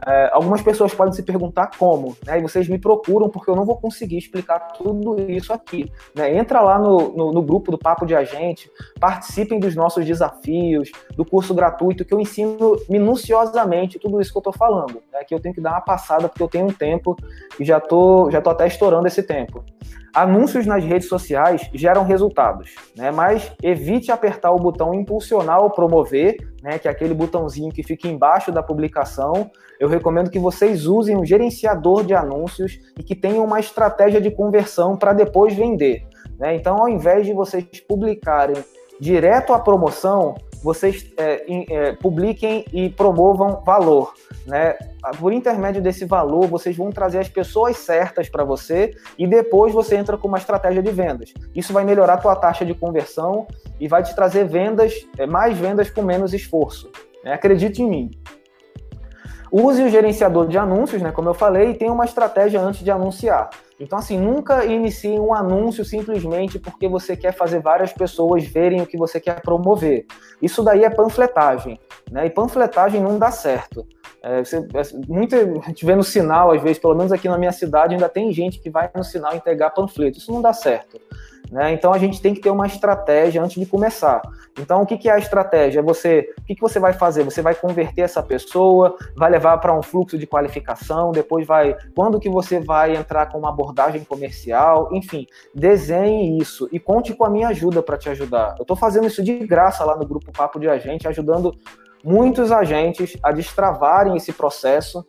É, 0.05 0.31
algumas 0.33 0.61
pessoas 0.61 0.95
podem 0.95 1.13
se 1.13 1.23
perguntar 1.23 1.71
como, 1.79 2.17
né? 2.27 2.39
E 2.39 2.43
vocês 2.43 2.69
me 2.69 2.79
procuram 2.79 3.29
porque 3.29 3.51
eu 3.51 3.57
não 3.57 3.65
vou 3.65 3.77
conseguir 3.77 4.19
explicar 4.19 4.59
tudo 4.73 5.21
isso 5.31 5.53
aqui. 5.53 5.91
Né? 6.15 6.37
Entra 6.37 6.61
lá 6.61 6.79
no, 6.79 7.17
no, 7.17 7.33
no, 7.33 7.43
grupo 7.43 7.71
do 7.71 7.79
Papo 7.79 8.05
de 8.05 8.15
Agente, 8.15 8.71
participem 9.01 9.59
dos 9.59 9.75
nossos 9.75 10.05
desafios, 10.05 10.91
do 11.17 11.25
curso 11.25 11.55
gratuito 11.55 12.05
que 12.05 12.13
eu 12.13 12.21
ensino 12.21 12.77
minuciosamente 12.89 13.99
tudo 13.99 14.21
isso 14.21 14.33
que 14.33 14.37
eu 14.37 14.41
estou 14.41 14.53
falando. 14.53 15.03
Né? 15.13 15.25
Que 15.25 15.35
eu 15.35 15.41
tenho 15.41 15.55
que 15.55 15.61
dar 15.61 15.71
uma 15.71 15.81
passada 15.81 16.29
porque 16.29 16.43
eu 16.43 16.49
tenho 16.49 16.67
um 16.67 16.73
tempo 16.73 17.17
e 17.59 17.65
já 17.65 17.81
tô, 17.81 18.31
já 18.31 18.41
tô 18.41 18.51
até 18.51 18.67
estourando 18.67 19.07
esse 19.07 19.23
tempo. 19.23 19.65
Anúncios 20.17 20.65
nas 20.65 20.83
redes 20.83 21.11
sociais 21.11 21.69
geram 21.75 22.03
resultados, 22.03 22.75
né? 22.97 23.11
Mas 23.11 23.53
evite 23.63 24.11
apertar 24.11 24.51
o 24.51 24.59
botão 24.59 24.95
impulsionar 24.95 25.61
ou 25.61 25.69
promover, 25.69 26.39
né? 26.63 26.79
Que 26.79 26.89
é 26.89 26.91
aquele 26.91 27.13
botãozinho 27.13 27.71
que 27.71 27.83
fica 27.83 28.09
embaixo 28.09 28.51
da 28.51 28.63
publicação. 28.63 29.51
Eu 29.79 29.91
recomendo 29.91 30.31
que 30.31 30.39
vocês 30.39 30.87
usem 30.87 31.19
um 31.19 31.25
gerenciador 31.27 32.03
de 32.03 32.15
anúncios 32.15 32.79
e 32.99 33.03
que 33.03 33.15
tenham 33.15 33.45
uma 33.45 33.61
estratégia 33.61 34.19
de 34.19 34.31
conversão 34.31 34.97
para 34.97 35.13
depois 35.13 35.53
vender. 35.53 36.07
Né? 36.39 36.57
Então, 36.57 36.79
ao 36.79 36.89
invés 36.89 37.27
de 37.27 37.35
vocês 37.35 37.67
publicarem 37.87 38.57
direto 38.99 39.53
à 39.53 39.59
promoção, 39.59 40.35
vocês 40.63 41.13
é, 41.17 41.45
é, 41.71 41.93
publiquem 41.93 42.65
e 42.73 42.91
promovam 42.91 43.63
valor. 43.65 44.15
Né? 44.47 44.77
Por 45.19 45.33
intermédio 45.33 45.83
desse 45.83 46.05
valor, 46.05 46.47
vocês 46.47 46.77
vão 46.77 46.91
trazer 46.91 47.19
as 47.19 47.29
pessoas 47.29 47.77
certas 47.79 48.29
para 48.29 48.45
você 48.45 48.95
e 49.19 49.27
depois 49.27 49.73
você 49.73 49.97
entra 49.97 50.17
com 50.17 50.29
uma 50.29 50.39
estratégia 50.39 50.83
de 50.83 50.91
vendas. 50.91 51.33
Isso 51.55 51.73
vai 51.73 51.85
melhorar 51.85 52.15
a 52.15 52.19
tua 52.19 52.37
taxa 52.37 52.65
de 52.65 52.75
conversão 52.75 53.47
e 53.81 53.89
vai 53.89 54.03
te 54.03 54.15
trazer 54.15 54.47
vendas, 54.47 54.93
é, 55.19 55.27
mais 55.27 55.57
vendas 55.57 55.91
com 55.91 56.03
menos 56.03 56.33
esforço. 56.33 56.91
Né? 57.25 57.33
Acredite 57.33 57.83
em 57.83 57.89
mim. 57.89 58.11
Use 59.51 59.83
o 59.83 59.89
gerenciador 59.89 60.49
de 60.49 60.59
anúncios, 60.59 61.01
né, 61.01 61.13
como 61.13 61.29
eu 61.29 61.35
falei, 61.35 61.71
e 61.71 61.75
tenha 61.75 61.93
uma 61.93 62.05
estratégia 62.05 62.61
antes 62.61 62.83
de 62.83 62.91
anunciar. 62.91 63.49
Então, 63.79 63.99
assim, 63.99 64.19
nunca 64.19 64.65
inicie 64.65 65.19
um 65.21 65.35
anúncio 65.35 65.85
simplesmente 65.85 66.59
porque 66.59 66.89
você 66.89 67.15
quer 67.15 67.33
fazer 67.33 67.61
várias 67.61 67.93
pessoas 67.93 68.45
verem 68.45 68.81
o 68.81 68.87
que 68.87 68.97
você 68.97 69.21
quer 69.21 69.43
promover. 69.43 70.07
Isso 70.41 70.63
daí 70.63 70.85
é 70.85 70.91
panfletagem, 70.91 71.79
né? 72.11 72.27
E 72.27 72.31
panfletagem 72.31 73.03
não 73.03 73.19
dá 73.19 73.31
certo. 73.31 73.87
É, 74.23 74.43
você, 74.43 74.57
é, 74.57 74.83
muita 75.07 75.37
gente 75.69 75.85
vê 75.85 75.95
no 75.95 76.03
sinal, 76.03 76.53
às 76.53 76.63
vezes, 76.63 76.79
pelo 76.79 76.95
menos 76.95 77.13
aqui 77.13 77.29
na 77.29 77.37
minha 77.37 77.53
cidade, 77.53 77.95
ainda 77.95 78.09
tem 78.09 78.33
gente 78.33 78.59
que 78.59 78.71
vai 78.71 78.91
no 78.95 79.05
sinal 79.05 79.37
entregar 79.37 79.71
panfleto. 79.71 80.19
Isso 80.19 80.33
não 80.33 80.41
dá 80.41 80.55
certo. 80.55 80.99
Né? 81.51 81.73
Então 81.73 81.93
a 81.93 81.99
gente 81.99 82.21
tem 82.21 82.35
que 82.35 82.41
ter 82.41 82.51
uma 82.51 82.67
estratégia 82.67 83.43
antes 83.43 83.61
de 83.61 83.67
começar. 83.67 84.21
Então 84.59 84.83
o 84.83 84.87
que, 84.87 84.97
que 84.97 85.09
é 85.09 85.13
a 85.13 85.19
estratégia? 85.19 85.83
Você, 85.83 86.35
o 86.39 86.45
que, 86.45 86.55
que 86.55 86.61
você 86.61 86.79
vai 86.79 86.93
fazer? 86.93 87.23
Você 87.23 87.41
vai 87.41 87.55
converter 87.55 88.03
essa 88.03 88.23
pessoa, 88.23 88.97
vai 89.17 89.31
levar 89.31 89.59
para 89.59 89.77
um 89.77 89.83
fluxo 89.83 90.19
de 90.19 90.27
qualificação, 90.27 91.13
depois 91.13 91.47
vai, 91.47 91.77
quando 91.95 92.19
que 92.19 92.29
você 92.29 92.59
vai 92.59 92.97
entrar 92.97 93.27
com 93.27 93.39
uma 93.39 93.51
abordagem 93.51 94.03
comercial, 94.05 94.89
enfim, 94.93 95.27
desenhe 95.55 96.39
isso 96.39 96.69
e 96.73 96.81
conte 96.81 97.15
com 97.15 97.25
a 97.25 97.31
minha 97.31 97.49
ajuda 97.49 97.83
para 97.83 97.97
te 97.97 98.09
ajudar. 98.09 98.57
Eu 98.59 98.63
estou 98.63 98.77
fazendo 98.77 99.07
isso 99.07 99.23
de 99.23 99.39
graça 99.47 99.85
lá 99.85 99.97
no 99.97 100.07
grupo 100.07 100.33
Papo 100.33 100.59
de 100.59 100.69
Agente, 100.69 101.07
ajudando 101.07 101.55
muitos 102.03 102.53
agentes 102.53 103.17
a 103.23 103.33
destravarem 103.33 104.17
esse 104.17 104.33
processo, 104.33 105.05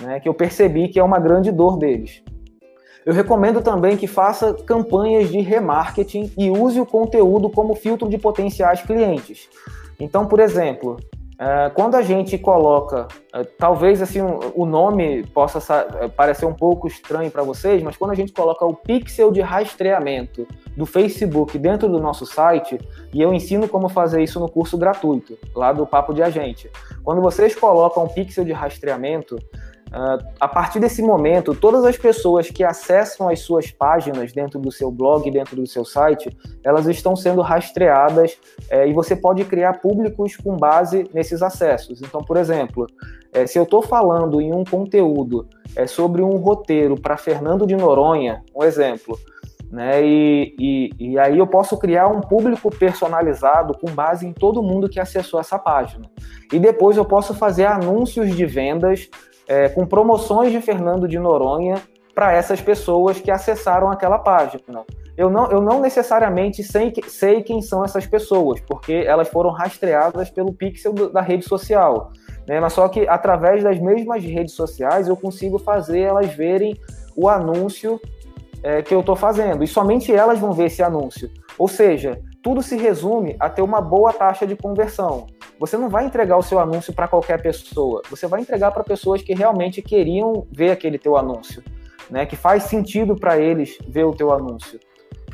né, 0.00 0.20
que 0.20 0.28
eu 0.28 0.34
percebi 0.34 0.88
que 0.88 0.98
é 0.98 1.02
uma 1.02 1.18
grande 1.18 1.50
dor 1.50 1.76
deles. 1.78 2.22
Eu 3.04 3.12
recomendo 3.12 3.60
também 3.60 3.96
que 3.96 4.06
faça 4.06 4.54
campanhas 4.54 5.28
de 5.28 5.40
remarketing 5.40 6.32
e 6.38 6.50
use 6.50 6.80
o 6.80 6.86
conteúdo 6.86 7.50
como 7.50 7.74
filtro 7.74 8.08
de 8.08 8.16
potenciais 8.16 8.80
clientes. 8.82 9.48
Então, 9.98 10.26
por 10.26 10.38
exemplo, 10.38 10.98
é, 11.38 11.70
quando 11.70 11.96
a 11.96 12.02
gente 12.02 12.38
coloca, 12.38 13.08
é, 13.34 13.42
talvez 13.42 14.00
assim 14.00 14.20
o 14.54 14.64
nome 14.64 15.26
possa 15.34 15.88
é, 16.00 16.06
parecer 16.06 16.46
um 16.46 16.54
pouco 16.54 16.86
estranho 16.86 17.32
para 17.32 17.42
vocês, 17.42 17.82
mas 17.82 17.96
quando 17.96 18.12
a 18.12 18.14
gente 18.14 18.32
coloca 18.32 18.64
o 18.64 18.74
pixel 18.74 19.32
de 19.32 19.40
rastreamento 19.40 20.46
do 20.76 20.86
Facebook 20.86 21.58
dentro 21.58 21.88
do 21.88 21.98
nosso 21.98 22.24
site, 22.24 22.78
e 23.12 23.20
eu 23.20 23.34
ensino 23.34 23.68
como 23.68 23.88
fazer 23.88 24.22
isso 24.22 24.38
no 24.38 24.48
curso 24.48 24.78
gratuito, 24.78 25.36
lá 25.52 25.72
do 25.72 25.84
Papo 25.84 26.14
de 26.14 26.22
Agente. 26.22 26.70
Quando 27.02 27.20
vocês 27.20 27.56
colocam 27.56 28.04
o 28.04 28.08
pixel 28.08 28.44
de 28.44 28.52
rastreamento, 28.52 29.36
Uh, 29.92 30.26
a 30.40 30.48
partir 30.48 30.80
desse 30.80 31.02
momento, 31.02 31.54
todas 31.54 31.84
as 31.84 31.98
pessoas 31.98 32.48
que 32.48 32.64
acessam 32.64 33.28
as 33.28 33.40
suas 33.40 33.70
páginas 33.70 34.32
dentro 34.32 34.58
do 34.58 34.72
seu 34.72 34.90
blog, 34.90 35.30
dentro 35.30 35.54
do 35.54 35.66
seu 35.66 35.84
site, 35.84 36.34
elas 36.64 36.86
estão 36.86 37.14
sendo 37.14 37.42
rastreadas 37.42 38.38
é, 38.70 38.88
e 38.88 38.94
você 38.94 39.14
pode 39.14 39.44
criar 39.44 39.80
públicos 39.80 40.34
com 40.34 40.56
base 40.56 41.06
nesses 41.12 41.42
acessos. 41.42 42.00
Então, 42.00 42.22
por 42.22 42.38
exemplo, 42.38 42.86
é, 43.34 43.46
se 43.46 43.58
eu 43.58 43.64
estou 43.64 43.82
falando 43.82 44.40
em 44.40 44.54
um 44.54 44.64
conteúdo 44.64 45.46
é, 45.76 45.86
sobre 45.86 46.22
um 46.22 46.36
roteiro 46.38 46.98
para 46.98 47.18
Fernando 47.18 47.66
de 47.66 47.76
Noronha, 47.76 48.42
um 48.56 48.64
exemplo, 48.64 49.18
né, 49.70 50.02
e, 50.02 50.54
e, 50.58 50.90
e 50.98 51.18
aí 51.18 51.38
eu 51.38 51.46
posso 51.46 51.76
criar 51.78 52.08
um 52.08 52.22
público 52.22 52.70
personalizado 52.70 53.76
com 53.78 53.90
base 53.90 54.26
em 54.26 54.32
todo 54.32 54.62
mundo 54.62 54.88
que 54.88 55.00
acessou 55.00 55.38
essa 55.38 55.58
página. 55.58 56.10
E 56.50 56.58
depois 56.58 56.96
eu 56.96 57.04
posso 57.04 57.34
fazer 57.34 57.66
anúncios 57.66 58.34
de 58.34 58.46
vendas 58.46 59.10
é, 59.52 59.68
com 59.68 59.84
promoções 59.84 60.50
de 60.50 60.62
Fernando 60.62 61.06
de 61.06 61.18
Noronha 61.18 61.74
para 62.14 62.32
essas 62.32 62.62
pessoas 62.62 63.20
que 63.20 63.30
acessaram 63.30 63.90
aquela 63.90 64.18
página. 64.18 64.62
Eu 65.14 65.28
não, 65.28 65.50
eu 65.50 65.60
não 65.60 65.78
necessariamente 65.78 66.62
sei, 66.64 66.90
sei 67.06 67.42
quem 67.42 67.60
são 67.60 67.84
essas 67.84 68.06
pessoas, 68.06 68.62
porque 68.62 69.04
elas 69.06 69.28
foram 69.28 69.50
rastreadas 69.50 70.30
pelo 70.30 70.54
pixel 70.54 70.94
da 71.10 71.20
rede 71.20 71.44
social. 71.44 72.12
Né? 72.48 72.60
Mas 72.60 72.72
só 72.72 72.88
que 72.88 73.06
através 73.06 73.62
das 73.62 73.78
mesmas 73.78 74.24
redes 74.24 74.54
sociais 74.54 75.06
eu 75.06 75.16
consigo 75.16 75.58
fazer 75.58 76.00
elas 76.00 76.32
verem 76.32 76.74
o 77.14 77.28
anúncio 77.28 78.00
é, 78.62 78.80
que 78.80 78.94
eu 78.94 79.00
estou 79.00 79.14
fazendo. 79.14 79.62
E 79.62 79.66
somente 79.66 80.14
elas 80.14 80.38
vão 80.38 80.52
ver 80.52 80.66
esse 80.66 80.82
anúncio. 80.82 81.30
Ou 81.58 81.68
seja, 81.68 82.18
tudo 82.42 82.62
se 82.62 82.78
resume 82.78 83.36
a 83.38 83.50
ter 83.50 83.60
uma 83.60 83.82
boa 83.82 84.14
taxa 84.14 84.46
de 84.46 84.56
conversão. 84.56 85.26
Você 85.62 85.78
não 85.78 85.88
vai 85.88 86.04
entregar 86.04 86.36
o 86.36 86.42
seu 86.42 86.58
anúncio 86.58 86.92
para 86.92 87.06
qualquer 87.06 87.40
pessoa. 87.40 88.02
Você 88.10 88.26
vai 88.26 88.40
entregar 88.40 88.72
para 88.72 88.82
pessoas 88.82 89.22
que 89.22 89.32
realmente 89.32 89.80
queriam 89.80 90.44
ver 90.50 90.72
aquele 90.72 90.98
teu 90.98 91.16
anúncio, 91.16 91.62
né? 92.10 92.26
Que 92.26 92.34
faz 92.34 92.64
sentido 92.64 93.14
para 93.14 93.38
eles 93.38 93.78
ver 93.86 94.02
o 94.02 94.12
teu 94.12 94.32
anúncio. 94.32 94.80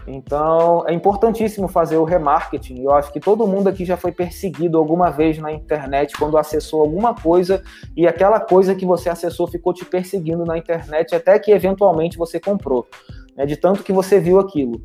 Então, 0.07 0.85
é 0.87 0.93
importantíssimo 0.93 1.66
fazer 1.66 1.97
o 1.97 2.05
remarketing. 2.05 2.83
Eu 2.83 2.93
acho 2.93 3.11
que 3.11 3.18
todo 3.18 3.47
mundo 3.47 3.68
aqui 3.68 3.87
já 3.87 3.97
foi 3.97 4.12
perseguido 4.12 4.76
alguma 4.76 5.09
vez 5.11 5.39
na 5.39 5.51
internet 5.51 6.12
quando 6.18 6.37
acessou 6.37 6.83
alguma 6.83 7.14
coisa 7.14 7.62
e 7.97 8.07
aquela 8.07 8.39
coisa 8.39 8.74
que 8.74 8.85
você 8.85 9.09
acessou 9.09 9.47
ficou 9.47 9.72
te 9.72 9.87
perseguindo 9.87 10.45
na 10.45 10.59
internet 10.59 11.14
até 11.14 11.39
que 11.39 11.51
eventualmente 11.51 12.18
você 12.18 12.39
comprou. 12.39 12.87
né, 13.35 13.47
de 13.47 13.57
tanto 13.57 13.83
que 13.83 13.95
você 13.95 14.20
viu 14.20 14.39
aquilo. 14.39 14.83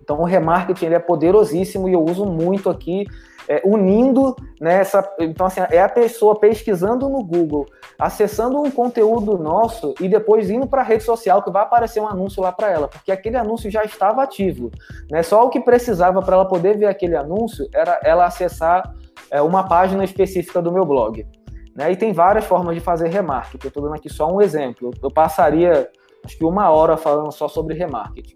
Então, 0.00 0.20
o 0.20 0.24
remarketing 0.24 0.86
ele 0.86 0.94
é 0.96 0.98
poderosíssimo 0.98 1.88
e 1.88 1.92
eu 1.92 2.02
uso 2.02 2.24
muito 2.24 2.70
aqui, 2.70 3.04
é, 3.48 3.62
unindo. 3.64 4.34
Né, 4.60 4.82
então, 5.20 5.46
assim, 5.46 5.60
é 5.70 5.80
a 5.80 5.88
pessoa 5.88 6.38
pesquisando 6.38 7.08
no 7.08 7.22
Google, 7.22 7.66
acessando 7.98 8.60
um 8.60 8.70
conteúdo 8.70 9.38
nosso 9.38 9.94
e 10.00 10.08
depois 10.08 10.50
indo 10.50 10.66
para 10.66 10.82
a 10.82 10.84
rede 10.84 11.04
social 11.04 11.42
que 11.42 11.50
vai 11.50 11.62
aparecer 11.62 12.00
um 12.00 12.08
anúncio 12.08 12.42
lá 12.42 12.52
para 12.52 12.70
ela, 12.70 12.88
porque 12.88 13.12
aquele 13.12 13.36
anúncio 13.36 13.70
já 13.70 13.84
estava 13.84 14.22
ativo. 14.22 14.70
Né? 15.10 15.22
Só 15.22 15.44
o 15.44 15.50
que 15.50 15.60
precisava 15.60 16.20
para 16.22 16.36
ela 16.36 16.48
poder 16.48 16.76
ver 16.78 16.86
aquele 16.86 17.16
anúncio 17.16 17.68
era 17.74 18.00
ela 18.02 18.26
acessar 18.26 18.94
é, 19.30 19.40
uma 19.42 19.68
página 19.68 20.04
específica 20.04 20.60
do 20.62 20.72
meu 20.72 20.84
blog. 20.84 21.26
Né? 21.74 21.92
E 21.92 21.96
tem 21.96 22.12
várias 22.12 22.44
formas 22.44 22.74
de 22.74 22.80
fazer 22.80 23.08
remarketing. 23.08 23.66
Eu 23.66 23.68
estou 23.68 23.82
dando 23.82 23.94
aqui 23.94 24.08
só 24.08 24.32
um 24.32 24.40
exemplo. 24.40 24.90
Eu 25.02 25.10
passaria 25.10 25.90
acho 26.24 26.36
que 26.36 26.44
uma 26.44 26.70
hora 26.70 26.96
falando 26.96 27.30
só 27.30 27.46
sobre 27.46 27.74
remarketing. 27.74 28.34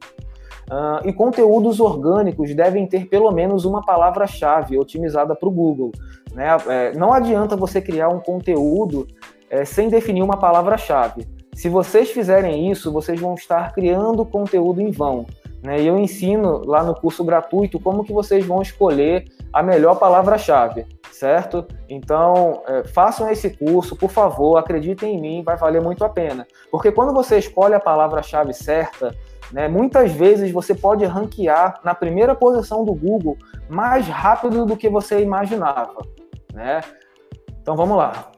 Uh, 0.71 1.09
e 1.09 1.13
conteúdos 1.13 1.81
orgânicos 1.81 2.55
devem 2.55 2.87
ter 2.87 3.07
pelo 3.09 3.33
menos 3.33 3.65
uma 3.65 3.85
palavra-chave 3.85 4.79
otimizada 4.79 5.35
para 5.35 5.49
o 5.49 5.53
Google. 5.53 5.91
Né? 6.33 6.47
É, 6.69 6.93
não 6.93 7.13
adianta 7.13 7.57
você 7.57 7.81
criar 7.81 8.09
um 8.09 8.21
conteúdo 8.21 9.05
é, 9.51 9.65
sem 9.65 9.89
definir 9.89 10.23
uma 10.23 10.37
palavra-chave. 10.37 11.27
Se 11.55 11.69
vocês 11.69 12.11
fizerem 12.11 12.71
isso, 12.71 12.93
vocês 12.93 13.21
vão 13.21 13.35
estar 13.35 13.73
criando 13.73 14.25
conteúdo 14.25 14.81
em 14.81 14.93
vão. 14.93 15.27
Né? 15.63 15.83
E 15.83 15.87
eu 15.87 15.99
ensino 15.99 16.63
lá 16.65 16.83
no 16.83 16.95
curso 16.95 17.25
gratuito 17.25 17.81
como 17.81 18.05
que 18.05 18.13
vocês 18.13 18.47
vão 18.47 18.63
escolher 18.63 19.25
a 19.53 19.63
melhor 19.63 19.99
palavra-chave, 19.99 20.87
certo? 21.11 21.67
Então, 21.89 22.63
é, 22.67 22.85
façam 22.85 23.29
esse 23.29 23.51
curso, 23.51 23.97
por 23.97 24.11
favor, 24.11 24.57
acreditem 24.57 25.17
em 25.17 25.21
mim, 25.21 25.43
vai 25.43 25.57
valer 25.57 25.83
muito 25.83 26.05
a 26.05 26.09
pena. 26.09 26.47
Porque 26.71 26.93
quando 26.93 27.13
você 27.13 27.39
escolhe 27.39 27.75
a 27.75 27.81
palavra-chave 27.81 28.55
certa, 28.55 29.15
né, 29.53 29.69
muitas 29.69 30.13
vezes 30.13 30.51
você 30.51 30.75
pode 30.75 31.05
ranquear 31.05 31.81
na 31.85 31.95
primeira 31.95 32.35
posição 32.35 32.85
do 32.85 32.95
Google 32.95 33.37
mais 33.69 34.07
rápido 34.07 34.65
do 34.65 34.77
que 34.77 34.89
você 34.89 35.21
imaginava. 35.21 36.05
Né? 36.53 36.81
Então, 37.61 37.77
vamos 37.77 37.97
lá 37.97 38.31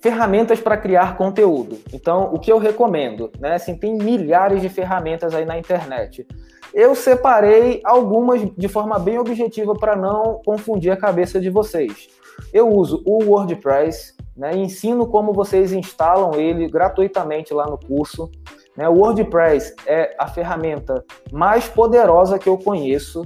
ferramentas 0.00 0.58
para 0.60 0.76
criar 0.76 1.16
conteúdo. 1.16 1.78
Então, 1.92 2.30
o 2.32 2.38
que 2.38 2.50
eu 2.50 2.58
recomendo, 2.58 3.30
né? 3.38 3.54
Assim, 3.54 3.76
tem 3.76 3.94
milhares 3.94 4.62
de 4.62 4.68
ferramentas 4.68 5.34
aí 5.34 5.44
na 5.44 5.58
internet. 5.58 6.26
Eu 6.72 6.94
separei 6.94 7.80
algumas 7.84 8.40
de 8.56 8.68
forma 8.68 8.98
bem 8.98 9.18
objetiva 9.18 9.74
para 9.74 9.94
não 9.94 10.40
confundir 10.44 10.90
a 10.90 10.96
cabeça 10.96 11.38
de 11.38 11.50
vocês. 11.50 12.08
Eu 12.52 12.68
uso 12.68 13.02
o 13.04 13.24
WordPress, 13.24 14.14
né? 14.36 14.56
Ensino 14.56 15.06
como 15.06 15.32
vocês 15.32 15.72
instalam 15.72 16.34
ele 16.34 16.68
gratuitamente 16.68 17.52
lá 17.52 17.66
no 17.66 17.78
curso. 17.78 18.30
Né? 18.76 18.88
O 18.88 18.94
WordPress 18.94 19.74
é 19.86 20.14
a 20.18 20.26
ferramenta 20.26 21.04
mais 21.32 21.68
poderosa 21.68 22.38
que 22.38 22.48
eu 22.48 22.58
conheço 22.58 23.24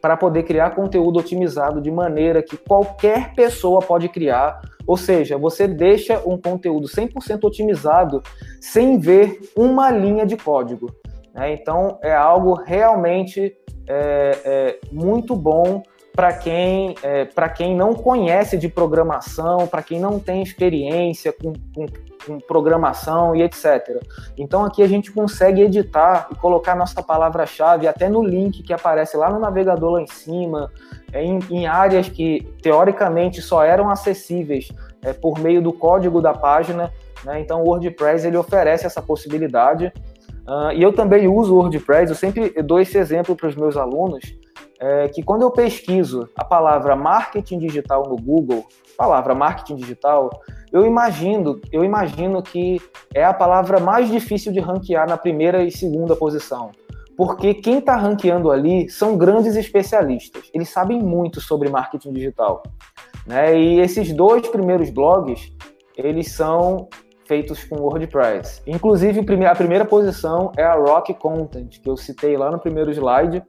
para 0.00 0.16
poder 0.16 0.42
criar 0.42 0.70
conteúdo 0.70 1.18
otimizado 1.18 1.80
de 1.80 1.90
maneira 1.90 2.42
que 2.42 2.56
qualquer 2.56 3.34
pessoa 3.34 3.80
pode 3.80 4.08
criar 4.08 4.60
ou 4.86 4.96
seja, 4.96 5.38
você 5.38 5.66
deixa 5.66 6.20
um 6.26 6.38
conteúdo 6.38 6.86
100% 6.86 7.44
otimizado 7.44 8.22
sem 8.60 8.98
ver 8.98 9.40
uma 9.56 9.90
linha 9.90 10.26
de 10.26 10.36
código. 10.36 10.94
Né? 11.32 11.54
Então, 11.54 11.98
é 12.02 12.14
algo 12.14 12.54
realmente 12.54 13.56
é, 13.88 14.38
é, 14.44 14.78
muito 14.92 15.34
bom 15.34 15.82
para 16.14 16.32
quem, 16.32 16.94
é, 17.02 17.26
quem 17.56 17.74
não 17.74 17.94
conhece 17.94 18.56
de 18.56 18.68
programação, 18.68 19.66
para 19.66 19.82
quem 19.82 19.98
não 19.98 20.18
tem 20.18 20.42
experiência 20.42 21.32
com, 21.32 21.52
com, 21.74 21.86
com, 22.26 22.38
programação 22.38 23.34
e 23.34 23.42
etc. 23.42 24.00
Então 24.36 24.64
aqui 24.64 24.82
a 24.82 24.88
gente 24.88 25.12
consegue 25.12 25.62
editar 25.62 26.28
e 26.30 26.34
colocar 26.34 26.74
nossa 26.74 27.02
palavra-chave 27.02 27.86
até 27.86 28.08
no 28.08 28.22
link 28.22 28.62
que 28.62 28.72
aparece 28.72 29.16
lá 29.16 29.30
no 29.30 29.38
navegador 29.38 29.92
lá 29.92 30.02
em 30.02 30.06
cima, 30.06 30.70
é, 31.12 31.22
em, 31.22 31.38
em 31.50 31.66
áreas 31.66 32.08
que 32.08 32.40
teoricamente 32.62 33.40
só 33.40 33.62
eram 33.62 33.88
acessíveis 33.90 34.68
é, 35.02 35.12
por 35.12 35.38
meio 35.38 35.62
do 35.62 35.72
código 35.72 36.20
da 36.20 36.32
página. 36.32 36.92
Né? 37.24 37.40
Então 37.40 37.62
o 37.62 37.68
WordPress 37.68 38.26
ele 38.26 38.36
oferece 38.36 38.86
essa 38.86 39.02
possibilidade. 39.02 39.92
Uh, 40.46 40.72
e 40.74 40.82
eu 40.82 40.92
também 40.92 41.26
uso 41.26 41.54
o 41.54 41.58
WordPress, 41.58 42.10
eu 42.10 42.16
sempre 42.16 42.50
dou 42.62 42.78
esse 42.78 42.98
exemplo 42.98 43.34
para 43.34 43.48
os 43.48 43.56
meus 43.56 43.78
alunos, 43.78 44.36
é 44.86 45.08
que 45.08 45.22
quando 45.22 45.40
eu 45.40 45.50
pesquiso 45.50 46.28
a 46.36 46.44
palavra 46.44 46.94
marketing 46.94 47.58
digital 47.58 48.06
no 48.06 48.16
Google, 48.16 48.66
palavra 48.98 49.34
marketing 49.34 49.76
digital, 49.76 50.28
eu 50.70 50.84
imagino, 50.84 51.58
eu 51.72 51.82
imagino 51.82 52.42
que 52.42 52.78
é 53.14 53.24
a 53.24 53.32
palavra 53.32 53.80
mais 53.80 54.10
difícil 54.10 54.52
de 54.52 54.60
ranquear 54.60 55.08
na 55.08 55.16
primeira 55.16 55.64
e 55.64 55.70
segunda 55.70 56.14
posição. 56.14 56.70
Porque 57.16 57.54
quem 57.54 57.78
está 57.78 57.96
ranqueando 57.96 58.50
ali 58.50 58.90
são 58.90 59.16
grandes 59.16 59.56
especialistas. 59.56 60.50
Eles 60.52 60.68
sabem 60.68 61.00
muito 61.00 61.40
sobre 61.40 61.70
marketing 61.70 62.12
digital. 62.12 62.62
Né? 63.26 63.58
E 63.58 63.80
esses 63.80 64.12
dois 64.12 64.46
primeiros 64.48 64.90
blogs, 64.90 65.50
eles 65.96 66.30
são 66.32 66.88
feitos 67.26 67.64
com 67.64 67.76
WordPress. 67.76 68.60
Inclusive, 68.66 69.24
a 69.46 69.54
primeira 69.54 69.86
posição 69.86 70.52
é 70.58 70.62
a 70.62 70.74
Rock 70.74 71.14
Content, 71.14 71.80
que 71.80 71.88
eu 71.88 71.96
citei 71.96 72.36
lá 72.36 72.50
no 72.50 72.58
primeiro 72.58 72.90
slide, 72.90 73.42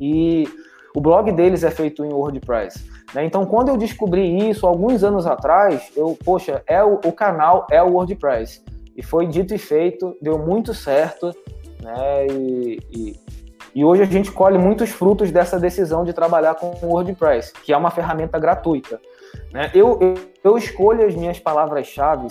e 0.00 0.48
o 0.94 1.00
blog 1.00 1.30
deles 1.32 1.64
é 1.64 1.70
feito 1.70 2.04
em 2.04 2.12
WordPress. 2.12 2.84
Né? 3.14 3.24
Então, 3.24 3.44
quando 3.46 3.68
eu 3.68 3.76
descobri 3.76 4.48
isso 4.48 4.66
alguns 4.66 5.04
anos 5.04 5.26
atrás, 5.26 5.90
eu, 5.96 6.16
poxa, 6.24 6.62
é 6.66 6.82
o, 6.82 6.94
o 7.04 7.12
canal 7.12 7.66
é 7.70 7.82
o 7.82 7.92
WordPress. 7.92 8.62
E 8.96 9.02
foi 9.02 9.26
dito 9.26 9.54
e 9.54 9.58
feito, 9.58 10.16
deu 10.20 10.38
muito 10.38 10.74
certo, 10.74 11.32
né? 11.80 12.26
E, 12.26 12.80
e, 12.90 13.20
e 13.74 13.84
hoje 13.84 14.02
a 14.02 14.06
gente 14.06 14.32
colhe 14.32 14.58
muitos 14.58 14.90
frutos 14.90 15.30
dessa 15.30 15.58
decisão 15.58 16.04
de 16.04 16.12
trabalhar 16.12 16.56
com 16.56 16.74
o 16.82 16.88
WordPress, 16.88 17.52
que 17.52 17.72
é 17.72 17.76
uma 17.76 17.90
ferramenta 17.90 18.38
gratuita. 18.38 19.00
Né? 19.52 19.70
Eu, 19.74 19.98
eu, 20.00 20.14
eu 20.42 20.58
escolho 20.58 21.06
as 21.06 21.14
minhas 21.14 21.38
palavras-chave 21.38 22.26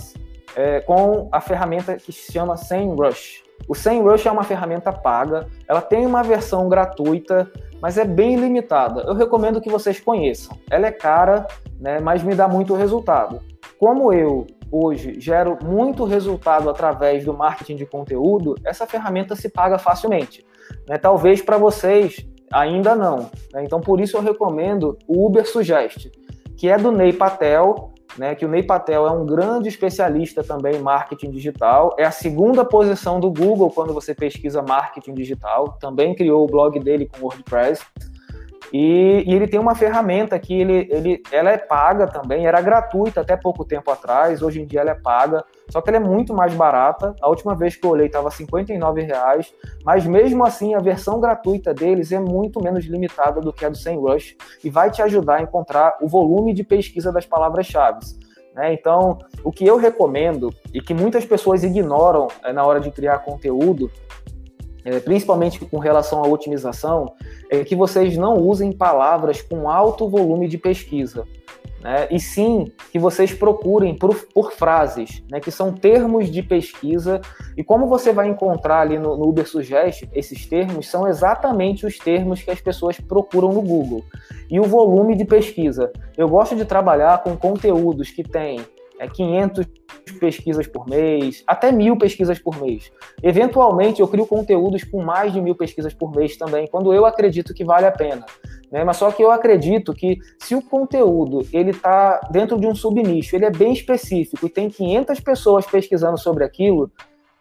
é, 0.55 0.81
com 0.81 1.29
a 1.31 1.39
ferramenta 1.39 1.95
que 1.95 2.11
se 2.11 2.31
chama 2.31 2.57
SEMrush. 2.57 3.43
O 3.67 3.75
SEMrush 3.75 4.27
é 4.27 4.31
uma 4.31 4.43
ferramenta 4.43 4.93
paga, 4.93 5.47
ela 5.67 5.81
tem 5.81 6.05
uma 6.05 6.23
versão 6.23 6.69
gratuita, 6.69 7.51
mas 7.81 7.97
é 7.97 8.05
bem 8.05 8.35
limitada. 8.37 9.01
Eu 9.01 9.13
recomendo 9.13 9.59
que 9.59 9.69
vocês 9.69 9.99
conheçam. 9.99 10.57
Ela 10.69 10.87
é 10.87 10.91
cara, 10.91 11.45
né, 11.79 11.99
mas 11.99 12.23
me 12.23 12.33
dá 12.33 12.47
muito 12.47 12.73
resultado. 12.73 13.41
Como 13.77 14.13
eu 14.13 14.47
hoje 14.71 15.19
gero 15.19 15.57
muito 15.63 16.05
resultado 16.05 16.69
através 16.69 17.25
do 17.25 17.33
marketing 17.33 17.75
de 17.75 17.85
conteúdo, 17.85 18.55
essa 18.65 18.87
ferramenta 18.87 19.35
se 19.35 19.49
paga 19.49 19.77
facilmente. 19.77 20.45
Né? 20.87 20.97
Talvez 20.97 21.41
para 21.41 21.57
vocês 21.57 22.25
ainda 22.51 22.95
não. 22.95 23.29
Né? 23.53 23.63
Então, 23.63 23.79
por 23.79 23.99
isso 23.99 24.17
eu 24.17 24.21
recomendo 24.21 24.97
o 25.07 25.25
Uber 25.25 25.47
Suggest, 25.47 26.09
que 26.55 26.69
é 26.69 26.77
do 26.77 26.91
Ney 26.91 27.13
Patel, 27.13 27.93
né, 28.17 28.35
que 28.35 28.45
o 28.45 28.47
Ney 28.47 28.63
Patel 28.63 29.05
é 29.05 29.11
um 29.11 29.25
grande 29.25 29.69
especialista 29.69 30.43
também 30.43 30.75
em 30.75 30.81
marketing 30.81 31.31
digital, 31.31 31.95
é 31.97 32.03
a 32.03 32.11
segunda 32.11 32.65
posição 32.65 33.19
do 33.19 33.31
Google 33.31 33.69
quando 33.69 33.93
você 33.93 34.13
pesquisa 34.13 34.61
marketing 34.61 35.13
digital, 35.13 35.77
também 35.79 36.15
criou 36.15 36.43
o 36.43 36.47
blog 36.47 36.79
dele 36.79 37.05
com 37.05 37.25
WordPress. 37.25 37.83
E, 38.71 39.23
e, 39.25 39.33
ele 39.33 39.47
tem 39.47 39.59
uma 39.59 39.75
ferramenta 39.75 40.37
que 40.37 40.53
ele, 40.53 40.87
ele, 40.91 41.21
ela 41.31 41.51
é 41.51 41.57
paga 41.57 42.05
também, 42.07 42.45
era 42.45 42.59
gratuita 42.59 43.21
até 43.21 43.37
pouco 43.37 43.63
tempo 43.63 43.89
atrás, 43.89 44.41
hoje 44.41 44.61
em 44.61 44.65
dia 44.65 44.81
ela 44.81 44.91
é 44.91 44.95
paga, 44.95 45.43
só 45.69 45.81
que 45.81 45.89
ela 45.89 45.97
é 45.97 46.01
muito 46.01 46.33
mais 46.33 46.53
barata. 46.53 47.15
A 47.21 47.29
última 47.29 47.55
vez 47.55 47.75
que 47.75 47.85
eu 47.85 47.91
olhei 47.91 48.07
estava 48.07 48.29
R$ 48.29 49.01
reais, 49.03 49.53
mas 49.85 50.05
mesmo 50.05 50.45
assim 50.45 50.75
a 50.75 50.79
versão 50.79 51.19
gratuita 51.19 51.73
deles 51.73 52.11
é 52.11 52.19
muito 52.19 52.61
menos 52.61 52.85
limitada 52.85 53.39
do 53.39 53.53
que 53.53 53.65
a 53.65 53.69
do 53.69 53.77
SEMrush 53.77 54.35
e 54.63 54.69
vai 54.69 54.91
te 54.91 55.01
ajudar 55.01 55.35
a 55.35 55.41
encontrar 55.41 55.97
o 56.01 56.07
volume 56.07 56.53
de 56.53 56.63
pesquisa 56.63 57.11
das 57.11 57.25
palavras-chave. 57.25 57.99
Né? 58.57 58.73
Então, 58.73 59.19
o 59.43 59.51
que 59.51 59.65
eu 59.65 59.77
recomendo 59.77 60.51
e 60.73 60.81
que 60.81 60.93
muitas 60.93 61.23
pessoas 61.23 61.63
ignoram 61.63 62.27
é, 62.43 62.51
na 62.51 62.65
hora 62.65 62.79
de 62.79 62.89
criar 62.89 63.19
conteúdo 63.19 63.91
é, 64.87 65.01
principalmente 65.01 65.59
com 65.65 65.79
relação 65.79 66.23
à 66.23 66.27
otimização, 66.27 67.13
é 67.51 67.61
que 67.65 67.75
vocês 67.75 68.15
não 68.15 68.37
usem 68.37 68.71
palavras 68.71 69.41
com 69.41 69.69
alto 69.69 70.07
volume 70.07 70.47
de 70.47 70.57
pesquisa. 70.57 71.27
Né? 71.81 72.07
E 72.09 72.17
sim 72.21 72.71
que 72.89 72.97
vocês 72.97 73.33
procurem 73.33 73.93
por, 73.97 74.15
por 74.33 74.53
frases, 74.53 75.21
né? 75.29 75.41
que 75.41 75.51
são 75.51 75.73
termos 75.73 76.31
de 76.31 76.41
pesquisa. 76.41 77.19
E 77.57 77.65
como 77.65 77.87
você 77.87 78.13
vai 78.13 78.29
encontrar 78.29 78.79
ali 78.79 78.97
no, 78.97 79.17
no 79.17 79.27
Uber 79.27 79.45
Suggest, 79.45 80.07
esses 80.13 80.45
termos 80.45 80.87
são 80.87 81.05
exatamente 81.05 81.85
os 81.85 81.97
termos 81.97 82.41
que 82.41 82.49
as 82.49 82.61
pessoas 82.61 82.97
procuram 82.97 83.51
no 83.51 83.61
Google. 83.61 84.05
E 84.49 84.57
o 84.57 84.63
volume 84.63 85.17
de 85.17 85.25
pesquisa. 85.25 85.91
Eu 86.17 86.29
gosto 86.29 86.55
de 86.55 86.63
trabalhar 86.63 87.21
com 87.23 87.35
conteúdos 87.35 88.09
que 88.09 88.23
têm 88.23 88.61
é 88.99 89.07
500 89.07 89.65
pesquisas 90.19 90.67
por 90.67 90.87
mês, 90.87 91.43
até 91.45 91.71
mil 91.71 91.97
pesquisas 91.97 92.39
por 92.39 92.59
mês. 92.61 92.91
Eventualmente, 93.21 94.01
eu 94.01 94.07
crio 94.07 94.25
conteúdos 94.25 94.83
com 94.83 95.03
mais 95.03 95.33
de 95.33 95.41
mil 95.41 95.55
pesquisas 95.55 95.93
por 95.93 96.15
mês 96.15 96.37
também, 96.37 96.67
quando 96.67 96.93
eu 96.93 97.05
acredito 97.05 97.53
que 97.53 97.63
vale 97.63 97.85
a 97.85 97.91
pena. 97.91 98.25
Né? 98.71 98.83
Mas 98.83 98.97
só 98.97 99.11
que 99.11 99.23
eu 99.23 99.31
acredito 99.31 99.93
que 99.93 100.17
se 100.39 100.55
o 100.55 100.61
conteúdo 100.61 101.45
ele 101.53 101.71
está 101.71 102.19
dentro 102.31 102.59
de 102.59 102.67
um 102.67 102.75
subnicho, 102.75 103.35
ele 103.35 103.45
é 103.45 103.51
bem 103.51 103.71
específico 103.71 104.45
e 104.45 104.49
tem 104.49 104.69
500 104.69 105.19
pessoas 105.19 105.65
pesquisando 105.65 106.17
sobre 106.17 106.43
aquilo, 106.43 106.91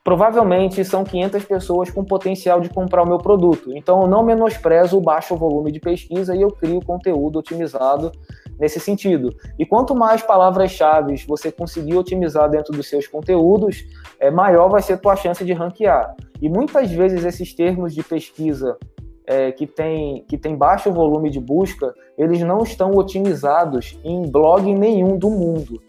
provavelmente 0.06 0.84
são 0.84 1.02
500 1.02 1.44
pessoas 1.44 1.90
com 1.90 2.04
potencial 2.04 2.60
de 2.60 2.68
comprar 2.68 3.02
o 3.02 3.08
meu 3.08 3.18
produto. 3.18 3.76
Então, 3.76 4.02
eu 4.02 4.06
não 4.06 4.22
menosprezo 4.22 4.96
o 4.96 5.00
baixo 5.00 5.34
volume 5.34 5.72
de 5.72 5.80
pesquisa 5.80 6.34
e 6.36 6.42
eu 6.42 6.52
crio 6.52 6.80
conteúdo 6.80 7.40
otimizado 7.40 8.12
nesse 8.58 8.80
sentido. 8.80 9.34
E 9.58 9.66
quanto 9.66 9.94
mais 9.94 10.22
palavras-chave 10.22 11.16
você 11.26 11.52
conseguir 11.52 11.96
otimizar 11.96 12.48
dentro 12.48 12.72
dos 12.72 12.88
seus 12.88 13.06
conteúdos, 13.06 13.84
é, 14.18 14.30
maior 14.30 14.68
vai 14.68 14.82
ser 14.82 14.94
a 14.94 14.98
tua 14.98 15.16
chance 15.16 15.44
de 15.44 15.52
ranquear. 15.52 16.14
E 16.40 16.48
muitas 16.48 16.90
vezes 16.90 17.24
esses 17.24 17.54
termos 17.54 17.94
de 17.94 18.02
pesquisa 18.02 18.76
é, 19.26 19.50
que, 19.50 19.66
tem, 19.66 20.24
que 20.28 20.38
tem 20.38 20.56
baixo 20.56 20.92
volume 20.92 21.30
de 21.30 21.40
busca, 21.40 21.92
eles 22.16 22.40
não 22.40 22.58
estão 22.58 22.92
otimizados 22.92 23.98
em 24.04 24.22
blog 24.22 24.72
nenhum 24.72 25.18
do 25.18 25.28
mundo. 25.28 25.82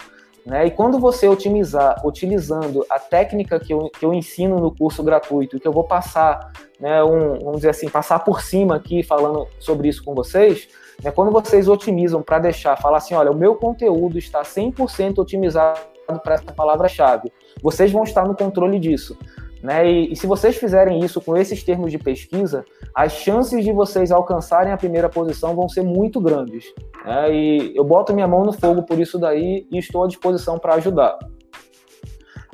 Né? 0.47 0.67
E 0.67 0.71
quando 0.71 0.97
você 0.97 1.27
otimizar 1.27 2.01
utilizando 2.05 2.85
a 2.89 2.97
técnica 2.97 3.59
que 3.59 3.73
eu, 3.73 3.89
que 3.89 4.05
eu 4.05 4.13
ensino 4.13 4.55
no 4.55 4.73
curso 4.73 5.03
gratuito, 5.03 5.59
que 5.59 5.67
eu 5.67 5.73
vou 5.73 5.83
passar, 5.83 6.53
né, 6.79 7.03
um, 7.03 7.37
vamos 7.39 7.57
dizer 7.57 7.69
assim, 7.69 7.89
passar 7.89 8.19
por 8.19 8.41
cima 8.41 8.77
aqui 8.77 9.03
falando 9.03 9.45
sobre 9.59 9.89
isso 9.89 10.01
com 10.03 10.15
vocês, 10.15 10.69
né, 11.03 11.11
quando 11.11 11.31
vocês 11.31 11.67
otimizam 11.67 12.21
para 12.21 12.39
deixar, 12.39 12.75
falar 12.77 12.97
assim, 12.97 13.13
olha, 13.13 13.31
o 13.31 13.35
meu 13.35 13.55
conteúdo 13.55 14.17
está 14.17 14.41
100% 14.41 15.19
otimizado 15.19 15.79
para 16.23 16.35
essa 16.35 16.51
palavra-chave, 16.53 17.31
vocês 17.61 17.91
vão 17.91 18.03
estar 18.03 18.27
no 18.27 18.35
controle 18.35 18.79
disso. 18.79 19.17
Né? 19.61 19.89
E, 19.89 20.13
e, 20.13 20.15
se 20.15 20.27
vocês 20.27 20.55
fizerem 20.55 20.99
isso 20.99 21.19
com 21.19 21.35
esses 21.35 21.63
termos 21.63 21.91
de 21.91 21.97
pesquisa, 21.97 22.63
as 22.93 23.13
chances 23.13 23.63
de 23.63 23.71
vocês 23.71 24.11
alcançarem 24.11 24.71
a 24.71 24.77
primeira 24.77 25.09
posição 25.09 25.55
vão 25.55 25.67
ser 25.67 25.83
muito 25.83 26.21
grandes. 26.21 26.65
Né? 27.03 27.33
E 27.33 27.73
eu 27.75 27.83
boto 27.83 28.13
minha 28.13 28.27
mão 28.27 28.43
no 28.43 28.53
fogo 28.53 28.83
por 28.83 28.99
isso 28.99 29.17
daí 29.17 29.67
e 29.71 29.77
estou 29.77 30.03
à 30.03 30.07
disposição 30.07 30.59
para 30.59 30.75
ajudar. 30.75 31.17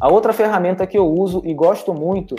A 0.02 0.12
outra 0.12 0.34
ferramenta 0.34 0.88
que 0.88 0.98
eu 0.98 1.08
uso 1.08 1.42
e 1.46 1.54
gosto 1.54 1.94
muito 1.94 2.36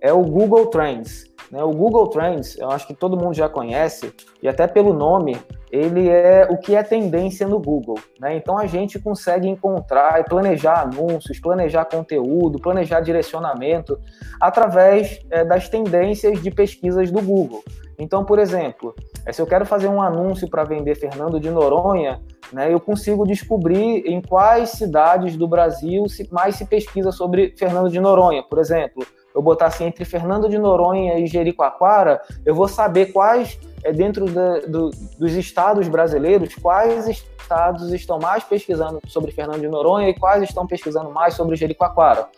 é 0.00 0.12
o 0.12 0.22
Google 0.22 0.66
Trends. 0.66 1.25
Né? 1.50 1.62
O 1.62 1.70
Google 1.70 2.08
Trends, 2.08 2.56
eu 2.58 2.70
acho 2.70 2.86
que 2.86 2.94
todo 2.94 3.16
mundo 3.16 3.34
já 3.34 3.48
conhece, 3.48 4.12
e 4.42 4.48
até 4.48 4.66
pelo 4.66 4.92
nome, 4.92 5.36
ele 5.70 6.08
é 6.08 6.46
o 6.50 6.56
que 6.56 6.74
é 6.74 6.82
tendência 6.82 7.46
no 7.46 7.58
Google. 7.58 7.98
Né? 8.20 8.36
Então 8.36 8.58
a 8.58 8.66
gente 8.66 8.98
consegue 8.98 9.48
encontrar 9.48 10.20
e 10.20 10.24
planejar 10.24 10.82
anúncios, 10.82 11.40
planejar 11.40 11.84
conteúdo, 11.84 12.58
planejar 12.58 13.00
direcionamento 13.00 13.98
através 14.40 15.20
é, 15.30 15.44
das 15.44 15.68
tendências 15.68 16.42
de 16.42 16.50
pesquisas 16.50 17.10
do 17.10 17.20
Google. 17.20 17.62
Então, 17.98 18.24
por 18.24 18.38
exemplo, 18.38 18.94
é, 19.24 19.32
se 19.32 19.40
eu 19.40 19.46
quero 19.46 19.64
fazer 19.64 19.88
um 19.88 20.02
anúncio 20.02 20.48
para 20.48 20.64
vender 20.64 20.94
Fernando 20.96 21.40
de 21.40 21.50
Noronha, 21.50 22.20
né, 22.52 22.72
eu 22.72 22.78
consigo 22.78 23.26
descobrir 23.26 24.06
em 24.06 24.20
quais 24.20 24.70
cidades 24.70 25.36
do 25.36 25.48
Brasil 25.48 26.04
mais 26.30 26.56
se 26.56 26.66
pesquisa 26.66 27.10
sobre 27.10 27.54
Fernando 27.56 27.90
de 27.90 27.98
Noronha, 27.98 28.42
por 28.42 28.58
exemplo 28.58 29.04
eu 29.36 29.42
botar 29.42 29.66
assim 29.66 29.84
entre 29.84 30.02
Fernando 30.06 30.48
de 30.48 30.56
Noronha 30.56 31.18
e 31.18 31.26
Jericoacoara, 31.26 32.22
eu 32.44 32.54
vou 32.54 32.66
saber 32.66 33.12
quais, 33.12 33.60
é, 33.84 33.92
dentro 33.92 34.24
do, 34.24 34.90
dos 35.18 35.34
estados 35.34 35.86
brasileiros, 35.88 36.54
quais 36.54 37.06
estados 37.06 37.92
estão 37.92 38.18
mais 38.18 38.42
pesquisando 38.42 38.98
sobre 39.06 39.30
Fernando 39.32 39.60
de 39.60 39.68
Noronha 39.68 40.08
e 40.08 40.18
quais 40.18 40.42
estão 40.42 40.66
pesquisando 40.66 41.10
mais 41.10 41.34
sobre 41.34 41.54
Jericoacoara. 41.54 42.28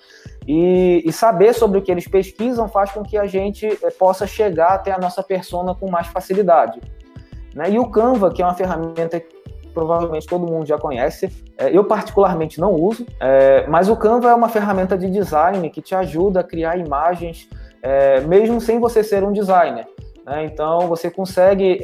E, 0.45 1.05
e 1.07 1.13
saber 1.13 1.55
sobre 1.55 1.79
o 1.79 1.83
que 1.83 1.93
eles 1.93 2.09
pesquisam 2.09 2.69
faz 2.69 2.91
com 2.91 3.05
que 3.05 3.17
a 3.17 3.27
gente 3.27 3.67
é, 3.67 3.91
possa 3.93 4.27
chegar 4.27 4.71
até 4.71 4.91
a 4.91 4.99
nossa 4.99 5.23
persona 5.23 5.77
com 5.77 5.89
mais 5.89 6.09
facilidade. 6.09 6.81
Né? 7.55 7.71
E 7.71 7.79
o 7.79 7.89
Canva, 7.89 8.33
que 8.33 8.43
é 8.43 8.45
uma 8.45 8.55
ferramenta 8.55 9.23
provavelmente 9.79 10.27
todo 10.27 10.45
mundo 10.45 10.67
já 10.67 10.77
conhece. 10.77 11.31
É, 11.57 11.71
eu, 11.71 11.85
particularmente, 11.85 12.61
não 12.61 12.75
uso, 12.75 13.07
é, 13.21 13.65
mas 13.69 13.89
o 13.89 13.97
Canva 13.97 14.29
é 14.31 14.35
uma 14.35 14.49
ferramenta 14.49 14.99
de 14.99 15.09
design 15.09 15.71
que 15.71 15.81
te 15.81 15.95
ajuda 15.95 16.41
a 16.41 16.43
criar 16.43 16.77
imagens, 16.77 17.49
é, 17.81 18.21
mesmo 18.23 18.61
sem 18.61 18.81
você 18.81 19.05
ser 19.05 19.23
um 19.23 19.33
designer. 19.33 19.87
Né? 20.27 20.47
Então, 20.47 20.89
você 20.89 21.09
consegue 21.09 21.81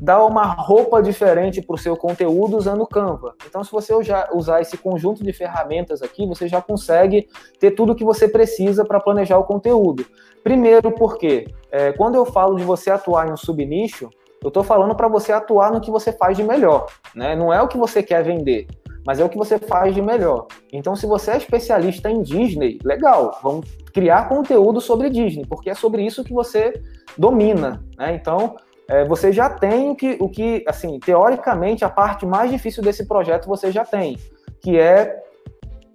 dar 0.00 0.24
uma 0.24 0.44
roupa 0.44 1.02
diferente 1.02 1.60
para 1.60 1.74
o 1.74 1.78
seu 1.78 1.96
conteúdo 1.96 2.56
usando 2.56 2.80
o 2.80 2.86
Canva. 2.86 3.34
Então, 3.46 3.62
se 3.62 3.70
você 3.70 3.92
usar 4.32 4.62
esse 4.62 4.78
conjunto 4.78 5.22
de 5.22 5.34
ferramentas 5.34 6.00
aqui, 6.02 6.26
você 6.26 6.48
já 6.48 6.62
consegue 6.62 7.28
ter 7.60 7.72
tudo 7.72 7.92
o 7.92 7.94
que 7.94 8.04
você 8.04 8.26
precisa 8.26 8.86
para 8.86 8.98
planejar 8.98 9.38
o 9.38 9.44
conteúdo. 9.44 10.06
Primeiro, 10.42 10.90
porque 10.92 11.46
é, 11.70 11.92
quando 11.92 12.14
eu 12.14 12.24
falo 12.24 12.56
de 12.56 12.64
você 12.64 12.90
atuar 12.90 13.28
em 13.28 13.32
um 13.32 13.36
subnicho, 13.36 14.08
eu 14.42 14.48
estou 14.48 14.64
falando 14.64 14.94
para 14.94 15.08
você 15.08 15.32
atuar 15.32 15.72
no 15.72 15.80
que 15.80 15.90
você 15.90 16.12
faz 16.12 16.36
de 16.36 16.42
melhor, 16.42 16.86
né? 17.14 17.36
Não 17.36 17.52
é 17.52 17.62
o 17.62 17.68
que 17.68 17.78
você 17.78 18.02
quer 18.02 18.24
vender, 18.24 18.66
mas 19.06 19.20
é 19.20 19.24
o 19.24 19.28
que 19.28 19.38
você 19.38 19.58
faz 19.58 19.94
de 19.94 20.02
melhor. 20.02 20.46
Então, 20.72 20.96
se 20.96 21.06
você 21.06 21.32
é 21.32 21.36
especialista 21.36 22.10
em 22.10 22.22
Disney, 22.22 22.78
legal, 22.84 23.38
vamos 23.42 23.68
criar 23.92 24.28
conteúdo 24.28 24.80
sobre 24.80 25.10
Disney, 25.10 25.44
porque 25.46 25.70
é 25.70 25.74
sobre 25.74 26.02
isso 26.02 26.24
que 26.24 26.32
você 26.32 26.72
domina, 27.16 27.82
né? 27.96 28.14
Então, 28.14 28.56
é, 28.88 29.04
você 29.04 29.32
já 29.32 29.48
tem 29.48 29.90
o 29.90 29.96
que, 29.96 30.16
o 30.20 30.28
que, 30.28 30.64
assim, 30.66 30.98
teoricamente, 30.98 31.84
a 31.84 31.88
parte 31.88 32.26
mais 32.26 32.50
difícil 32.50 32.82
desse 32.82 33.06
projeto 33.06 33.46
você 33.46 33.70
já 33.70 33.84
tem, 33.84 34.18
que 34.60 34.78
é 34.78 35.22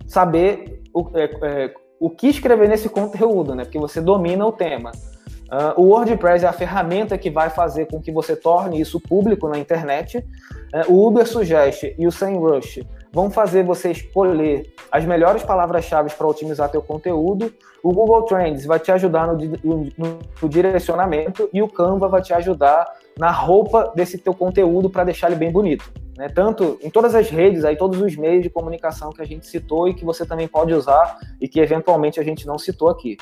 saber 0.05 0.81
o, 0.93 1.05
é, 1.13 1.25
é, 1.43 1.73
o 1.99 2.09
que 2.09 2.27
escrever 2.27 2.69
nesse 2.69 2.89
conteúdo, 2.89 3.53
né? 3.53 3.65
Porque 3.65 3.79
você 3.79 3.99
domina 3.99 4.45
o 4.45 4.51
tema. 4.51 4.91
Uh, 5.51 5.79
o 5.81 5.85
WordPress 5.85 6.43
é 6.43 6.47
a 6.47 6.53
ferramenta 6.53 7.17
que 7.17 7.29
vai 7.29 7.49
fazer 7.49 7.85
com 7.85 8.01
que 8.01 8.11
você 8.11 8.35
torne 8.35 8.81
isso 8.81 8.99
público 8.99 9.47
na 9.47 9.57
internet. 9.57 10.17
Uh, 10.17 10.91
o 10.91 11.07
Uber 11.07 11.25
Suggest 11.25 11.95
e 11.97 12.05
o 12.05 12.11
SEMrush 12.11 12.85
vão 13.13 13.31
fazer 13.31 13.63
você 13.63 13.91
escolher 13.91 14.73
as 14.91 15.05
melhores 15.05 15.43
palavras-chave 15.43 16.11
para 16.11 16.27
otimizar 16.27 16.69
teu 16.69 16.81
conteúdo. 16.81 17.53
O 17.81 17.93
Google 17.93 18.23
Trends 18.23 18.65
vai 18.65 18.79
te 18.79 18.91
ajudar 18.91 19.27
no, 19.27 19.37
no, 19.63 19.89
no, 19.97 20.49
direcionamento 20.49 21.49
e 21.53 21.61
o 21.61 21.67
Canva 21.69 22.09
vai 22.09 22.21
te 22.21 22.33
ajudar 22.33 22.85
na 23.17 23.31
roupa 23.31 23.93
desse 23.95 24.17
teu 24.17 24.33
conteúdo 24.33 24.89
para 24.89 25.05
deixar 25.05 25.27
ele 25.27 25.37
bem 25.37 25.51
bonito. 25.51 25.89
Né? 26.17 26.27
Tanto 26.27 26.77
em 26.81 26.89
todas 26.89 27.15
as 27.15 27.29
redes, 27.29 27.63
aí 27.63 27.77
todos 27.77 28.01
os 28.01 28.15
meios 28.17 28.43
de 28.43 28.49
comunicação 28.49 29.11
que 29.11 29.21
a 29.21 29.25
gente 29.25 29.47
citou 29.47 29.87
e 29.87 29.93
que 29.93 30.03
você 30.03 30.25
também 30.25 30.47
pode 30.47 30.73
usar 30.73 31.17
e 31.39 31.47
que 31.47 31.59
eventualmente 31.61 32.19
a 32.19 32.23
gente 32.23 32.45
não 32.45 32.57
citou 32.57 32.89
aqui. 32.89 33.17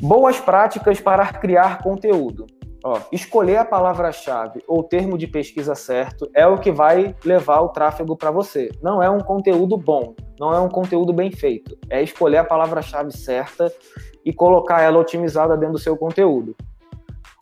Boas 0.00 0.38
práticas 0.38 1.00
para 1.00 1.26
criar 1.32 1.82
conteúdo. 1.82 2.46
Ó, 2.84 3.00
escolher 3.10 3.56
a 3.56 3.64
palavra-chave 3.64 4.62
ou 4.68 4.84
termo 4.84 5.18
de 5.18 5.26
pesquisa 5.26 5.74
certo 5.74 6.30
é 6.32 6.46
o 6.46 6.56
que 6.56 6.70
vai 6.70 7.16
levar 7.24 7.62
o 7.62 7.70
tráfego 7.70 8.16
para 8.16 8.30
você. 8.30 8.70
Não 8.80 9.02
é 9.02 9.10
um 9.10 9.18
conteúdo 9.18 9.76
bom, 9.76 10.14
não 10.38 10.54
é 10.54 10.60
um 10.60 10.68
conteúdo 10.68 11.12
bem 11.12 11.32
feito. 11.32 11.76
É 11.90 12.00
escolher 12.00 12.36
a 12.36 12.44
palavra-chave 12.44 13.10
certa 13.10 13.72
e 14.24 14.32
colocar 14.32 14.82
ela 14.82 15.00
otimizada 15.00 15.56
dentro 15.56 15.72
do 15.72 15.80
seu 15.80 15.96
conteúdo. 15.96 16.54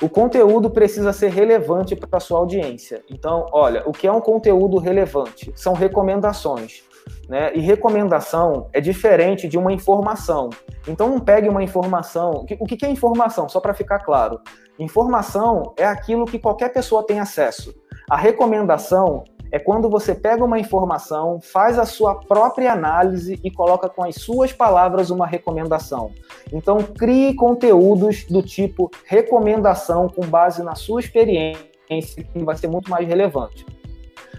O 0.00 0.08
conteúdo 0.08 0.70
precisa 0.70 1.12
ser 1.12 1.32
relevante 1.32 1.94
para 1.94 2.16
a 2.16 2.20
sua 2.20 2.38
audiência. 2.38 3.02
Então, 3.10 3.46
olha, 3.52 3.82
o 3.84 3.92
que 3.92 4.06
é 4.06 4.12
um 4.12 4.20
conteúdo 4.20 4.78
relevante? 4.78 5.52
São 5.54 5.74
recomendações. 5.74 6.84
Né? 7.28 7.52
E 7.54 7.60
recomendação 7.60 8.68
é 8.72 8.80
diferente 8.80 9.48
de 9.48 9.58
uma 9.58 9.72
informação. 9.72 10.50
Então 10.86 11.08
não 11.08 11.18
pegue 11.18 11.48
uma 11.48 11.62
informação. 11.62 12.46
O 12.60 12.66
que 12.66 12.84
é 12.84 12.88
informação? 12.88 13.48
Só 13.48 13.60
para 13.60 13.74
ficar 13.74 14.00
claro. 14.00 14.40
Informação 14.78 15.74
é 15.76 15.84
aquilo 15.84 16.26
que 16.26 16.38
qualquer 16.38 16.72
pessoa 16.72 17.04
tem 17.04 17.18
acesso. 17.18 17.74
A 18.08 18.16
recomendação 18.16 19.24
é 19.50 19.58
quando 19.58 19.88
você 19.88 20.14
pega 20.14 20.44
uma 20.44 20.58
informação, 20.58 21.40
faz 21.40 21.78
a 21.78 21.86
sua 21.86 22.16
própria 22.16 22.72
análise 22.72 23.40
e 23.42 23.50
coloca 23.50 23.88
com 23.88 24.04
as 24.04 24.16
suas 24.16 24.52
palavras 24.52 25.10
uma 25.10 25.26
recomendação. 25.26 26.10
Então 26.52 26.78
crie 26.78 27.34
conteúdos 27.34 28.24
do 28.24 28.42
tipo 28.42 28.90
recomendação 29.04 30.08
com 30.08 30.26
base 30.26 30.62
na 30.62 30.74
sua 30.74 31.00
experiência, 31.00 31.64
que 31.88 32.44
vai 32.44 32.56
ser 32.56 32.68
muito 32.68 32.90
mais 32.90 33.06
relevante. 33.06 33.64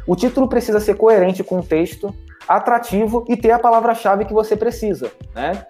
O 0.05 0.15
título 0.15 0.47
precisa 0.47 0.79
ser 0.79 0.95
coerente 0.95 1.43
com 1.43 1.59
o 1.59 1.63
texto, 1.63 2.13
atrativo 2.47 3.25
e 3.27 3.35
ter 3.35 3.51
a 3.51 3.59
palavra-chave 3.59 4.25
que 4.25 4.33
você 4.33 4.55
precisa, 4.55 5.11
né? 5.35 5.65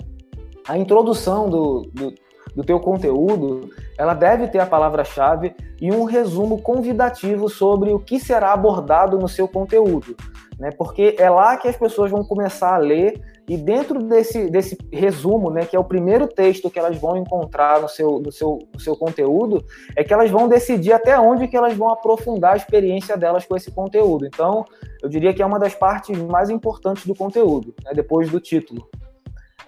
A 0.68 0.78
introdução 0.78 1.50
do, 1.50 1.90
do, 1.94 2.14
do 2.56 2.64
teu 2.64 2.80
conteúdo, 2.80 3.70
ela 3.98 4.14
deve 4.14 4.48
ter 4.48 4.60
a 4.60 4.66
palavra-chave 4.66 5.56
e 5.82 5.92
um 5.92 6.04
resumo 6.04 6.62
convidativo 6.62 7.50
sobre 7.50 7.92
o 7.92 8.00
que 8.00 8.20
será 8.20 8.54
abordado 8.54 9.18
no 9.18 9.28
seu 9.28 9.48
conteúdo, 9.48 10.16
né? 10.60 10.70
Porque 10.78 11.16
é 11.18 11.30
lá 11.30 11.58
que 11.58 11.68
as 11.68 11.78
pessoas 11.78 12.12
vão 12.12 12.24
começar 12.24 12.76
a 12.76 12.80
ler 12.80 13.22
e 13.48 13.56
dentro 13.56 14.04
desse, 14.04 14.50
desse 14.50 14.78
resumo, 14.92 15.50
né, 15.50 15.66
que 15.66 15.76
é 15.76 15.80
o 15.80 15.84
primeiro 15.84 16.28
texto 16.28 16.70
que 16.70 16.78
elas 16.78 16.98
vão 16.98 17.16
encontrar 17.16 17.80
no 17.80 17.88
seu, 17.88 18.20
no, 18.20 18.30
seu, 18.30 18.60
no 18.74 18.80
seu 18.80 18.94
conteúdo, 18.94 19.64
é 19.96 20.04
que 20.04 20.14
elas 20.14 20.30
vão 20.30 20.50
decidir 20.50 20.92
até 20.92 21.18
onde 21.18 21.48
que 21.48 21.56
elas 21.56 21.74
vão 21.74 21.90
aprofundar 21.90 22.54
a 22.54 22.58
experiência 22.58 23.16
delas 23.16 23.46
com 23.46 23.56
esse 23.56 23.72
conteúdo. 23.72 24.26
Então, 24.26 24.66
eu 25.02 25.08
diria 25.08 25.34
que 25.34 25.42
é 25.42 25.46
uma 25.46 25.60
das 25.60 25.74
partes 25.74 26.18
mais 26.18 26.50
importantes 26.50 27.06
do 27.06 27.16
conteúdo, 27.16 27.74
né, 27.86 27.92
depois 27.94 28.30
do 28.30 28.42
título. 28.42 28.86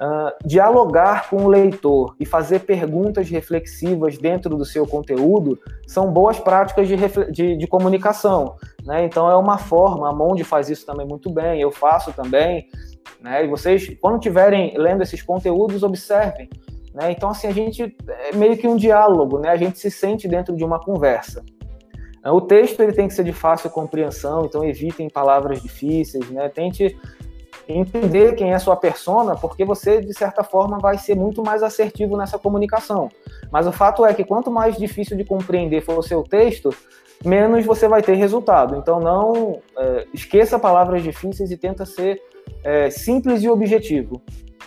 Uh, 0.01 0.31
dialogar 0.45 1.29
com 1.29 1.43
o 1.43 1.47
leitor 1.49 2.15
e 2.17 2.25
fazer 2.25 2.59
perguntas 2.59 3.29
reflexivas 3.29 4.17
dentro 4.17 4.55
do 4.55 4.63
seu 4.63 4.87
conteúdo 4.87 5.59
são 5.85 6.09
boas 6.09 6.39
práticas 6.39 6.87
de, 6.87 6.95
de, 7.29 7.57
de 7.57 7.67
comunicação. 7.67 8.55
Né? 8.85 9.03
Então, 9.03 9.29
é 9.29 9.35
uma 9.35 9.57
forma, 9.57 10.09
a 10.09 10.13
Monde 10.13 10.45
faz 10.45 10.69
isso 10.69 10.85
também 10.85 11.05
muito 11.05 11.29
bem, 11.29 11.59
eu 11.59 11.69
faço 11.69 12.13
também, 12.13 12.65
né? 13.21 13.45
E 13.45 13.47
vocês, 13.47 13.97
quando 14.01 14.15
estiverem 14.15 14.77
lendo 14.77 15.03
esses 15.03 15.21
conteúdos, 15.21 15.83
observem. 15.83 16.49
Né? 16.93 17.11
Então, 17.11 17.29
assim, 17.29 17.47
a 17.47 17.51
gente 17.51 17.95
é 18.07 18.35
meio 18.35 18.57
que 18.57 18.67
um 18.67 18.75
diálogo, 18.75 19.39
né? 19.39 19.49
A 19.49 19.57
gente 19.57 19.79
se 19.79 19.91
sente 19.91 20.27
dentro 20.27 20.55
de 20.55 20.63
uma 20.63 20.79
conversa. 20.79 21.43
O 22.25 22.41
texto 22.41 22.81
ele 22.81 22.91
tem 22.91 23.07
que 23.07 23.13
ser 23.13 23.23
de 23.23 23.31
fácil 23.31 23.69
compreensão, 23.69 24.45
então 24.45 24.63
evitem 24.63 25.09
palavras 25.09 25.61
difíceis, 25.61 26.29
né? 26.29 26.49
Tente 26.49 26.97
entender 27.67 28.35
quem 28.35 28.51
é 28.51 28.59
sua 28.59 28.75
persona, 28.75 29.35
porque 29.35 29.63
você, 29.63 30.01
de 30.01 30.13
certa 30.13 30.43
forma, 30.43 30.79
vai 30.79 30.97
ser 30.97 31.15
muito 31.15 31.43
mais 31.43 31.63
assertivo 31.63 32.17
nessa 32.17 32.37
comunicação. 32.37 33.09
Mas 33.51 33.67
o 33.67 33.71
fato 33.71 34.05
é 34.05 34.13
que 34.13 34.23
quanto 34.23 34.51
mais 34.51 34.75
difícil 34.75 35.15
de 35.15 35.23
compreender 35.23 35.81
for 35.81 35.97
o 35.97 36.03
seu 36.03 36.23
texto, 36.23 36.73
menos 37.23 37.65
você 37.65 37.87
vai 37.87 38.01
ter 38.01 38.15
resultado. 38.15 38.75
Então 38.75 38.99
não 38.99 39.61
é, 39.77 40.07
esqueça 40.13 40.57
palavras 40.57 41.03
difíceis 41.03 41.51
e 41.51 41.57
tenta 41.57 41.85
ser 41.85 42.21
é, 42.63 42.89
simples 42.89 43.43
e 43.43 43.49
objetivo. 43.49 44.21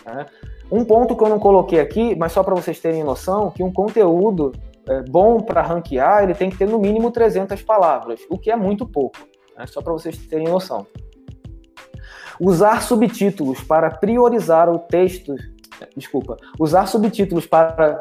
Né? 0.05 0.27
Um 0.71 0.85
ponto 0.85 1.17
que 1.17 1.23
eu 1.23 1.29
não 1.29 1.39
coloquei 1.39 1.81
aqui, 1.81 2.15
mas 2.15 2.33
só 2.33 2.43
para 2.43 2.55
vocês 2.55 2.81
terem 2.81 3.05
noção, 3.05 3.51
que 3.51 3.63
um 3.63 3.73
conteúdo 3.73 4.53
é, 4.89 5.03
bom 5.03 5.41
para 5.41 5.63
ranquear, 5.63 6.23
ele 6.23 6.35
tem 6.35 6.51
que 6.51 6.57
ter 6.57 6.67
no 6.67 6.79
mínimo 6.79 7.11
300 7.11 7.61
palavras, 7.63 8.21
o 8.31 8.39
que 8.39 8.51
é 8.51 8.57
muito 8.57 8.87
pouco, 8.87 9.19
né? 9.57 9.67
só 9.67 9.81
para 9.81 9.93
vocês 9.93 10.17
terem 10.27 10.49
noção. 10.49 10.87
Usar 12.41 12.83
subtítulos 12.83 13.61
para 13.61 13.91
priorizar 13.91 14.69
o 14.69 14.79
texto. 14.79 15.37
Desculpa. 15.97 16.37
Usar 16.59 16.87
subtítulos 16.87 17.47
para 17.47 18.01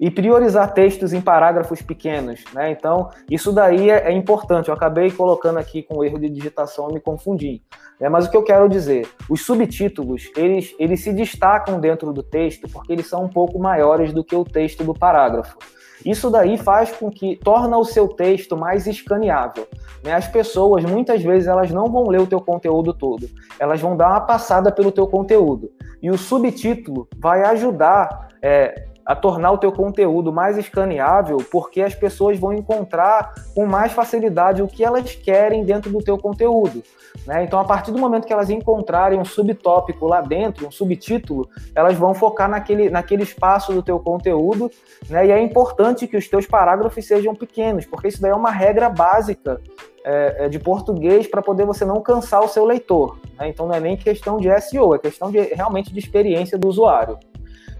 e 0.00 0.10
priorizar 0.10 0.72
textos 0.72 1.12
em 1.12 1.20
parágrafos 1.20 1.82
pequenos, 1.82 2.42
né? 2.54 2.70
Então, 2.70 3.10
isso 3.30 3.52
daí 3.52 3.90
é, 3.90 4.08
é 4.08 4.12
importante. 4.12 4.68
Eu 4.68 4.74
acabei 4.74 5.10
colocando 5.10 5.58
aqui 5.58 5.82
com 5.82 6.02
erro 6.02 6.18
de 6.18 6.30
digitação 6.30 6.88
me 6.88 6.98
confundi. 6.98 7.60
Né? 8.00 8.08
Mas 8.08 8.26
o 8.26 8.30
que 8.30 8.36
eu 8.36 8.42
quero 8.42 8.66
dizer, 8.66 9.06
os 9.28 9.44
subtítulos, 9.44 10.30
eles, 10.34 10.74
eles 10.78 11.04
se 11.04 11.12
destacam 11.12 11.78
dentro 11.78 12.14
do 12.14 12.22
texto 12.22 12.66
porque 12.72 12.94
eles 12.94 13.06
são 13.06 13.24
um 13.24 13.28
pouco 13.28 13.58
maiores 13.58 14.10
do 14.10 14.24
que 14.24 14.34
o 14.34 14.42
texto 14.42 14.82
do 14.82 14.94
parágrafo. 14.94 15.58
Isso 16.04 16.30
daí 16.30 16.56
faz 16.56 16.90
com 16.90 17.10
que 17.10 17.36
torna 17.36 17.76
o 17.76 17.84
seu 17.84 18.08
texto 18.08 18.56
mais 18.56 18.86
escaneável. 18.86 19.68
Né? 20.02 20.14
As 20.14 20.26
pessoas, 20.26 20.82
muitas 20.82 21.22
vezes, 21.22 21.46
elas 21.46 21.70
não 21.70 21.92
vão 21.92 22.08
ler 22.08 22.22
o 22.22 22.26
teu 22.26 22.40
conteúdo 22.40 22.94
todo. 22.94 23.28
Elas 23.58 23.82
vão 23.82 23.94
dar 23.94 24.08
uma 24.08 24.20
passada 24.22 24.72
pelo 24.72 24.90
teu 24.90 25.06
conteúdo. 25.06 25.70
E 26.00 26.10
o 26.10 26.16
subtítulo 26.16 27.06
vai 27.18 27.42
ajudar 27.42 28.30
é, 28.42 28.86
a 29.10 29.16
tornar 29.16 29.50
o 29.50 29.58
teu 29.58 29.72
conteúdo 29.72 30.32
mais 30.32 30.56
escaneável, 30.56 31.38
porque 31.50 31.82
as 31.82 31.96
pessoas 31.96 32.38
vão 32.38 32.52
encontrar 32.52 33.34
com 33.56 33.66
mais 33.66 33.90
facilidade 33.90 34.62
o 34.62 34.68
que 34.68 34.84
elas 34.84 35.16
querem 35.16 35.64
dentro 35.64 35.90
do 35.90 35.98
teu 35.98 36.16
conteúdo. 36.16 36.80
Né? 37.26 37.42
Então, 37.42 37.58
a 37.58 37.64
partir 37.64 37.90
do 37.90 37.98
momento 37.98 38.24
que 38.24 38.32
elas 38.32 38.50
encontrarem 38.50 39.18
um 39.18 39.24
subtópico 39.24 40.06
lá 40.06 40.20
dentro, 40.20 40.64
um 40.64 40.70
subtítulo, 40.70 41.48
elas 41.74 41.96
vão 41.96 42.14
focar 42.14 42.48
naquele, 42.48 42.88
naquele 42.88 43.24
espaço 43.24 43.72
do 43.72 43.82
teu 43.82 43.98
conteúdo, 43.98 44.70
né? 45.08 45.26
e 45.26 45.32
é 45.32 45.42
importante 45.42 46.06
que 46.06 46.16
os 46.16 46.28
teus 46.28 46.46
parágrafos 46.46 47.04
sejam 47.04 47.34
pequenos, 47.34 47.84
porque 47.86 48.06
isso 48.06 48.22
daí 48.22 48.30
é 48.30 48.34
uma 48.36 48.52
regra 48.52 48.88
básica 48.88 49.60
é, 50.04 50.44
é 50.44 50.48
de 50.48 50.60
português 50.60 51.26
para 51.26 51.42
poder 51.42 51.66
você 51.66 51.84
não 51.84 52.00
cansar 52.00 52.44
o 52.44 52.48
seu 52.48 52.64
leitor. 52.64 53.18
Né? 53.36 53.48
Então, 53.48 53.66
não 53.66 53.74
é 53.74 53.80
nem 53.80 53.96
questão 53.96 54.36
de 54.36 54.48
SEO, 54.60 54.94
é 54.94 55.00
questão 55.00 55.32
de, 55.32 55.40
realmente 55.40 55.92
de 55.92 55.98
experiência 55.98 56.56
do 56.56 56.68
usuário. 56.68 57.18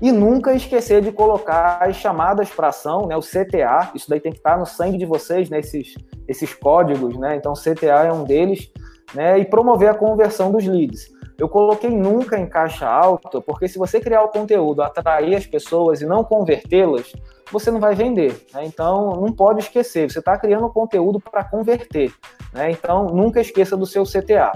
E 0.00 0.10
nunca 0.10 0.54
esquecer 0.54 1.02
de 1.02 1.12
colocar 1.12 1.78
as 1.82 1.96
chamadas 1.96 2.48
para 2.48 2.68
ação, 2.68 3.06
né, 3.06 3.16
o 3.16 3.20
CTA, 3.20 3.90
isso 3.94 4.08
daí 4.08 4.18
tem 4.18 4.32
que 4.32 4.38
estar 4.38 4.58
no 4.58 4.64
sangue 4.64 4.96
de 4.96 5.04
vocês, 5.04 5.50
né, 5.50 5.58
esses, 5.58 5.94
esses 6.26 6.54
códigos, 6.54 7.18
né, 7.18 7.36
então 7.36 7.52
CTA 7.52 8.06
é 8.06 8.12
um 8.12 8.24
deles, 8.24 8.72
né, 9.14 9.38
e 9.38 9.44
promover 9.44 9.90
a 9.90 9.94
conversão 9.94 10.50
dos 10.50 10.64
leads. 10.64 11.10
Eu 11.36 11.48
coloquei 11.48 11.90
nunca 11.90 12.38
em 12.38 12.46
caixa 12.46 12.86
alta, 12.86 13.40
porque 13.40 13.66
se 13.66 13.78
você 13.78 13.98
criar 13.98 14.22
o 14.22 14.28
conteúdo, 14.28 14.82
atrair 14.82 15.34
as 15.34 15.46
pessoas 15.46 16.00
e 16.00 16.06
não 16.06 16.22
convertê-las, 16.22 17.12
você 17.50 17.70
não 17.70 17.80
vai 17.80 17.94
vender. 17.94 18.46
Né? 18.52 18.66
Então, 18.66 19.12
não 19.12 19.32
pode 19.32 19.60
esquecer, 19.60 20.10
você 20.10 20.18
está 20.18 20.36
criando 20.38 20.68
conteúdo 20.68 21.18
para 21.18 21.42
converter. 21.42 22.12
Né? 22.52 22.70
Então, 22.70 23.06
nunca 23.06 23.40
esqueça 23.40 23.74
do 23.74 23.86
seu 23.86 24.04
CTA. 24.04 24.52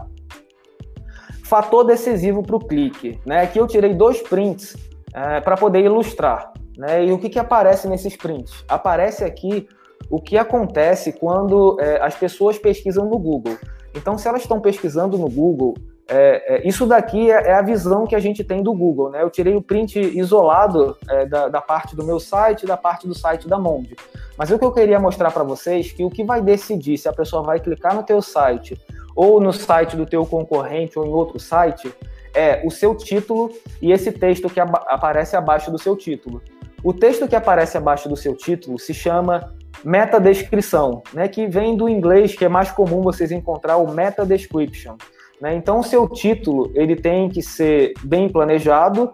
Fator 1.42 1.84
decisivo 1.84 2.42
para 2.42 2.57
o 2.57 2.61
clique. 2.61 3.18
Né? 3.24 3.42
Aqui 3.42 3.59
eu 3.59 3.66
tirei 3.66 3.95
dois 3.95 4.20
prints 4.20 4.76
é, 5.15 5.41
para 5.41 5.57
poder 5.57 5.81
ilustrar. 5.85 6.53
Né? 6.77 7.07
E 7.07 7.12
o 7.12 7.19
que, 7.19 7.29
que 7.29 7.39
aparece 7.39 7.89
nesses 7.89 8.17
prints? 8.17 8.65
Aparece 8.69 9.25
aqui 9.25 9.69
o 10.11 10.21
que 10.21 10.37
acontece 10.37 11.12
quando 11.12 11.79
é, 11.81 12.01
as 12.03 12.15
pessoas 12.15 12.59
pesquisam 12.59 13.07
no 13.07 13.19
Google. 13.19 13.57
Então, 13.95 14.19
se 14.19 14.27
elas 14.27 14.43
estão 14.43 14.61
pesquisando 14.61 15.17
no 15.17 15.29
Google, 15.29 15.75
é, 16.07 16.57
é, 16.57 16.69
isso 16.69 16.87
daqui 16.87 17.31
é, 17.31 17.49
é, 17.49 17.55
a 17.55 17.62
visão 17.62 18.07
que 18.07 18.15
a 18.15 18.19
gente 18.19 18.45
tem 18.45 18.62
do 18.62 18.75
Google. 18.75 19.11
Né? 19.11 19.23
Eu 19.23 19.31
tirei 19.31 19.55
o 19.55 19.62
print 19.62 19.99
isolado 19.99 20.97
é, 21.09 21.25
da, 21.27 21.49
da, 21.49 21.61
parte 21.61 21.97
do 21.97 22.05
meu 22.05 22.21
site 22.21 22.67
da 22.67 22.77
parte 22.77 23.07
do 23.07 23.15
site 23.15 23.49
da 23.49 23.59
Monde. 23.59 23.97
Mas 24.37 24.51
o 24.51 24.59
que 24.59 24.65
eu 24.65 24.73
queria 24.73 24.99
mostrar 24.99 25.31
para 25.31 25.43
vocês 25.43 25.91
é 25.91 25.97
que 25.97 26.05
o 26.05 26.11
que 26.11 26.25
vai 26.25 26.43
decidir 26.43 26.99
se 26.99 27.09
a 27.09 27.12
pessoa 27.12 27.43
vai 27.43 27.59
clicar 27.61 27.95
no 27.95 28.03
teu 28.03 28.21
site 28.21 28.79
ou 29.17 29.41
no 29.41 29.53
site 29.53 29.97
do 29.97 30.05
teu 30.05 30.27
concorrente 30.27 30.99
ou 30.99 31.07
em 31.07 31.12
outro 31.12 31.39
site 31.39 31.95
é 32.35 32.62
o 32.64 32.70
seu 32.70 32.95
título 32.95 33.51
e 33.80 33.93
esse 33.93 34.11
texto 34.12 34.49
que 34.49 34.61
aparece 34.61 35.37
abaixo 35.37 35.70
do 35.70 35.78
seu 35.78 35.97
título. 35.97 36.43
O 36.82 36.93
texto 36.93 37.26
que 37.26 37.37
aparece 37.37 37.78
abaixo 37.78 38.09
do 38.09 38.16
seu 38.16 38.37
título 38.37 38.78
se 38.78 38.93
chama 38.93 39.55
meta 39.85 40.20
descrição, 40.20 41.03
né, 41.12 41.28
que 41.28 41.47
vem 41.47 41.76
do 41.76 41.89
inglês, 41.89 42.35
que 42.35 42.45
é 42.45 42.49
mais 42.49 42.70
comum 42.70 43.01
vocês 43.01 43.32
encontrar 43.32 43.76
o 43.76 43.91
meta 43.91 44.24
description. 44.24 44.97
Né? 45.41 45.55
Então, 45.55 45.80
o 45.80 45.82
seu 45.82 46.09
título 46.09 46.70
ele 46.74 46.97
tem 46.97 47.28
que 47.28 47.43
ser 47.43 47.93
bem 48.03 48.28
planejado 48.28 49.12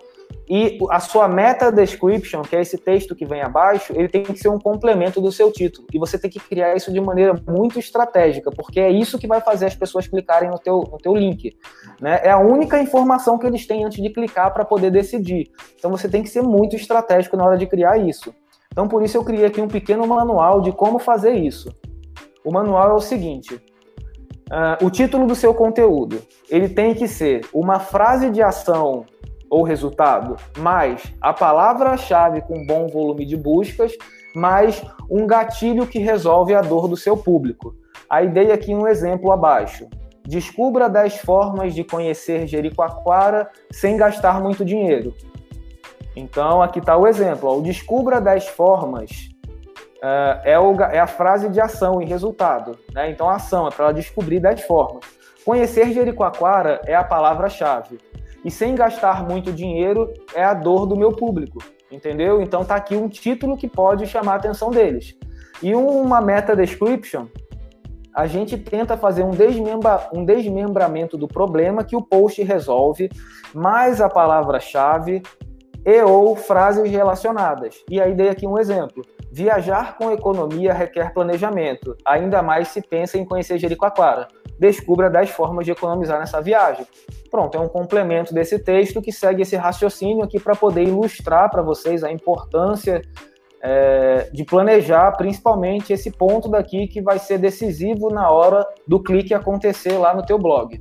e 0.52 0.80
a 0.90 0.98
sua 0.98 1.28
meta 1.28 1.70
description, 1.70 2.42
que 2.42 2.56
é 2.56 2.60
esse 2.60 2.76
texto 2.76 3.14
que 3.14 3.24
vem 3.24 3.40
abaixo, 3.40 3.92
ele 3.94 4.08
tem 4.08 4.24
que 4.24 4.36
ser 4.36 4.48
um 4.48 4.58
complemento 4.58 5.20
do 5.20 5.30
seu 5.30 5.52
título. 5.52 5.86
E 5.94 5.98
você 5.98 6.18
tem 6.18 6.28
que 6.28 6.40
criar 6.40 6.74
isso 6.74 6.92
de 6.92 7.00
maneira 7.00 7.40
muito 7.46 7.78
estratégica, 7.78 8.50
porque 8.50 8.80
é 8.80 8.90
isso 8.90 9.16
que 9.16 9.28
vai 9.28 9.40
fazer 9.40 9.66
as 9.66 9.76
pessoas 9.76 10.08
clicarem 10.08 10.50
no 10.50 10.58
teu, 10.58 10.80
no 10.90 10.98
teu 10.98 11.14
link. 11.14 11.56
Né? 12.00 12.18
É 12.24 12.30
a 12.32 12.38
única 12.38 12.82
informação 12.82 13.38
que 13.38 13.46
eles 13.46 13.64
têm 13.64 13.84
antes 13.84 14.02
de 14.02 14.10
clicar 14.10 14.52
para 14.52 14.64
poder 14.64 14.90
decidir. 14.90 15.52
Então 15.78 15.88
você 15.88 16.08
tem 16.08 16.20
que 16.20 16.28
ser 16.28 16.42
muito 16.42 16.74
estratégico 16.74 17.36
na 17.36 17.44
hora 17.44 17.56
de 17.56 17.68
criar 17.68 17.98
isso. 17.98 18.34
Então 18.72 18.88
por 18.88 19.04
isso 19.04 19.16
eu 19.16 19.22
criei 19.22 19.46
aqui 19.46 19.60
um 19.60 19.68
pequeno 19.68 20.04
manual 20.04 20.60
de 20.60 20.72
como 20.72 20.98
fazer 20.98 21.34
isso. 21.34 21.72
O 22.44 22.50
manual 22.50 22.90
é 22.90 22.94
o 22.94 23.00
seguinte: 23.00 23.54
uh, 23.54 24.84
o 24.84 24.90
título 24.90 25.28
do 25.28 25.36
seu 25.36 25.54
conteúdo 25.54 26.20
ele 26.50 26.68
tem 26.68 26.92
que 26.92 27.06
ser 27.06 27.46
uma 27.54 27.78
frase 27.78 28.30
de 28.30 28.42
ação 28.42 29.06
ou 29.50 29.64
resultado, 29.64 30.36
mais 30.56 31.12
a 31.20 31.32
palavra-chave 31.32 32.40
com 32.42 32.64
bom 32.64 32.86
volume 32.86 33.26
de 33.26 33.36
buscas, 33.36 33.92
mais 34.34 34.80
um 35.10 35.26
gatilho 35.26 35.86
que 35.88 35.98
resolve 35.98 36.54
a 36.54 36.62
dor 36.62 36.86
do 36.86 36.96
seu 36.96 37.16
público. 37.16 37.74
Aí 38.08 38.28
dei 38.28 38.52
aqui 38.52 38.72
um 38.72 38.86
exemplo 38.86 39.32
abaixo. 39.32 39.88
Descubra 40.24 40.88
10 40.88 41.18
formas 41.18 41.74
de 41.74 41.82
conhecer 41.82 42.46
Jericoacoara 42.46 43.50
sem 43.72 43.96
gastar 43.96 44.40
muito 44.40 44.64
dinheiro. 44.64 45.12
Então, 46.14 46.62
aqui 46.62 46.78
está 46.78 46.96
o 46.96 47.06
exemplo. 47.06 47.48
Ó, 47.48 47.58
o 47.58 47.62
descubra 47.62 48.20
10 48.20 48.48
formas 48.48 49.10
uh, 49.98 50.40
é, 50.44 50.58
o, 50.58 50.80
é, 50.80 51.00
a 51.00 51.06
frase 51.06 51.48
de 51.48 51.60
ação 51.60 52.00
e 52.00 52.04
resultado. 52.04 52.78
Né? 52.92 53.10
Então, 53.10 53.28
a 53.28 53.36
ação 53.36 53.66
é 53.66 53.70
para 53.70 53.86
ela 53.86 53.94
descobrir 53.94 54.38
10 54.38 54.62
formas. 54.62 55.04
Conhecer 55.44 55.92
Jericoacoara 55.92 56.80
é 56.84 56.94
a 56.94 57.02
palavra-chave 57.02 57.98
e 58.44 58.50
sem 58.50 58.74
gastar 58.74 59.26
muito 59.28 59.52
dinheiro 59.52 60.12
é 60.34 60.44
a 60.44 60.54
dor 60.54 60.86
do 60.86 60.96
meu 60.96 61.12
público, 61.12 61.62
entendeu? 61.90 62.40
Então 62.40 62.64
tá 62.64 62.76
aqui 62.76 62.96
um 62.96 63.08
título 63.08 63.56
que 63.56 63.68
pode 63.68 64.06
chamar 64.06 64.34
a 64.34 64.36
atenção 64.36 64.70
deles. 64.70 65.16
E 65.62 65.74
uma 65.74 66.20
meta 66.20 66.56
description, 66.56 67.26
a 68.14 68.26
gente 68.26 68.56
tenta 68.56 68.96
fazer 68.96 69.22
um, 69.22 69.30
desmembra, 69.30 70.08
um 70.12 70.24
desmembramento 70.24 71.16
do 71.16 71.28
problema 71.28 71.84
que 71.84 71.94
o 71.94 72.02
post 72.02 72.42
resolve, 72.42 73.10
mais 73.54 74.00
a 74.00 74.08
palavra-chave 74.08 75.22
e 75.84 76.02
ou 76.02 76.34
frases 76.34 76.90
relacionadas. 76.90 77.76
E 77.88 78.00
aí 78.00 78.14
dei 78.14 78.28
aqui 78.28 78.46
um 78.46 78.58
exemplo. 78.58 79.04
Viajar 79.32 79.96
com 79.96 80.10
economia 80.10 80.72
requer 80.72 81.14
planejamento. 81.14 81.96
Ainda 82.04 82.42
mais 82.42 82.68
se 82.68 82.82
pensa 82.82 83.16
em 83.16 83.24
conhecer 83.24 83.58
Jericoacoara. 83.58 84.26
Descubra 84.58 85.08
10 85.08 85.30
formas 85.30 85.64
de 85.64 85.70
economizar 85.70 86.18
nessa 86.18 86.40
viagem. 86.40 86.84
Pronto, 87.30 87.56
é 87.56 87.60
um 87.60 87.68
complemento 87.68 88.34
desse 88.34 88.58
texto 88.58 89.00
que 89.00 89.12
segue 89.12 89.42
esse 89.42 89.56
raciocínio 89.56 90.24
aqui 90.24 90.40
para 90.40 90.56
poder 90.56 90.82
ilustrar 90.82 91.48
para 91.48 91.62
vocês 91.62 92.02
a 92.02 92.10
importância 92.10 93.00
é, 93.62 94.28
de 94.32 94.44
planejar, 94.44 95.12
principalmente 95.12 95.92
esse 95.92 96.10
ponto 96.10 96.48
daqui 96.48 96.88
que 96.88 97.00
vai 97.00 97.18
ser 97.18 97.38
decisivo 97.38 98.10
na 98.10 98.30
hora 98.30 98.66
do 98.86 99.00
clique 99.00 99.32
acontecer 99.32 99.96
lá 99.96 100.12
no 100.12 100.24
teu 100.24 100.38
blog. 100.38 100.80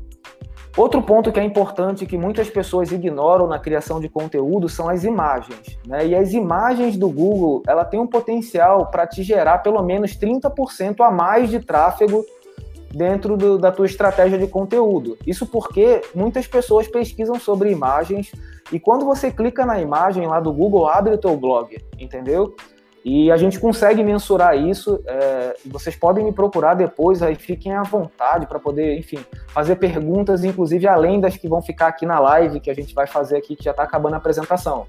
Outro 0.80 1.02
ponto 1.02 1.30
que 1.30 1.38
é 1.42 1.44
importante 1.44 2.06
que 2.06 2.18
muitas 2.18 2.50
pessoas 2.50 2.90
ignoram 2.90 3.48
na 3.48 3.60
criação 3.60 4.00
de 4.00 4.08
conteúdo 4.08 4.70
são 4.70 4.88
as 4.88 5.04
imagens. 5.04 5.78
Né? 5.86 6.08
E 6.08 6.16
as 6.16 6.32
imagens 6.32 6.96
do 6.96 7.10
Google, 7.10 7.62
ela 7.68 7.84
tem 7.84 8.00
um 8.00 8.08
potencial 8.08 8.86
para 8.86 9.06
te 9.06 9.22
gerar 9.22 9.58
pelo 9.58 9.84
menos 9.84 10.18
30% 10.18 11.02
a 11.02 11.12
mais 11.12 11.50
de 11.50 11.60
tráfego 11.60 12.24
dentro 12.92 13.36
do, 13.36 13.58
da 13.58 13.74
tua 13.74 13.88
estratégia 13.88 14.38
de 14.38 14.48
conteúdo. 14.48 15.18
Isso 15.28 15.46
porque 15.46 16.02
muitas 16.16 16.48
pessoas 16.48 16.88
pesquisam 16.88 17.36
sobre 17.36 17.70
imagens 17.70 18.32
e 18.72 18.80
quando 18.80 19.04
você 19.04 19.30
clica 19.30 19.66
na 19.66 19.82
imagem 19.82 20.28
lá 20.28 20.40
do 20.40 20.54
Google, 20.54 20.88
abre 20.88 21.14
o 21.14 21.18
teu 21.18 21.36
blog, 21.36 21.78
entendeu? 22.00 22.56
E 23.04 23.32
a 23.32 23.38
gente 23.38 23.60
consegue 23.60 24.04
mensurar 24.04 24.58
isso. 24.58 25.02
É, 25.08 25.56
vocês 25.66 25.96
podem 25.96 26.24
me 26.24 26.34
procurar 26.34 26.74
depois, 26.74 27.24
aí 27.24 27.36
fiquem 27.36 27.74
à 27.74 27.84
vontade 27.84 28.46
para 28.46 28.60
poder, 28.60 28.98
enfim, 28.98 29.20
fazer 29.48 29.78
perguntas, 29.78 30.44
inclusive 30.44 30.88
além 30.88 31.20
das 31.20 31.38
que 31.38 31.48
vão 31.48 31.62
ficar 31.62 31.88
aqui 31.88 32.06
na 32.06 32.20
live 32.20 32.60
que 32.60 32.70
a 32.70 32.76
gente 32.76 32.94
vai 32.94 33.08
fazer 33.08 33.38
aqui, 33.38 33.56
que 33.56 33.64
já 33.64 33.72
está 33.72 33.84
acabando 33.84 34.16
a 34.16 34.18
apresentação. 34.18 34.86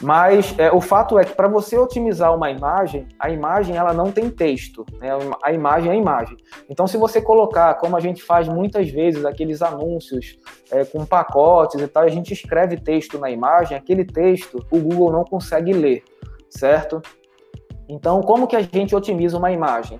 Mas 0.00 0.54
é, 0.58 0.72
o 0.72 0.80
fato 0.80 1.18
é 1.18 1.24
que 1.24 1.34
para 1.34 1.46
você 1.46 1.76
otimizar 1.76 2.34
uma 2.34 2.50
imagem, 2.50 3.06
a 3.18 3.28
imagem 3.28 3.76
ela 3.76 3.92
não 3.92 4.10
tem 4.10 4.30
texto, 4.30 4.86
né? 4.98 5.10
a 5.42 5.52
imagem 5.52 5.90
é 5.90 5.92
a 5.92 5.96
imagem. 5.96 6.38
Então, 6.70 6.86
se 6.86 6.96
você 6.96 7.20
colocar, 7.20 7.74
como 7.74 7.96
a 7.96 8.00
gente 8.00 8.22
faz 8.22 8.48
muitas 8.48 8.88
vezes, 8.88 9.26
aqueles 9.26 9.60
anúncios 9.60 10.38
é, 10.70 10.86
com 10.86 11.04
pacotes 11.04 11.80
e 11.82 11.86
tal, 11.86 12.04
a 12.04 12.08
gente 12.08 12.32
escreve 12.32 12.78
texto 12.78 13.18
na 13.18 13.30
imagem, 13.30 13.76
aquele 13.76 14.04
texto 14.04 14.64
o 14.70 14.78
Google 14.78 15.12
não 15.12 15.24
consegue 15.24 15.72
ler, 15.72 16.02
certo? 16.50 17.00
Então, 17.88 18.20
como 18.22 18.46
que 18.46 18.56
a 18.56 18.60
gente 18.60 18.94
otimiza 18.94 19.36
uma 19.36 19.50
imagem? 19.50 19.98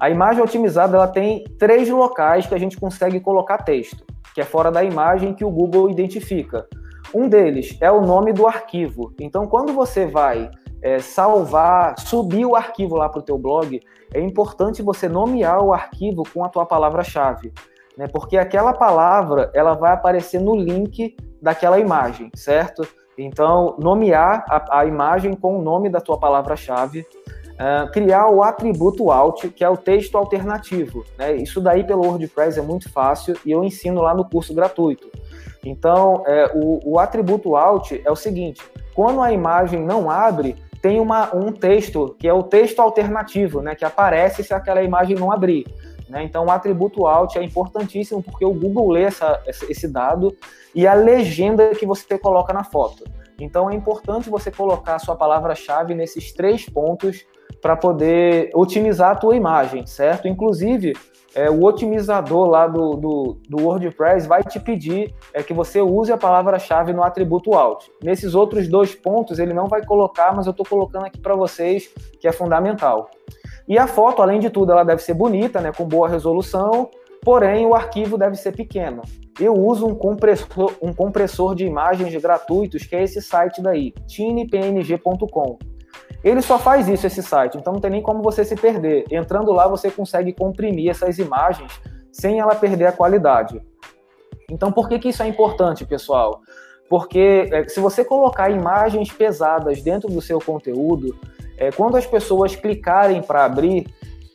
A 0.00 0.10
imagem 0.10 0.42
otimizada 0.42 0.96
ela 0.96 1.06
tem 1.06 1.44
três 1.58 1.88
locais 1.88 2.46
que 2.46 2.54
a 2.54 2.58
gente 2.58 2.76
consegue 2.76 3.20
colocar 3.20 3.58
texto, 3.58 4.04
que 4.34 4.40
é 4.40 4.44
fora 4.44 4.70
da 4.70 4.82
imagem 4.82 5.34
que 5.34 5.44
o 5.44 5.50
Google 5.50 5.90
identifica. 5.90 6.66
Um 7.14 7.28
deles 7.28 7.76
é 7.80 7.90
o 7.90 8.00
nome 8.00 8.32
do 8.32 8.46
arquivo. 8.46 9.14
Então, 9.20 9.46
quando 9.46 9.72
você 9.72 10.06
vai 10.06 10.50
é, 10.82 10.98
salvar, 10.98 11.98
subir 11.98 12.44
o 12.44 12.54
arquivo 12.54 12.96
lá 12.96 13.08
para 13.08 13.20
o 13.20 13.24
teu 13.24 13.38
blog, 13.38 13.80
é 14.12 14.20
importante 14.20 14.82
você 14.82 15.08
nomear 15.08 15.62
o 15.62 15.72
arquivo 15.72 16.22
com 16.32 16.44
a 16.44 16.48
tua 16.48 16.66
palavra-chave, 16.66 17.52
né? 17.96 18.06
Porque 18.08 18.36
aquela 18.36 18.72
palavra 18.72 19.50
ela 19.54 19.74
vai 19.74 19.92
aparecer 19.92 20.40
no 20.40 20.56
link 20.56 21.16
daquela 21.40 21.78
imagem, 21.78 22.30
certo? 22.34 22.86
Então, 23.18 23.74
nomear 23.78 24.44
a, 24.48 24.80
a 24.80 24.86
imagem 24.86 25.34
com 25.34 25.58
o 25.58 25.62
nome 25.62 25.88
da 25.88 26.00
tua 26.00 26.18
palavra-chave, 26.18 27.00
uh, 27.00 27.90
criar 27.90 28.30
o 28.30 28.42
atributo 28.42 29.10
alt, 29.10 29.48
que 29.48 29.64
é 29.64 29.68
o 29.68 29.76
texto 29.76 30.16
alternativo. 30.16 31.04
Né? 31.18 31.34
Isso 31.36 31.60
daí 31.60 31.82
pelo 31.84 32.06
WordPress 32.06 32.58
é 32.58 32.62
muito 32.62 32.90
fácil 32.90 33.36
e 33.44 33.50
eu 33.50 33.64
ensino 33.64 34.00
lá 34.00 34.14
no 34.14 34.24
curso 34.24 34.54
gratuito. 34.54 35.10
Então, 35.64 36.22
é, 36.26 36.50
o, 36.54 36.92
o, 36.92 36.98
atributo 36.98 37.56
alt 37.56 37.92
é 37.92 38.10
o 38.10 38.16
seguinte: 38.16 38.62
quando 38.94 39.20
a 39.20 39.32
imagem 39.32 39.84
não 39.84 40.08
abre, 40.08 40.56
tem 40.80 41.00
uma, 41.00 41.34
um 41.34 41.52
texto 41.52 42.14
que 42.18 42.28
é 42.28 42.32
o 42.32 42.44
texto 42.44 42.80
alternativo, 42.80 43.60
né, 43.60 43.74
que 43.74 43.84
aparece 43.84 44.44
se 44.44 44.54
aquela 44.54 44.82
imagem 44.82 45.16
não 45.16 45.32
abrir. 45.32 45.66
Né? 46.08 46.22
Então, 46.24 46.46
o 46.46 46.50
atributo 46.50 47.06
alt 47.06 47.36
é 47.36 47.42
importantíssimo 47.42 48.22
porque 48.22 48.44
o 48.44 48.52
Google 48.52 48.90
lê 48.90 49.02
essa, 49.02 49.40
esse 49.46 49.86
dado 49.86 50.36
e 50.74 50.86
a 50.86 50.94
legenda 50.94 51.70
que 51.70 51.86
você 51.86 52.18
coloca 52.18 52.52
na 52.52 52.64
foto. 52.64 53.04
Então, 53.40 53.70
é 53.70 53.74
importante 53.74 54.28
você 54.30 54.50
colocar 54.50 54.96
a 54.96 54.98
sua 54.98 55.14
palavra-chave 55.14 55.94
nesses 55.94 56.32
três 56.32 56.68
pontos 56.68 57.24
para 57.60 57.76
poder 57.76 58.50
otimizar 58.54 59.12
a 59.12 59.16
tua 59.16 59.36
imagem, 59.36 59.86
certo? 59.86 60.28
Inclusive, 60.28 60.94
é, 61.34 61.48
o 61.50 61.62
otimizador 61.62 62.48
lá 62.48 62.66
do, 62.66 62.94
do, 62.94 63.40
do, 63.48 63.62
WordPress 63.62 64.26
vai 64.26 64.42
te 64.42 64.58
pedir 64.58 65.14
é, 65.32 65.42
que 65.42 65.52
você 65.52 65.80
use 65.80 66.10
a 66.10 66.16
palavra-chave 66.16 66.92
no 66.92 67.02
atributo 67.02 67.54
alt. 67.54 67.86
Nesses 68.02 68.34
outros 68.34 68.66
dois 68.66 68.94
pontos 68.94 69.38
ele 69.38 69.52
não 69.52 69.68
vai 69.68 69.84
colocar, 69.84 70.34
mas 70.34 70.46
eu 70.46 70.52
estou 70.52 70.66
colocando 70.66 71.06
aqui 71.06 71.20
para 71.20 71.36
vocês 71.36 71.90
que 72.18 72.26
é 72.26 72.32
fundamental. 72.32 73.10
E 73.68 73.78
a 73.78 73.86
foto, 73.86 74.22
além 74.22 74.40
de 74.40 74.48
tudo, 74.48 74.72
ela 74.72 74.82
deve 74.82 75.02
ser 75.02 75.12
bonita, 75.12 75.60
né, 75.60 75.70
com 75.70 75.84
boa 75.84 76.08
resolução, 76.08 76.88
porém 77.22 77.66
o 77.66 77.74
arquivo 77.74 78.16
deve 78.16 78.34
ser 78.34 78.56
pequeno. 78.56 79.02
Eu 79.38 79.52
uso 79.52 79.86
um 79.86 79.94
compressor, 79.94 80.72
um 80.80 80.92
compressor 80.92 81.54
de 81.54 81.66
imagens 81.66 82.14
gratuitos, 82.16 82.84
que 82.84 82.96
é 82.96 83.02
esse 83.02 83.20
site 83.20 83.60
daí, 83.60 83.92
tinepng.com. 84.06 85.58
Ele 86.24 86.40
só 86.40 86.58
faz 86.58 86.88
isso, 86.88 87.06
esse 87.06 87.22
site, 87.22 87.58
então 87.58 87.74
não 87.74 87.80
tem 87.80 87.90
nem 87.90 88.02
como 88.02 88.22
você 88.22 88.44
se 88.44 88.56
perder. 88.56 89.04
Entrando 89.10 89.52
lá, 89.52 89.68
você 89.68 89.90
consegue 89.90 90.32
comprimir 90.32 90.90
essas 90.90 91.18
imagens 91.18 91.70
sem 92.10 92.40
ela 92.40 92.54
perder 92.54 92.86
a 92.86 92.92
qualidade. 92.92 93.62
Então, 94.50 94.72
por 94.72 94.88
que, 94.88 94.98
que 94.98 95.10
isso 95.10 95.22
é 95.22 95.28
importante, 95.28 95.84
pessoal? 95.84 96.40
Porque 96.88 97.48
é, 97.52 97.68
se 97.68 97.80
você 97.80 98.02
colocar 98.02 98.50
imagens 98.50 99.12
pesadas 99.12 99.82
dentro 99.82 100.08
do 100.08 100.22
seu 100.22 100.40
conteúdo, 100.40 101.14
é, 101.58 101.70
quando 101.72 101.96
as 101.96 102.06
pessoas 102.06 102.54
clicarem 102.54 103.20
para 103.22 103.44
abrir, 103.44 103.86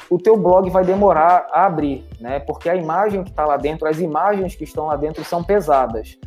o 0.09 0.17
teu 0.17 0.38
blog 0.38 0.69
vai 0.69 0.84
demorar 0.84 1.47
a 1.51 1.65
abrir, 1.65 2.05
né? 2.19 2.39
Porque 2.39 2.69
a 2.69 2.76
imagem 2.76 3.24
que 3.24 3.30
está 3.30 3.45
lá 3.45 3.57
dentro, 3.57 3.88
as 3.88 3.99
imagens 3.99 4.55
que 4.55 4.63
estão 4.63 4.88
lá 4.88 4.95
dentro 4.95 5.24
são 5.24 5.43
pesadas. 5.43 6.17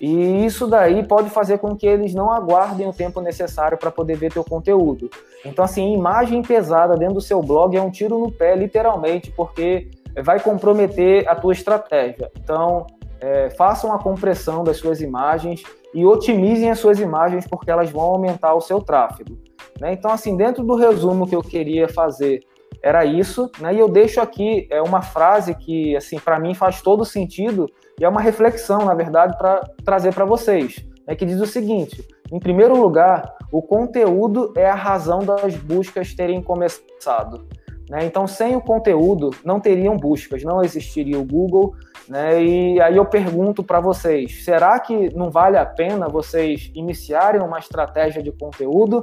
E 0.00 0.44
isso 0.44 0.66
daí 0.66 1.06
pode 1.06 1.30
fazer 1.30 1.58
com 1.58 1.76
que 1.76 1.86
eles 1.86 2.14
não 2.14 2.30
aguardem 2.30 2.88
o 2.88 2.92
tempo 2.92 3.20
necessário 3.20 3.78
para 3.78 3.90
poder 3.90 4.16
ver 4.16 4.32
teu 4.32 4.44
conteúdo. 4.44 5.10
Então, 5.44 5.64
assim, 5.64 5.92
imagem 5.92 6.42
pesada 6.42 6.96
dentro 6.96 7.14
do 7.14 7.20
seu 7.20 7.40
blog 7.40 7.76
é 7.76 7.82
um 7.82 7.90
tiro 7.90 8.18
no 8.18 8.30
pé, 8.30 8.56
literalmente, 8.56 9.30
porque 9.30 9.90
vai 10.22 10.40
comprometer 10.40 11.28
a 11.28 11.34
tua 11.34 11.52
estratégia. 11.52 12.30
Então, 12.38 12.86
é, 13.20 13.50
façam 13.50 13.92
a 13.92 13.98
compressão 13.98 14.64
das 14.64 14.76
suas 14.76 15.00
imagens 15.00 15.62
e 15.94 16.04
otimizem 16.04 16.70
as 16.70 16.78
suas 16.78 16.98
imagens, 16.98 17.46
porque 17.46 17.70
elas 17.70 17.90
vão 17.90 18.02
aumentar 18.02 18.54
o 18.54 18.60
seu 18.60 18.80
tráfego. 18.80 19.36
Né? 19.80 19.92
Então, 19.92 20.10
assim, 20.10 20.36
dentro 20.36 20.64
do 20.64 20.74
resumo 20.74 21.26
que 21.26 21.34
eu 21.34 21.42
queria 21.42 21.88
fazer 21.88 22.40
era 22.82 23.04
isso, 23.04 23.50
né? 23.60 23.74
E 23.74 23.78
eu 23.78 23.88
deixo 23.88 24.20
aqui 24.20 24.66
é 24.70 24.82
uma 24.82 25.00
frase 25.00 25.54
que, 25.54 25.96
assim, 25.96 26.18
para 26.18 26.38
mim 26.38 26.54
faz 26.54 26.82
todo 26.82 27.04
sentido 27.04 27.66
e 27.98 28.04
é 28.04 28.08
uma 28.08 28.20
reflexão, 28.20 28.84
na 28.84 28.94
verdade, 28.94 29.38
para 29.38 29.60
trazer 29.84 30.12
para 30.12 30.24
vocês, 30.24 30.84
né? 31.06 31.14
Que 31.14 31.24
diz 31.24 31.40
o 31.40 31.46
seguinte: 31.46 32.06
em 32.30 32.38
primeiro 32.38 32.76
lugar, 32.76 33.34
o 33.50 33.62
conteúdo 33.62 34.52
é 34.56 34.68
a 34.68 34.74
razão 34.74 35.20
das 35.20 35.54
buscas 35.54 36.12
terem 36.14 36.42
começado. 36.42 37.46
Né? 37.88 38.04
Então, 38.04 38.26
sem 38.26 38.56
o 38.56 38.60
conteúdo, 38.60 39.30
não 39.44 39.60
teriam 39.60 39.96
buscas, 39.96 40.42
não 40.42 40.62
existiria 40.62 41.18
o 41.18 41.24
Google. 41.24 41.74
Né? 42.08 42.42
E 42.42 42.80
aí 42.80 42.96
eu 42.96 43.04
pergunto 43.04 43.62
para 43.62 43.80
vocês: 43.80 44.44
será 44.44 44.78
que 44.80 45.14
não 45.14 45.30
vale 45.30 45.56
a 45.56 45.66
pena 45.66 46.08
vocês 46.08 46.70
iniciarem 46.74 47.40
uma 47.40 47.58
estratégia 47.58 48.22
de 48.22 48.32
conteúdo? 48.32 49.02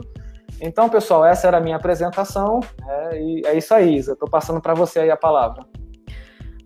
Então, 0.61 0.87
pessoal, 0.87 1.25
essa 1.25 1.47
era 1.47 1.57
a 1.57 1.59
minha 1.59 1.75
apresentação. 1.75 2.59
É, 2.87 3.19
e 3.19 3.41
é 3.47 3.57
isso 3.57 3.73
aí, 3.73 3.95
Isa. 3.95 4.13
Estou 4.13 4.29
passando 4.29 4.61
para 4.61 4.75
você 4.75 4.99
aí 4.99 5.09
a 5.09 5.17
palavra. 5.17 5.65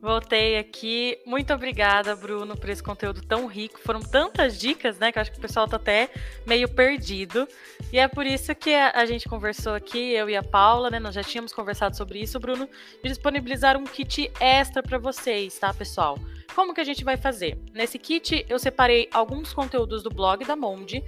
Voltei 0.01 0.59
aqui. 0.59 1.17
Muito 1.25 1.51
obrigada, 1.51 2.15
Bruno, 2.15 2.55
por 2.55 2.69
esse 2.69 2.83
conteúdo 2.83 3.21
tão 3.21 3.47
rico. 3.47 3.79
Foram 3.79 4.01
tantas 4.01 4.59
dicas, 4.59 4.99
né, 4.99 5.11
que 5.11 5.17
eu 5.17 5.21
acho 5.21 5.31
que 5.31 5.39
o 5.39 5.41
pessoal 5.41 5.67
tá 5.67 5.77
até 5.77 6.09
meio 6.45 6.69
perdido. 6.69 7.47
E 7.91 7.97
é 7.97 8.07
por 8.07 8.25
isso 8.25 8.53
que 8.53 8.75
a 8.75 9.03
gente 9.05 9.27
conversou 9.27 9.73
aqui, 9.73 10.11
eu 10.11 10.29
e 10.29 10.35
a 10.35 10.43
Paula, 10.43 10.91
né, 10.91 10.99
nós 10.99 11.15
já 11.15 11.23
tínhamos 11.23 11.51
conversado 11.51 11.97
sobre 11.97 12.19
isso, 12.19 12.39
Bruno, 12.39 12.69
de 13.01 13.09
disponibilizar 13.09 13.77
um 13.77 13.85
kit 13.85 14.31
extra 14.39 14.83
para 14.83 14.99
vocês, 14.99 15.57
tá, 15.57 15.73
pessoal? 15.73 16.19
Como 16.55 16.73
que 16.73 16.79
a 16.79 16.85
gente 16.85 17.03
vai 17.03 17.17
fazer? 17.17 17.59
Nesse 17.73 17.99
kit 17.99 18.45
eu 18.47 18.57
separei 18.57 19.09
alguns 19.11 19.53
conteúdos 19.53 20.01
do 20.01 20.09
blog 20.09 20.45
da 20.45 20.55
Monde 20.55 21.03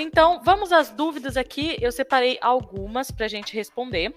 Então, 0.00 0.40
vamos 0.42 0.72
às 0.72 0.90
dúvidas 0.90 1.36
aqui. 1.36 1.76
Eu 1.80 1.92
separei 1.92 2.38
algumas 2.40 3.10
para 3.10 3.26
a 3.26 3.28
gente 3.28 3.54
responder. 3.54 4.14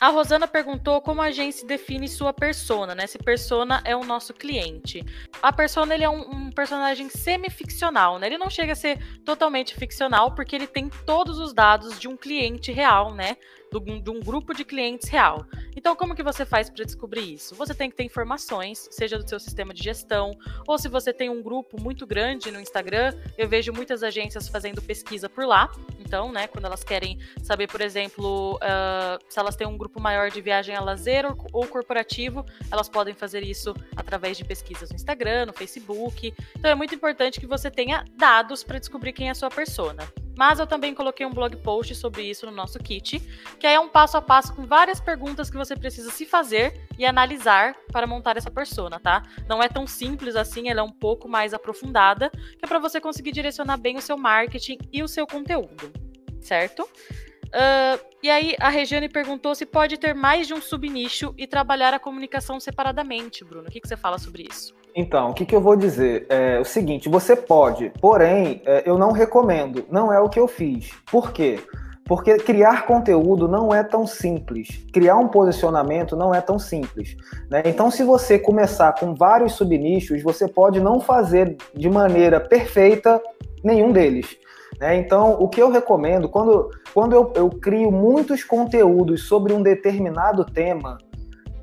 A 0.00 0.08
Rosana 0.08 0.46
perguntou 0.46 1.00
como 1.00 1.22
a 1.22 1.26
agência 1.26 1.66
define 1.66 2.08
sua 2.08 2.32
persona, 2.32 2.94
né? 2.94 3.06
Se 3.06 3.16
persona 3.18 3.80
é 3.84 3.96
o 3.96 4.04
nosso 4.04 4.34
cliente. 4.34 5.04
A 5.42 5.52
persona 5.52 5.94
ele 5.94 6.04
é 6.04 6.10
um, 6.10 6.30
um 6.30 6.50
personagem 6.50 7.08
semi-ficcional, 7.08 8.18
né? 8.18 8.26
Ele 8.26 8.38
não 8.38 8.50
chega 8.50 8.72
a 8.72 8.76
ser 8.76 8.98
totalmente 9.24 9.74
ficcional 9.74 10.32
porque 10.32 10.54
ele 10.54 10.66
tem 10.66 10.88
todos 11.06 11.38
os 11.38 11.52
dados 11.52 11.98
de 11.98 12.08
um 12.08 12.16
cliente 12.16 12.72
real, 12.72 13.14
né? 13.14 13.36
Do, 13.80 14.00
de 14.00 14.10
um 14.10 14.20
grupo 14.20 14.54
de 14.54 14.64
clientes 14.64 15.08
real. 15.08 15.46
Então, 15.76 15.96
como 15.96 16.14
que 16.14 16.22
você 16.22 16.44
faz 16.44 16.70
para 16.70 16.84
descobrir 16.84 17.34
isso? 17.34 17.54
Você 17.56 17.74
tem 17.74 17.90
que 17.90 17.96
ter 17.96 18.04
informações, 18.04 18.88
seja 18.90 19.18
do 19.18 19.28
seu 19.28 19.40
sistema 19.40 19.74
de 19.74 19.82
gestão, 19.82 20.36
ou 20.66 20.78
se 20.78 20.88
você 20.88 21.12
tem 21.12 21.28
um 21.28 21.42
grupo 21.42 21.80
muito 21.80 22.06
grande 22.06 22.50
no 22.50 22.60
Instagram, 22.60 23.12
eu 23.36 23.48
vejo 23.48 23.72
muitas 23.72 24.02
agências 24.02 24.48
fazendo 24.48 24.80
pesquisa 24.80 25.28
por 25.28 25.44
lá. 25.44 25.70
Então, 25.98 26.30
né, 26.30 26.46
quando 26.46 26.66
elas 26.66 26.84
querem 26.84 27.18
saber, 27.42 27.66
por 27.66 27.80
exemplo, 27.80 28.56
uh, 28.56 29.18
se 29.28 29.38
elas 29.38 29.56
têm 29.56 29.66
um 29.66 29.76
grupo 29.76 30.00
maior 30.00 30.30
de 30.30 30.40
viagem 30.40 30.76
a 30.76 30.80
lazer 30.80 31.26
ou, 31.26 31.36
ou 31.52 31.66
corporativo, 31.66 32.44
elas 32.70 32.88
podem 32.88 33.14
fazer 33.14 33.42
isso 33.42 33.74
através 33.96 34.36
de 34.36 34.44
pesquisas 34.44 34.90
no 34.90 34.96
Instagram, 34.96 35.46
no 35.46 35.52
Facebook. 35.52 36.32
Então, 36.56 36.70
é 36.70 36.74
muito 36.74 36.94
importante 36.94 37.40
que 37.40 37.46
você 37.46 37.70
tenha 37.70 38.04
dados 38.16 38.62
para 38.62 38.78
descobrir 38.78 39.12
quem 39.12 39.28
é 39.28 39.30
a 39.30 39.34
sua 39.34 39.50
persona. 39.50 40.06
Mas 40.36 40.58
eu 40.58 40.66
também 40.66 40.94
coloquei 40.94 41.24
um 41.24 41.32
blog 41.32 41.56
post 41.56 41.94
sobre 41.94 42.22
isso 42.22 42.46
no 42.46 42.52
nosso 42.52 42.78
kit, 42.78 43.20
que 43.58 43.66
é 43.66 43.78
um 43.78 43.88
passo 43.88 44.16
a 44.16 44.22
passo 44.22 44.54
com 44.54 44.66
várias 44.66 45.00
perguntas 45.00 45.50
que 45.50 45.56
você 45.56 45.76
precisa 45.76 46.10
se 46.10 46.26
fazer 46.26 46.86
e 46.98 47.06
analisar 47.06 47.74
para 47.92 48.06
montar 48.06 48.36
essa 48.36 48.50
persona, 48.50 48.98
tá? 48.98 49.22
Não 49.48 49.62
é 49.62 49.68
tão 49.68 49.86
simples 49.86 50.36
assim, 50.36 50.68
ela 50.68 50.80
é 50.80 50.82
um 50.82 50.90
pouco 50.90 51.28
mais 51.28 51.54
aprofundada, 51.54 52.30
que 52.30 52.64
é 52.64 52.66
para 52.66 52.78
você 52.78 53.00
conseguir 53.00 53.32
direcionar 53.32 53.76
bem 53.76 53.96
o 53.96 54.02
seu 54.02 54.16
marketing 54.16 54.78
e 54.92 55.02
o 55.02 55.08
seu 55.08 55.26
conteúdo, 55.26 55.92
certo? 56.40 56.82
Uh, 56.82 58.04
e 58.20 58.28
aí 58.28 58.56
a 58.58 58.68
Regiane 58.68 59.08
perguntou 59.08 59.54
se 59.54 59.64
pode 59.64 59.96
ter 59.96 60.12
mais 60.12 60.48
de 60.48 60.54
um 60.54 60.60
subnicho 60.60 61.32
e 61.38 61.46
trabalhar 61.46 61.94
a 61.94 62.00
comunicação 62.00 62.58
separadamente, 62.58 63.44
Bruno. 63.44 63.68
O 63.68 63.70
que, 63.70 63.80
que 63.80 63.86
você 63.86 63.96
fala 63.96 64.18
sobre 64.18 64.44
isso? 64.50 64.74
Então, 64.94 65.30
o 65.30 65.34
que, 65.34 65.44
que 65.44 65.56
eu 65.56 65.60
vou 65.60 65.74
dizer? 65.74 66.26
É 66.28 66.60
o 66.60 66.64
seguinte: 66.64 67.08
você 67.08 67.34
pode, 67.34 67.90
porém, 68.00 68.62
é, 68.64 68.82
eu 68.86 68.96
não 68.96 69.10
recomendo, 69.10 69.84
não 69.90 70.12
é 70.12 70.20
o 70.20 70.28
que 70.28 70.38
eu 70.38 70.46
fiz. 70.46 70.92
Por 71.10 71.32
quê? 71.32 71.58
Porque 72.04 72.36
criar 72.36 72.86
conteúdo 72.86 73.48
não 73.48 73.74
é 73.74 73.82
tão 73.82 74.06
simples. 74.06 74.84
Criar 74.92 75.16
um 75.16 75.28
posicionamento 75.28 76.14
não 76.14 76.34
é 76.34 76.40
tão 76.40 76.58
simples. 76.58 77.16
Né? 77.50 77.62
Então, 77.64 77.90
se 77.90 78.04
você 78.04 78.38
começar 78.38 78.92
com 78.92 79.14
vários 79.14 79.54
subnichos, 79.54 80.22
você 80.22 80.46
pode 80.46 80.80
não 80.80 81.00
fazer 81.00 81.56
de 81.74 81.88
maneira 81.88 82.38
perfeita 82.38 83.20
nenhum 83.64 83.90
deles. 83.90 84.36
Né? 84.78 84.96
Então, 84.98 85.32
o 85.40 85.48
que 85.48 85.62
eu 85.62 85.70
recomendo, 85.70 86.28
quando, 86.28 86.70
quando 86.92 87.14
eu, 87.14 87.32
eu 87.34 87.48
crio 87.48 87.90
muitos 87.90 88.44
conteúdos 88.44 89.26
sobre 89.26 89.54
um 89.54 89.62
determinado 89.62 90.44
tema, 90.44 90.98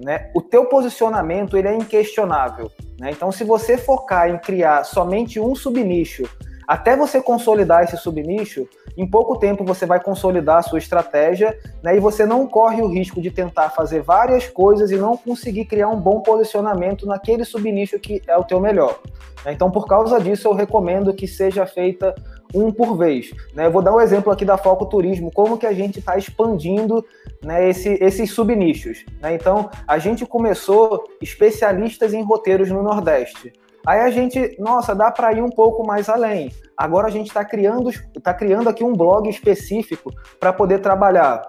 né, 0.03 0.31
o 0.35 0.41
teu 0.41 0.65
posicionamento 0.65 1.55
ele 1.55 1.67
é 1.67 1.75
inquestionável. 1.75 2.71
Né? 3.01 3.09
Então, 3.09 3.31
se 3.31 3.43
você 3.43 3.79
focar 3.79 4.29
em 4.29 4.37
criar 4.37 4.83
somente 4.83 5.39
um 5.39 5.55
subnicho, 5.55 6.29
até 6.71 6.95
você 6.95 7.21
consolidar 7.21 7.83
esse 7.83 7.97
subnicho, 7.97 8.65
em 8.95 9.05
pouco 9.05 9.37
tempo 9.37 9.65
você 9.65 9.85
vai 9.85 10.01
consolidar 10.01 10.59
a 10.59 10.61
sua 10.61 10.79
estratégia 10.79 11.59
né, 11.83 11.97
e 11.97 11.99
você 11.99 12.25
não 12.25 12.47
corre 12.47 12.81
o 12.81 12.87
risco 12.87 13.21
de 13.21 13.29
tentar 13.29 13.71
fazer 13.71 14.01
várias 14.01 14.47
coisas 14.47 14.89
e 14.89 14.95
não 14.95 15.17
conseguir 15.17 15.65
criar 15.65 15.89
um 15.89 15.99
bom 15.99 16.21
posicionamento 16.21 17.05
naquele 17.05 17.43
subnicho 17.43 17.99
que 17.99 18.21
é 18.25 18.37
o 18.37 18.45
teu 18.45 18.61
melhor. 18.61 19.01
Então, 19.45 19.69
por 19.69 19.85
causa 19.85 20.17
disso, 20.17 20.47
eu 20.47 20.53
recomendo 20.53 21.13
que 21.13 21.27
seja 21.27 21.65
feita 21.65 22.15
um 22.55 22.71
por 22.71 22.95
vez. 22.95 23.31
Né? 23.53 23.65
Eu 23.65 23.71
vou 23.71 23.81
dar 23.81 23.93
um 23.93 23.99
exemplo 23.99 24.31
aqui 24.31 24.45
da 24.45 24.57
Foco 24.57 24.85
Turismo, 24.85 25.29
como 25.29 25.57
que 25.57 25.65
a 25.65 25.73
gente 25.73 25.99
está 25.99 26.17
expandindo 26.17 27.05
né, 27.43 27.67
esse, 27.67 27.97
esses 28.01 28.31
subnichos. 28.31 29.03
Né? 29.19 29.35
Então, 29.35 29.69
a 29.85 29.97
gente 29.97 30.25
começou 30.25 31.03
especialistas 31.21 32.13
em 32.13 32.23
roteiros 32.23 32.69
no 32.69 32.81
Nordeste. 32.81 33.51
Aí 33.85 33.99
a 33.99 34.09
gente, 34.09 34.55
nossa, 34.59 34.93
dá 34.93 35.11
para 35.11 35.33
ir 35.33 35.41
um 35.41 35.49
pouco 35.49 35.85
mais 35.85 36.07
além. 36.07 36.51
Agora 36.77 37.07
a 37.07 37.11
gente 37.11 37.27
está 37.27 37.43
criando, 37.43 37.89
tá 38.21 38.33
criando 38.33 38.69
aqui 38.69 38.83
um 38.83 38.93
blog 38.93 39.29
específico 39.29 40.11
para 40.39 40.53
poder 40.53 40.79
trabalhar 40.79 41.41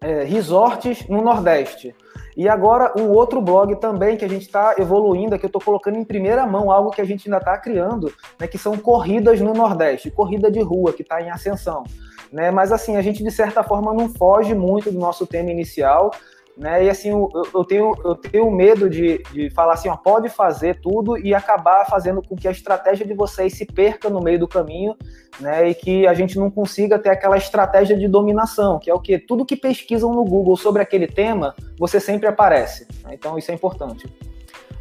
é, 0.00 0.24
resorts 0.24 1.06
no 1.08 1.22
Nordeste. 1.22 1.94
E 2.36 2.48
agora 2.48 2.92
um 2.96 3.10
outro 3.10 3.40
blog 3.40 3.76
também 3.76 4.16
que 4.16 4.24
a 4.24 4.28
gente 4.28 4.42
está 4.42 4.74
evoluindo, 4.78 5.38
que 5.38 5.44
eu 5.44 5.48
estou 5.48 5.60
colocando 5.60 5.98
em 5.98 6.04
primeira 6.04 6.46
mão, 6.46 6.70
algo 6.70 6.90
que 6.90 7.00
a 7.00 7.04
gente 7.04 7.28
ainda 7.28 7.38
está 7.38 7.58
criando, 7.58 8.12
né, 8.38 8.46
que 8.46 8.56
são 8.56 8.76
corridas 8.78 9.40
no 9.40 9.52
Nordeste, 9.52 10.10
corrida 10.10 10.50
de 10.50 10.60
rua, 10.60 10.92
que 10.92 11.02
está 11.02 11.20
em 11.20 11.30
ascensão. 11.30 11.84
Né? 12.32 12.50
Mas 12.50 12.72
assim, 12.72 12.96
a 12.96 13.02
gente 13.02 13.22
de 13.22 13.30
certa 13.30 13.62
forma 13.62 13.92
não 13.92 14.08
foge 14.08 14.54
muito 14.54 14.90
do 14.90 14.98
nosso 14.98 15.26
tema 15.26 15.50
inicial, 15.50 16.12
né? 16.60 16.84
E 16.84 16.90
assim, 16.90 17.08
eu, 17.08 17.30
eu, 17.54 17.64
tenho, 17.64 17.94
eu 18.04 18.14
tenho 18.14 18.50
medo 18.50 18.90
de, 18.90 19.22
de 19.32 19.48
falar 19.48 19.72
assim, 19.72 19.88
ó, 19.88 19.96
pode 19.96 20.28
fazer 20.28 20.78
tudo 20.82 21.16
e 21.16 21.34
acabar 21.34 21.86
fazendo 21.86 22.20
com 22.20 22.36
que 22.36 22.46
a 22.46 22.50
estratégia 22.50 23.06
de 23.06 23.14
vocês 23.14 23.54
se 23.54 23.64
perca 23.64 24.10
no 24.10 24.20
meio 24.20 24.38
do 24.38 24.46
caminho, 24.46 24.94
né? 25.40 25.70
E 25.70 25.74
que 25.74 26.06
a 26.06 26.12
gente 26.12 26.38
não 26.38 26.50
consiga 26.50 26.98
ter 26.98 27.08
aquela 27.08 27.38
estratégia 27.38 27.96
de 27.96 28.06
dominação, 28.06 28.78
que 28.78 28.90
é 28.90 28.94
o 28.94 29.00
que 29.00 29.18
tudo 29.18 29.46
que 29.46 29.56
pesquisam 29.56 30.14
no 30.14 30.22
Google 30.22 30.54
sobre 30.54 30.82
aquele 30.82 31.06
tema, 31.06 31.54
você 31.78 31.98
sempre 31.98 32.28
aparece. 32.28 32.86
Né? 33.04 33.14
Então 33.14 33.38
isso 33.38 33.50
é 33.50 33.54
importante. 33.54 34.06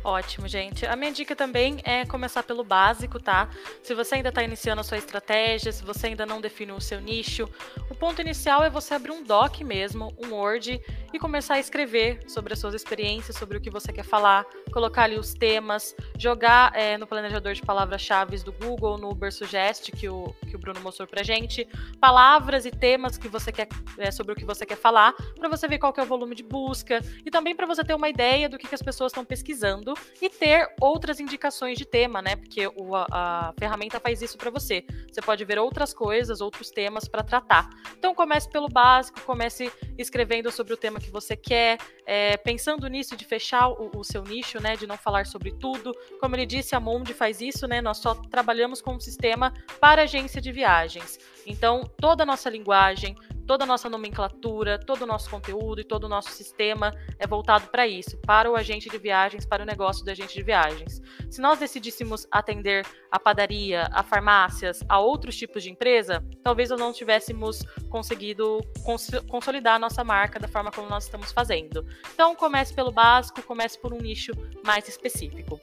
Ótimo, 0.10 0.48
gente. 0.48 0.88
A 0.88 0.96
minha 0.96 1.12
dica 1.12 1.36
também 1.36 1.78
é 1.84 2.04
começar 2.04 2.42
pelo 2.42 2.64
básico, 2.64 3.20
tá? 3.20 3.48
Se 3.84 3.94
você 3.94 4.16
ainda 4.16 4.30
está 4.30 4.42
iniciando 4.42 4.82
a 4.82 4.84
sua 4.84 4.98
estratégia, 4.98 5.72
se 5.72 5.84
você 5.84 6.08
ainda 6.08 6.26
não 6.26 6.42
definiu 6.42 6.76
o 6.78 6.82
seu 6.82 7.00
nicho, 7.00 7.48
o 7.92 7.94
ponto 7.94 8.20
inicial 8.20 8.64
é 8.64 8.72
você 8.72 8.96
abrir 8.96 9.12
um 9.12 9.24
doc 9.24 9.62
mesmo, 9.62 10.12
um 10.18 10.34
Word, 10.34 10.82
e 11.14 11.20
começar 11.20 11.56
a 11.56 11.60
escrever 11.60 12.22
sobre 12.28 12.54
as 12.54 12.60
suas 12.60 12.74
experiências, 12.74 13.38
sobre 13.38 13.60
o 13.60 13.62
que 13.62 13.70
você 13.70 13.94
quer 13.94 14.04
falar, 14.04 14.48
colocar 14.74 15.04
ali 15.04 15.16
os 15.16 15.36
temas, 15.36 15.96
jogar 16.18 16.76
é, 16.76 16.98
no 16.98 17.06
planejador 17.06 17.54
de 17.54 17.62
palavras-chave 17.62 18.38
do 18.40 18.52
Google, 18.52 18.98
no 18.98 19.12
Uber 19.12 19.32
Suggest, 19.32 19.92
que 19.92 20.10
o, 20.10 20.34
que 20.48 20.56
o 20.56 20.60
Bruno 20.60 20.80
mostrou 20.82 21.08
pra 21.08 21.22
gente, 21.22 21.68
palavras 22.00 22.66
e 22.66 22.72
temas 22.72 23.16
que 23.16 23.28
você 23.28 23.52
quer, 23.52 23.68
é, 24.00 24.10
sobre 24.10 24.34
o 24.34 24.36
que 24.36 24.46
você 24.46 24.66
quer 24.66 24.78
falar, 24.78 25.14
para 25.40 25.50
você 25.50 25.68
ver 25.68 25.78
qual 25.78 25.94
é 25.96 26.02
o 26.02 26.06
volume 26.06 26.34
de 26.34 26.44
busca, 26.44 27.00
e 27.24 27.30
também 27.30 27.56
para 27.56 27.68
você 27.68 27.84
ter 27.84 27.94
uma 27.94 28.10
ideia 28.10 28.50
do 28.50 28.58
que, 28.58 28.68
que 28.68 28.76
as 28.76 28.82
pessoas 28.82 29.12
estão 29.12 29.24
pesquisando 29.24 29.94
e 30.22 30.30
ter 30.30 30.68
outras 30.80 31.20
indicações 31.20 31.78
de 31.78 31.86
tema, 31.86 32.22
né? 32.22 32.36
Porque 32.36 32.68
o, 32.68 32.96
a, 32.96 33.08
a 33.12 33.54
ferramenta 33.58 34.00
faz 34.00 34.22
isso 34.22 34.38
para 34.38 34.50
você. 34.50 34.84
Você 35.12 35.22
pode 35.22 35.44
ver 35.46 35.60
outras 35.60 35.94
coisas, 35.94 36.42
outros 36.42 36.70
temas 36.70 37.08
para 37.08 37.24
tratar. 37.24 37.70
Então 37.98 38.14
comece 38.14 38.50
pelo 38.50 38.68
básico, 38.68 39.22
comece 39.22 39.72
escrevendo 39.98 40.52
sobre 40.52 40.74
o 40.74 40.78
tema 40.78 41.00
que 41.00 41.10
você 41.10 41.36
quer, 41.36 41.78
é, 42.06 42.38
pensando 42.38 42.88
nisso 42.88 43.16
de 43.16 43.26
fechar 43.26 43.70
o, 43.70 43.92
o, 43.96 44.04
seu 44.04 44.24
nicho, 44.24 44.62
né? 44.62 44.76
De 44.76 44.88
não 44.88 44.98
falar 44.98 45.26
sobre 45.26 45.52
tudo. 45.52 45.94
Como 46.20 46.36
ele 46.36 46.46
disse, 46.46 46.76
a 46.76 46.80
Monde 46.80 47.14
faz 47.14 47.42
isso, 47.42 47.68
né? 47.68 47.82
Nós 47.82 47.98
só 47.98 48.16
trabalhamos 48.16 48.82
com 48.82 48.96
um 48.96 49.00
sistema 49.00 49.54
para 49.80 50.04
agência 50.04 50.42
de 50.42 50.52
viagens. 50.52 51.20
Então, 51.46 51.84
toda 51.98 52.24
a 52.24 52.26
nossa 52.26 52.50
linguagem, 52.50 53.16
toda 53.50 53.64
a 53.64 53.68
nossa 53.68 53.90
nomenclatura, 53.90 54.78
todo 54.78 55.02
o 55.02 55.06
nosso 55.08 55.28
conteúdo 55.28 55.82
e 55.82 55.84
todo 55.84 56.04
o 56.04 56.08
nosso 56.08 56.30
sistema 56.30 56.94
é 57.18 57.26
voltado 57.26 57.68
para 57.70 57.88
isso, 57.88 58.16
para 58.20 58.50
o 58.50 58.56
agente 58.56 58.90
de 58.90 58.98
viagens, 59.00 59.44
para 59.46 59.64
o 59.64 59.66
negócio 59.66 60.06
do 60.06 60.12
agente 60.12 60.36
de 60.36 60.44
viagens. 60.44 61.02
Se 61.32 61.42
nós 61.42 61.58
decidíssemos 61.58 62.28
atender 62.32 62.86
a 63.12 63.20
padaria, 63.20 63.90
a 63.92 64.04
farmácias, 64.04 64.84
a 64.88 65.00
outros 65.00 65.36
tipos 65.36 65.64
de 65.64 65.72
empresa, 65.72 66.24
talvez 66.44 66.70
nós 66.70 66.80
não 66.80 66.94
tivéssemos 66.94 67.64
conseguido 67.90 68.60
cons 68.84 69.10
consolidar 69.28 69.78
a 69.78 69.80
nossa 69.80 70.04
marca 70.04 70.40
da 70.40 70.48
forma 70.48 70.72
como 70.72 70.88
nós 70.88 71.06
estamos 71.06 71.32
fazendo. 71.32 71.84
Então, 72.14 72.36
comece 72.36 72.72
pelo 72.72 72.92
básico, 72.92 73.42
comece 73.42 73.80
por 73.80 73.94
um 73.94 73.98
nicho 73.98 74.32
mais 74.64 74.88
específico. 74.88 75.60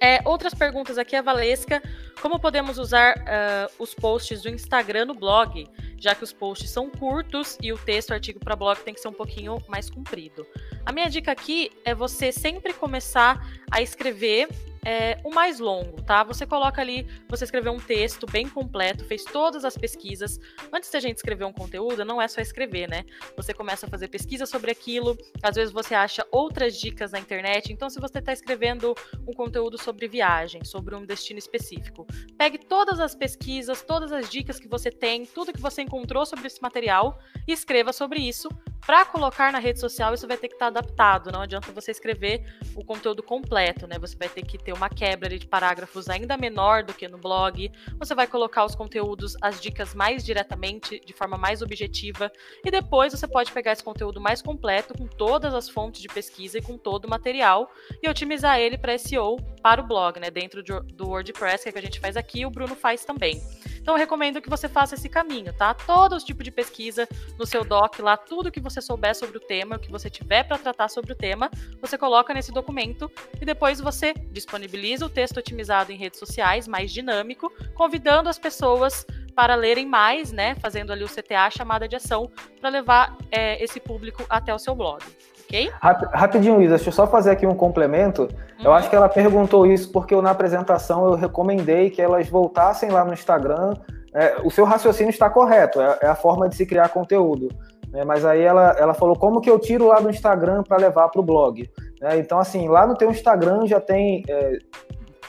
É, 0.00 0.20
outras 0.24 0.54
perguntas 0.54 0.98
aqui, 0.98 1.16
a 1.16 1.22
Valesca. 1.22 1.82
Como 2.20 2.38
podemos 2.38 2.78
usar 2.78 3.16
uh, 3.18 3.72
os 3.78 3.94
posts 3.94 4.42
do 4.42 4.48
Instagram 4.48 5.06
no 5.06 5.14
blog? 5.14 5.66
Já 5.98 6.14
que 6.14 6.24
os 6.24 6.32
posts 6.32 6.70
são 6.70 6.90
curtos 6.90 7.56
e 7.62 7.72
o 7.72 7.78
texto, 7.78 8.10
o 8.10 8.14
artigo 8.14 8.38
para 8.38 8.54
blog 8.54 8.78
tem 8.80 8.92
que 8.92 9.00
ser 9.00 9.08
um 9.08 9.12
pouquinho 9.12 9.58
mais 9.68 9.88
comprido. 9.88 10.46
A 10.84 10.92
minha 10.92 11.08
dica 11.08 11.32
aqui 11.32 11.70
é 11.84 11.94
você 11.94 12.30
sempre 12.30 12.72
começar 12.72 13.40
a 13.70 13.80
escrever 13.80 14.48
é, 14.86 15.18
o 15.24 15.34
mais 15.34 15.58
longo, 15.58 16.00
tá? 16.02 16.22
Você 16.22 16.46
coloca 16.46 16.80
ali, 16.80 17.04
você 17.28 17.42
escreveu 17.42 17.72
um 17.72 17.80
texto 17.80 18.24
bem 18.24 18.48
completo, 18.48 19.04
fez 19.04 19.24
todas 19.24 19.64
as 19.64 19.76
pesquisas. 19.76 20.38
Antes 20.72 20.88
da 20.92 21.00
gente 21.00 21.16
escrever 21.16 21.44
um 21.44 21.52
conteúdo, 21.52 22.04
não 22.04 22.22
é 22.22 22.28
só 22.28 22.40
escrever, 22.40 22.88
né? 22.88 23.04
Você 23.36 23.52
começa 23.52 23.86
a 23.86 23.88
fazer 23.88 24.06
pesquisa 24.06 24.46
sobre 24.46 24.70
aquilo, 24.70 25.18
às 25.42 25.56
vezes 25.56 25.74
você 25.74 25.92
acha 25.92 26.24
outras 26.30 26.78
dicas 26.78 27.10
na 27.10 27.18
internet. 27.18 27.72
Então, 27.72 27.90
se 27.90 27.98
você 27.98 28.20
está 28.20 28.32
escrevendo 28.32 28.94
um 29.26 29.32
conteúdo 29.32 29.76
sobre 29.76 30.06
viagem, 30.06 30.62
sobre 30.64 30.94
um 30.94 31.04
destino 31.04 31.40
específico, 31.40 32.06
pegue 32.38 32.56
todas 32.56 33.00
as 33.00 33.12
pesquisas, 33.12 33.82
todas 33.82 34.12
as 34.12 34.30
dicas 34.30 34.60
que 34.60 34.68
você 34.68 34.92
tem, 34.92 35.26
tudo 35.26 35.52
que 35.52 35.60
você 35.60 35.82
encontrou 35.82 36.24
sobre 36.24 36.46
esse 36.46 36.62
material 36.62 37.18
e 37.48 37.52
escreva 37.52 37.92
sobre 37.92 38.20
isso 38.20 38.48
para 38.86 39.04
colocar 39.04 39.50
na 39.52 39.58
rede 39.58 39.80
social, 39.80 40.14
isso 40.14 40.28
vai 40.28 40.36
ter 40.36 40.46
que 40.46 40.54
estar 40.54 40.70
tá 40.70 40.78
adaptado. 40.78 41.32
Não 41.32 41.40
adianta 41.40 41.72
você 41.72 41.90
escrever 41.90 42.44
o 42.74 42.84
conteúdo 42.84 43.20
completo, 43.22 43.86
né? 43.86 43.98
Você 43.98 44.16
vai 44.16 44.28
ter 44.28 44.42
que 44.46 44.56
ter 44.56 44.72
uma 44.72 44.88
quebra 44.88 45.36
de 45.36 45.46
parágrafos 45.46 46.08
ainda 46.08 46.36
menor 46.36 46.84
do 46.84 46.94
que 46.94 47.08
no 47.08 47.18
blog. 47.18 47.70
Você 47.98 48.14
vai 48.14 48.28
colocar 48.28 48.64
os 48.64 48.76
conteúdos, 48.76 49.36
as 49.42 49.60
dicas 49.60 49.92
mais 49.92 50.24
diretamente, 50.24 51.00
de 51.04 51.12
forma 51.12 51.36
mais 51.36 51.62
objetiva. 51.62 52.30
E 52.64 52.70
depois 52.70 53.12
você 53.12 53.26
pode 53.26 53.50
pegar 53.50 53.72
esse 53.72 53.82
conteúdo 53.82 54.20
mais 54.20 54.40
completo, 54.40 54.96
com 54.96 55.08
todas 55.08 55.52
as 55.52 55.68
fontes 55.68 56.00
de 56.00 56.08
pesquisa 56.08 56.58
e 56.58 56.62
com 56.62 56.78
todo 56.78 57.06
o 57.06 57.10
material, 57.10 57.68
e 58.00 58.08
otimizar 58.08 58.60
ele 58.60 58.78
para 58.78 58.96
SEO 58.96 59.36
para 59.60 59.80
o 59.80 59.84
blog, 59.84 60.20
né? 60.20 60.30
Dentro 60.30 60.62
do 60.62 61.08
WordPress, 61.08 61.64
que, 61.64 61.70
é 61.70 61.72
que 61.72 61.78
a 61.78 61.82
gente 61.82 61.98
faz 61.98 62.16
aqui, 62.16 62.46
o 62.46 62.50
Bruno 62.50 62.76
faz 62.76 63.04
também. 63.04 63.42
Então 63.86 63.94
eu 63.94 64.00
recomendo 64.00 64.42
que 64.42 64.50
você 64.50 64.68
faça 64.68 64.96
esse 64.96 65.08
caminho, 65.08 65.52
tá? 65.52 65.72
Todo 65.72 66.18
tipo 66.18 66.42
de 66.42 66.50
pesquisa 66.50 67.08
no 67.38 67.46
seu 67.46 67.64
doc 67.64 68.00
lá, 68.00 68.16
tudo 68.16 68.50
que 68.50 68.58
você 68.58 68.80
souber 68.80 69.14
sobre 69.14 69.36
o 69.36 69.40
tema, 69.40 69.76
o 69.76 69.78
que 69.78 69.92
você 69.92 70.10
tiver 70.10 70.42
para 70.42 70.58
tratar 70.58 70.88
sobre 70.88 71.12
o 71.12 71.14
tema, 71.14 71.48
você 71.80 71.96
coloca 71.96 72.34
nesse 72.34 72.50
documento 72.50 73.08
e 73.40 73.44
depois 73.44 73.80
você 73.80 74.12
disponibiliza 74.32 75.06
o 75.06 75.08
texto 75.08 75.36
otimizado 75.36 75.92
em 75.92 75.96
redes 75.96 76.18
sociais, 76.18 76.66
mais 76.66 76.92
dinâmico, 76.92 77.48
convidando 77.76 78.28
as 78.28 78.40
pessoas 78.40 79.06
para 79.36 79.54
lerem 79.54 79.86
mais, 79.86 80.32
né? 80.32 80.56
Fazendo 80.56 80.92
ali 80.92 81.04
o 81.04 81.08
CTA 81.08 81.48
chamada 81.48 81.86
de 81.86 81.94
ação 81.94 82.28
para 82.60 82.68
levar 82.70 83.16
é, 83.30 83.62
esse 83.62 83.78
público 83.78 84.26
até 84.28 84.52
o 84.52 84.58
seu 84.58 84.74
blog. 84.74 85.00
Ok? 85.46 85.70
Rapidinho, 86.12 86.60
Isa, 86.60 86.74
deixa 86.74 86.88
eu 86.88 86.92
só 86.92 87.06
fazer 87.06 87.30
aqui 87.30 87.46
um 87.46 87.54
complemento. 87.54 88.22
Uhum. 88.22 88.64
Eu 88.64 88.72
acho 88.72 88.90
que 88.90 88.96
ela 88.96 89.08
perguntou 89.08 89.66
isso 89.66 89.90
porque 89.92 90.14
eu, 90.14 90.20
na 90.20 90.30
apresentação 90.30 91.06
eu 91.06 91.14
recomendei 91.14 91.88
que 91.88 92.02
elas 92.02 92.28
voltassem 92.28 92.90
lá 92.90 93.04
no 93.04 93.12
Instagram. 93.12 93.74
É, 94.12 94.36
o 94.42 94.50
seu 94.50 94.64
raciocínio 94.64 95.10
está 95.10 95.30
correto, 95.30 95.80
é, 95.80 95.98
é, 96.02 96.06
a 96.08 96.14
forma 96.14 96.48
de 96.48 96.56
se 96.56 96.66
criar 96.66 96.88
conteúdo. 96.88 97.48
Né? 97.90 98.04
Mas 98.04 98.24
aí 98.24 98.42
ela, 98.42 98.74
ela 98.78 98.94
falou 98.94 99.16
como 99.16 99.40
que 99.40 99.48
eu 99.48 99.58
tiro 99.58 99.86
lá 99.86 100.00
do 100.00 100.10
Instagram 100.10 100.62
para 100.62 100.78
levar 100.78 101.08
para 101.08 101.20
o 101.20 101.24
blog. 101.24 101.68
Né? 102.00 102.18
Então, 102.18 102.38
assim, 102.38 102.68
lá 102.68 102.86
no 102.86 102.96
teu 102.96 103.10
Instagram 103.10 103.66
já 103.66 103.80
tem 103.80 104.24
é, 104.28 104.58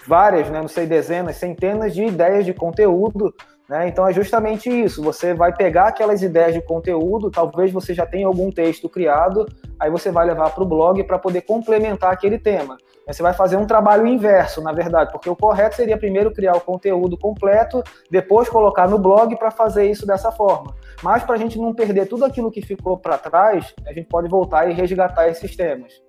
várias, 0.07 0.49
né, 0.49 0.61
não 0.61 0.67
sei, 0.67 0.87
dezenas, 0.87 1.35
centenas 1.35 1.93
de 1.93 2.05
ideias 2.05 2.45
de 2.45 2.53
conteúdo 2.53 3.33
né? 3.67 3.87
Então 3.87 4.07
é 4.07 4.13
justamente 4.13 4.69
isso. 4.69 5.01
Você 5.03 5.33
vai 5.33 5.53
pegar 5.55 5.87
aquelas 5.87 6.21
ideias 6.21 6.53
de 6.53 6.61
conteúdo, 6.61 7.29
talvez 7.29 7.71
você 7.71 7.93
já 7.93 8.05
tenha 8.05 8.27
algum 8.27 8.51
texto 8.51 8.87
criado, 8.89 9.45
aí 9.79 9.89
você 9.89 10.11
vai 10.11 10.25
levar 10.25 10.51
para 10.51 10.63
o 10.63 10.67
blog 10.67 11.03
para 11.03 11.19
poder 11.19 11.41
complementar 11.41 12.11
aquele 12.11 12.39
tema. 12.39 12.77
Você 13.05 13.23
vai 13.23 13.33
fazer 13.33 13.55
um 13.55 13.65
trabalho 13.65 14.05
inverso, 14.05 14.61
na 14.61 14.73
verdade, 14.73 15.13
porque 15.13 15.29
o 15.29 15.35
correto 15.35 15.77
seria 15.77 15.97
primeiro 15.97 16.33
criar 16.33 16.57
o 16.57 16.61
conteúdo 16.61 17.17
completo, 17.17 17.81
depois 18.11 18.49
colocar 18.49 18.87
no 18.87 18.99
blog 18.99 19.33
para 19.37 19.49
fazer 19.49 19.89
isso 19.89 20.05
dessa 20.05 20.29
forma. 20.29 20.75
Mas 21.01 21.23
para 21.23 21.35
a 21.35 21.37
gente 21.37 21.57
não 21.57 21.73
perder 21.73 22.07
tudo 22.07 22.25
aquilo 22.25 22.51
que 22.51 22.61
ficou 22.61 22.97
para 22.97 23.17
trás, 23.17 23.73
a 23.85 23.93
gente 23.93 24.07
pode 24.07 24.27
voltar 24.27 24.69
e 24.69 24.73
resgatar 24.73 25.29
esses 25.29 25.55
temas. 25.55 26.06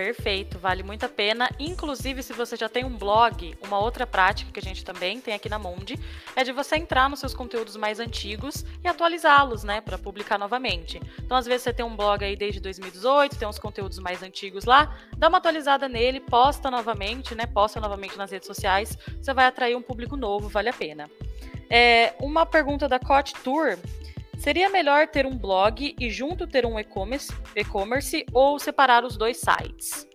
Perfeito, 0.00 0.58
vale 0.58 0.82
muito 0.82 1.04
a 1.04 1.10
pena. 1.10 1.50
Inclusive, 1.58 2.22
se 2.22 2.32
você 2.32 2.56
já 2.56 2.70
tem 2.70 2.86
um 2.86 2.96
blog, 2.96 3.54
uma 3.60 3.78
outra 3.78 4.06
prática 4.06 4.50
que 4.50 4.58
a 4.58 4.62
gente 4.62 4.82
também 4.82 5.20
tem 5.20 5.34
aqui 5.34 5.46
na 5.46 5.58
Mundi 5.58 6.00
é 6.34 6.42
de 6.42 6.52
você 6.52 6.76
entrar 6.76 7.10
nos 7.10 7.20
seus 7.20 7.34
conteúdos 7.34 7.76
mais 7.76 8.00
antigos 8.00 8.64
e 8.82 8.88
atualizá-los, 8.88 9.62
né, 9.62 9.82
para 9.82 9.98
publicar 9.98 10.38
novamente. 10.38 10.98
Então, 11.18 11.36
às 11.36 11.44
vezes 11.44 11.64
você 11.64 11.74
tem 11.74 11.84
um 11.84 11.94
blog 11.94 12.24
aí 12.24 12.34
desde 12.34 12.60
2018, 12.60 13.38
tem 13.38 13.46
uns 13.46 13.58
conteúdos 13.58 13.98
mais 13.98 14.22
antigos 14.22 14.64
lá, 14.64 14.96
dá 15.18 15.28
uma 15.28 15.36
atualizada 15.36 15.86
nele, 15.86 16.18
posta 16.18 16.70
novamente, 16.70 17.34
né, 17.34 17.44
posta 17.44 17.78
novamente 17.78 18.16
nas 18.16 18.30
redes 18.30 18.46
sociais, 18.46 18.96
você 19.20 19.34
vai 19.34 19.44
atrair 19.44 19.76
um 19.76 19.82
público 19.82 20.16
novo, 20.16 20.48
vale 20.48 20.70
a 20.70 20.72
pena. 20.72 21.10
É, 21.68 22.14
uma 22.20 22.46
pergunta 22.46 22.88
da 22.88 22.98
Cot 22.98 23.34
Tour 23.44 23.76
Seria 24.40 24.70
melhor 24.70 25.06
ter 25.06 25.26
um 25.26 25.36
blog 25.36 25.94
e 26.00 26.08
junto 26.08 26.46
ter 26.46 26.64
um 26.64 26.76
e-commerce 26.78 28.24
ou 28.32 28.58
separar 28.58 29.04
os 29.04 29.14
dois 29.14 29.36
sites? 29.36 30.08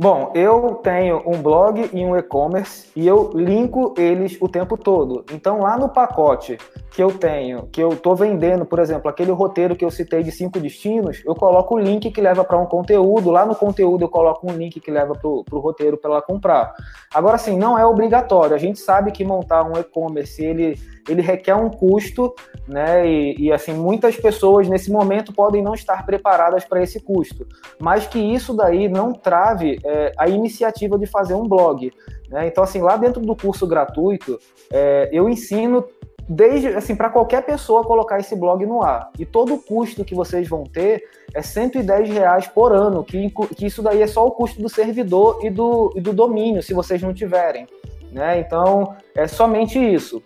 Bom, 0.00 0.30
eu 0.32 0.76
tenho 0.76 1.24
um 1.26 1.42
blog 1.42 1.90
e 1.92 2.04
um 2.04 2.16
e-commerce 2.16 2.88
e 2.94 3.04
eu 3.04 3.32
linko 3.34 3.92
eles 3.98 4.38
o 4.40 4.48
tempo 4.48 4.76
todo. 4.76 5.24
Então, 5.32 5.58
lá 5.58 5.76
no 5.76 5.88
pacote 5.88 6.56
que 6.92 7.02
eu 7.02 7.10
tenho, 7.10 7.66
que 7.72 7.82
eu 7.82 7.88
estou 7.88 8.14
vendendo, 8.14 8.64
por 8.64 8.78
exemplo, 8.78 9.10
aquele 9.10 9.32
roteiro 9.32 9.74
que 9.74 9.84
eu 9.84 9.90
citei 9.90 10.22
de 10.22 10.30
cinco 10.30 10.60
destinos, 10.60 11.20
eu 11.26 11.34
coloco 11.34 11.74
o 11.74 11.78
link 11.80 12.12
que 12.12 12.20
leva 12.20 12.44
para 12.44 12.56
um 12.56 12.66
conteúdo. 12.66 13.32
Lá 13.32 13.44
no 13.44 13.56
conteúdo 13.56 14.04
eu 14.04 14.08
coloco 14.08 14.48
um 14.48 14.56
link 14.56 14.78
que 14.78 14.92
leva 14.92 15.14
para 15.14 15.28
o 15.28 15.58
roteiro 15.58 15.96
para 15.98 16.12
ela 16.12 16.22
comprar. 16.22 16.72
Agora, 17.12 17.36
sim, 17.36 17.58
não 17.58 17.76
é 17.76 17.84
obrigatório. 17.84 18.54
A 18.54 18.58
gente 18.58 18.78
sabe 18.78 19.10
que 19.10 19.24
montar 19.24 19.64
um 19.64 19.76
e-commerce 19.76 20.40
ele, 20.40 20.78
ele 21.08 21.22
requer 21.22 21.54
um 21.54 21.70
custo, 21.70 22.34
né? 22.66 23.08
E, 23.08 23.46
e 23.46 23.52
assim 23.52 23.72
muitas 23.72 24.16
pessoas 24.16 24.68
nesse 24.68 24.90
momento 24.90 25.32
podem 25.32 25.62
não 25.62 25.74
estar 25.74 26.04
preparadas 26.04 26.64
para 26.64 26.82
esse 26.82 27.00
custo, 27.00 27.46
mas 27.78 28.06
que 28.06 28.18
isso 28.18 28.54
daí 28.54 28.88
não 28.88 29.12
trave 29.12 29.78
é, 29.84 30.12
a 30.18 30.28
iniciativa 30.28 30.98
de 30.98 31.06
fazer 31.06 31.34
um 31.34 31.48
blog. 31.48 31.90
Né? 32.28 32.46
Então, 32.46 32.62
assim, 32.62 32.80
lá 32.80 32.96
dentro 32.96 33.20
do 33.20 33.34
curso 33.34 33.66
gratuito, 33.66 34.38
é, 34.70 35.08
eu 35.12 35.28
ensino 35.28 35.84
desde 36.28 36.68
assim 36.68 36.94
para 36.94 37.08
qualquer 37.08 37.42
pessoa 37.42 37.82
colocar 37.82 38.18
esse 38.18 38.36
blog 38.36 38.64
no 38.66 38.82
ar. 38.82 39.10
E 39.18 39.24
todo 39.24 39.54
o 39.54 39.58
custo 39.58 40.04
que 40.04 40.14
vocês 40.14 40.46
vão 40.46 40.64
ter 40.64 41.02
é 41.32 41.40
110 41.40 42.10
reais 42.10 42.46
por 42.46 42.72
ano, 42.72 43.02
que, 43.02 43.30
que 43.56 43.66
isso 43.66 43.82
daí 43.82 44.02
é 44.02 44.06
só 44.06 44.26
o 44.26 44.32
custo 44.32 44.60
do 44.60 44.68
servidor 44.68 45.40
e 45.42 45.48
do, 45.48 45.92
e 45.96 46.00
do 46.00 46.12
domínio, 46.12 46.62
se 46.62 46.74
vocês 46.74 47.00
não 47.00 47.14
tiverem. 47.14 47.66
Né? 48.12 48.40
Então, 48.40 48.94
é 49.14 49.26
somente 49.26 49.78
isso. 49.78 50.22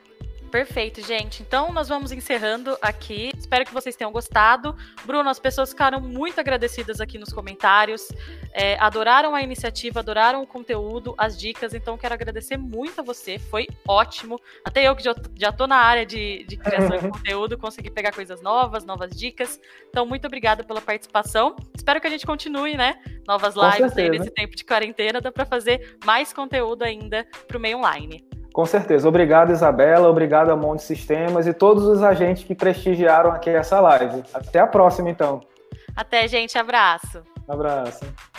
Perfeito, 0.52 1.00
gente. 1.00 1.42
Então 1.42 1.72
nós 1.72 1.88
vamos 1.88 2.12
encerrando 2.12 2.76
aqui. 2.82 3.32
Espero 3.38 3.64
que 3.64 3.72
vocês 3.72 3.96
tenham 3.96 4.12
gostado. 4.12 4.76
Bruno, 5.02 5.30
as 5.30 5.38
pessoas 5.38 5.70
ficaram 5.70 5.98
muito 5.98 6.38
agradecidas 6.38 7.00
aqui 7.00 7.16
nos 7.16 7.32
comentários. 7.32 8.12
É, 8.52 8.78
adoraram 8.78 9.34
a 9.34 9.40
iniciativa, 9.40 10.00
adoraram 10.00 10.42
o 10.42 10.46
conteúdo, 10.46 11.14
as 11.16 11.38
dicas. 11.38 11.72
Então 11.72 11.96
quero 11.96 12.12
agradecer 12.12 12.58
muito 12.58 13.00
a 13.00 13.02
você. 13.02 13.38
Foi 13.38 13.66
ótimo. 13.88 14.38
Até 14.62 14.86
eu 14.86 14.94
que 14.94 15.02
já, 15.02 15.52
tô 15.52 15.66
na 15.66 15.76
área 15.76 16.04
de, 16.04 16.44
de 16.44 16.58
criação 16.58 16.98
de 16.98 17.08
conteúdo, 17.08 17.56
consegui 17.56 17.90
pegar 17.90 18.12
coisas 18.12 18.42
novas, 18.42 18.84
novas 18.84 19.16
dicas. 19.16 19.58
Então, 19.88 20.04
muito 20.04 20.26
obrigada 20.26 20.62
pela 20.62 20.82
participação. 20.82 21.56
Espero 21.74 21.98
que 21.98 22.06
a 22.06 22.10
gente 22.10 22.26
continue, 22.26 22.76
né? 22.76 23.02
Novas 23.26 23.54
lives 23.54 23.96
aí 23.96 24.10
nesse 24.10 24.30
tempo 24.30 24.54
de 24.54 24.64
quarentena. 24.66 25.18
Dá 25.18 25.32
para 25.32 25.46
fazer 25.46 25.96
mais 26.04 26.30
conteúdo 26.30 26.82
ainda 26.82 27.26
para 27.48 27.56
o 27.56 27.60
meio 27.60 27.78
online. 27.78 28.22
Com 28.52 28.66
certeza. 28.66 29.08
Obrigado, 29.08 29.50
Isabela. 29.50 30.08
Obrigado 30.08 30.50
a 30.50 30.56
Monte 30.56 30.82
Sistemas 30.82 31.46
e 31.46 31.54
todos 31.54 31.84
os 31.84 32.02
agentes 32.02 32.44
que 32.44 32.54
prestigiaram 32.54 33.30
aqui 33.30 33.50
essa 33.50 33.80
live. 33.80 34.22
Até 34.32 34.60
a 34.60 34.66
próxima, 34.66 35.08
então. 35.10 35.40
Até, 35.96 36.28
gente. 36.28 36.58
Abraço. 36.58 37.22
Abraço. 37.48 38.31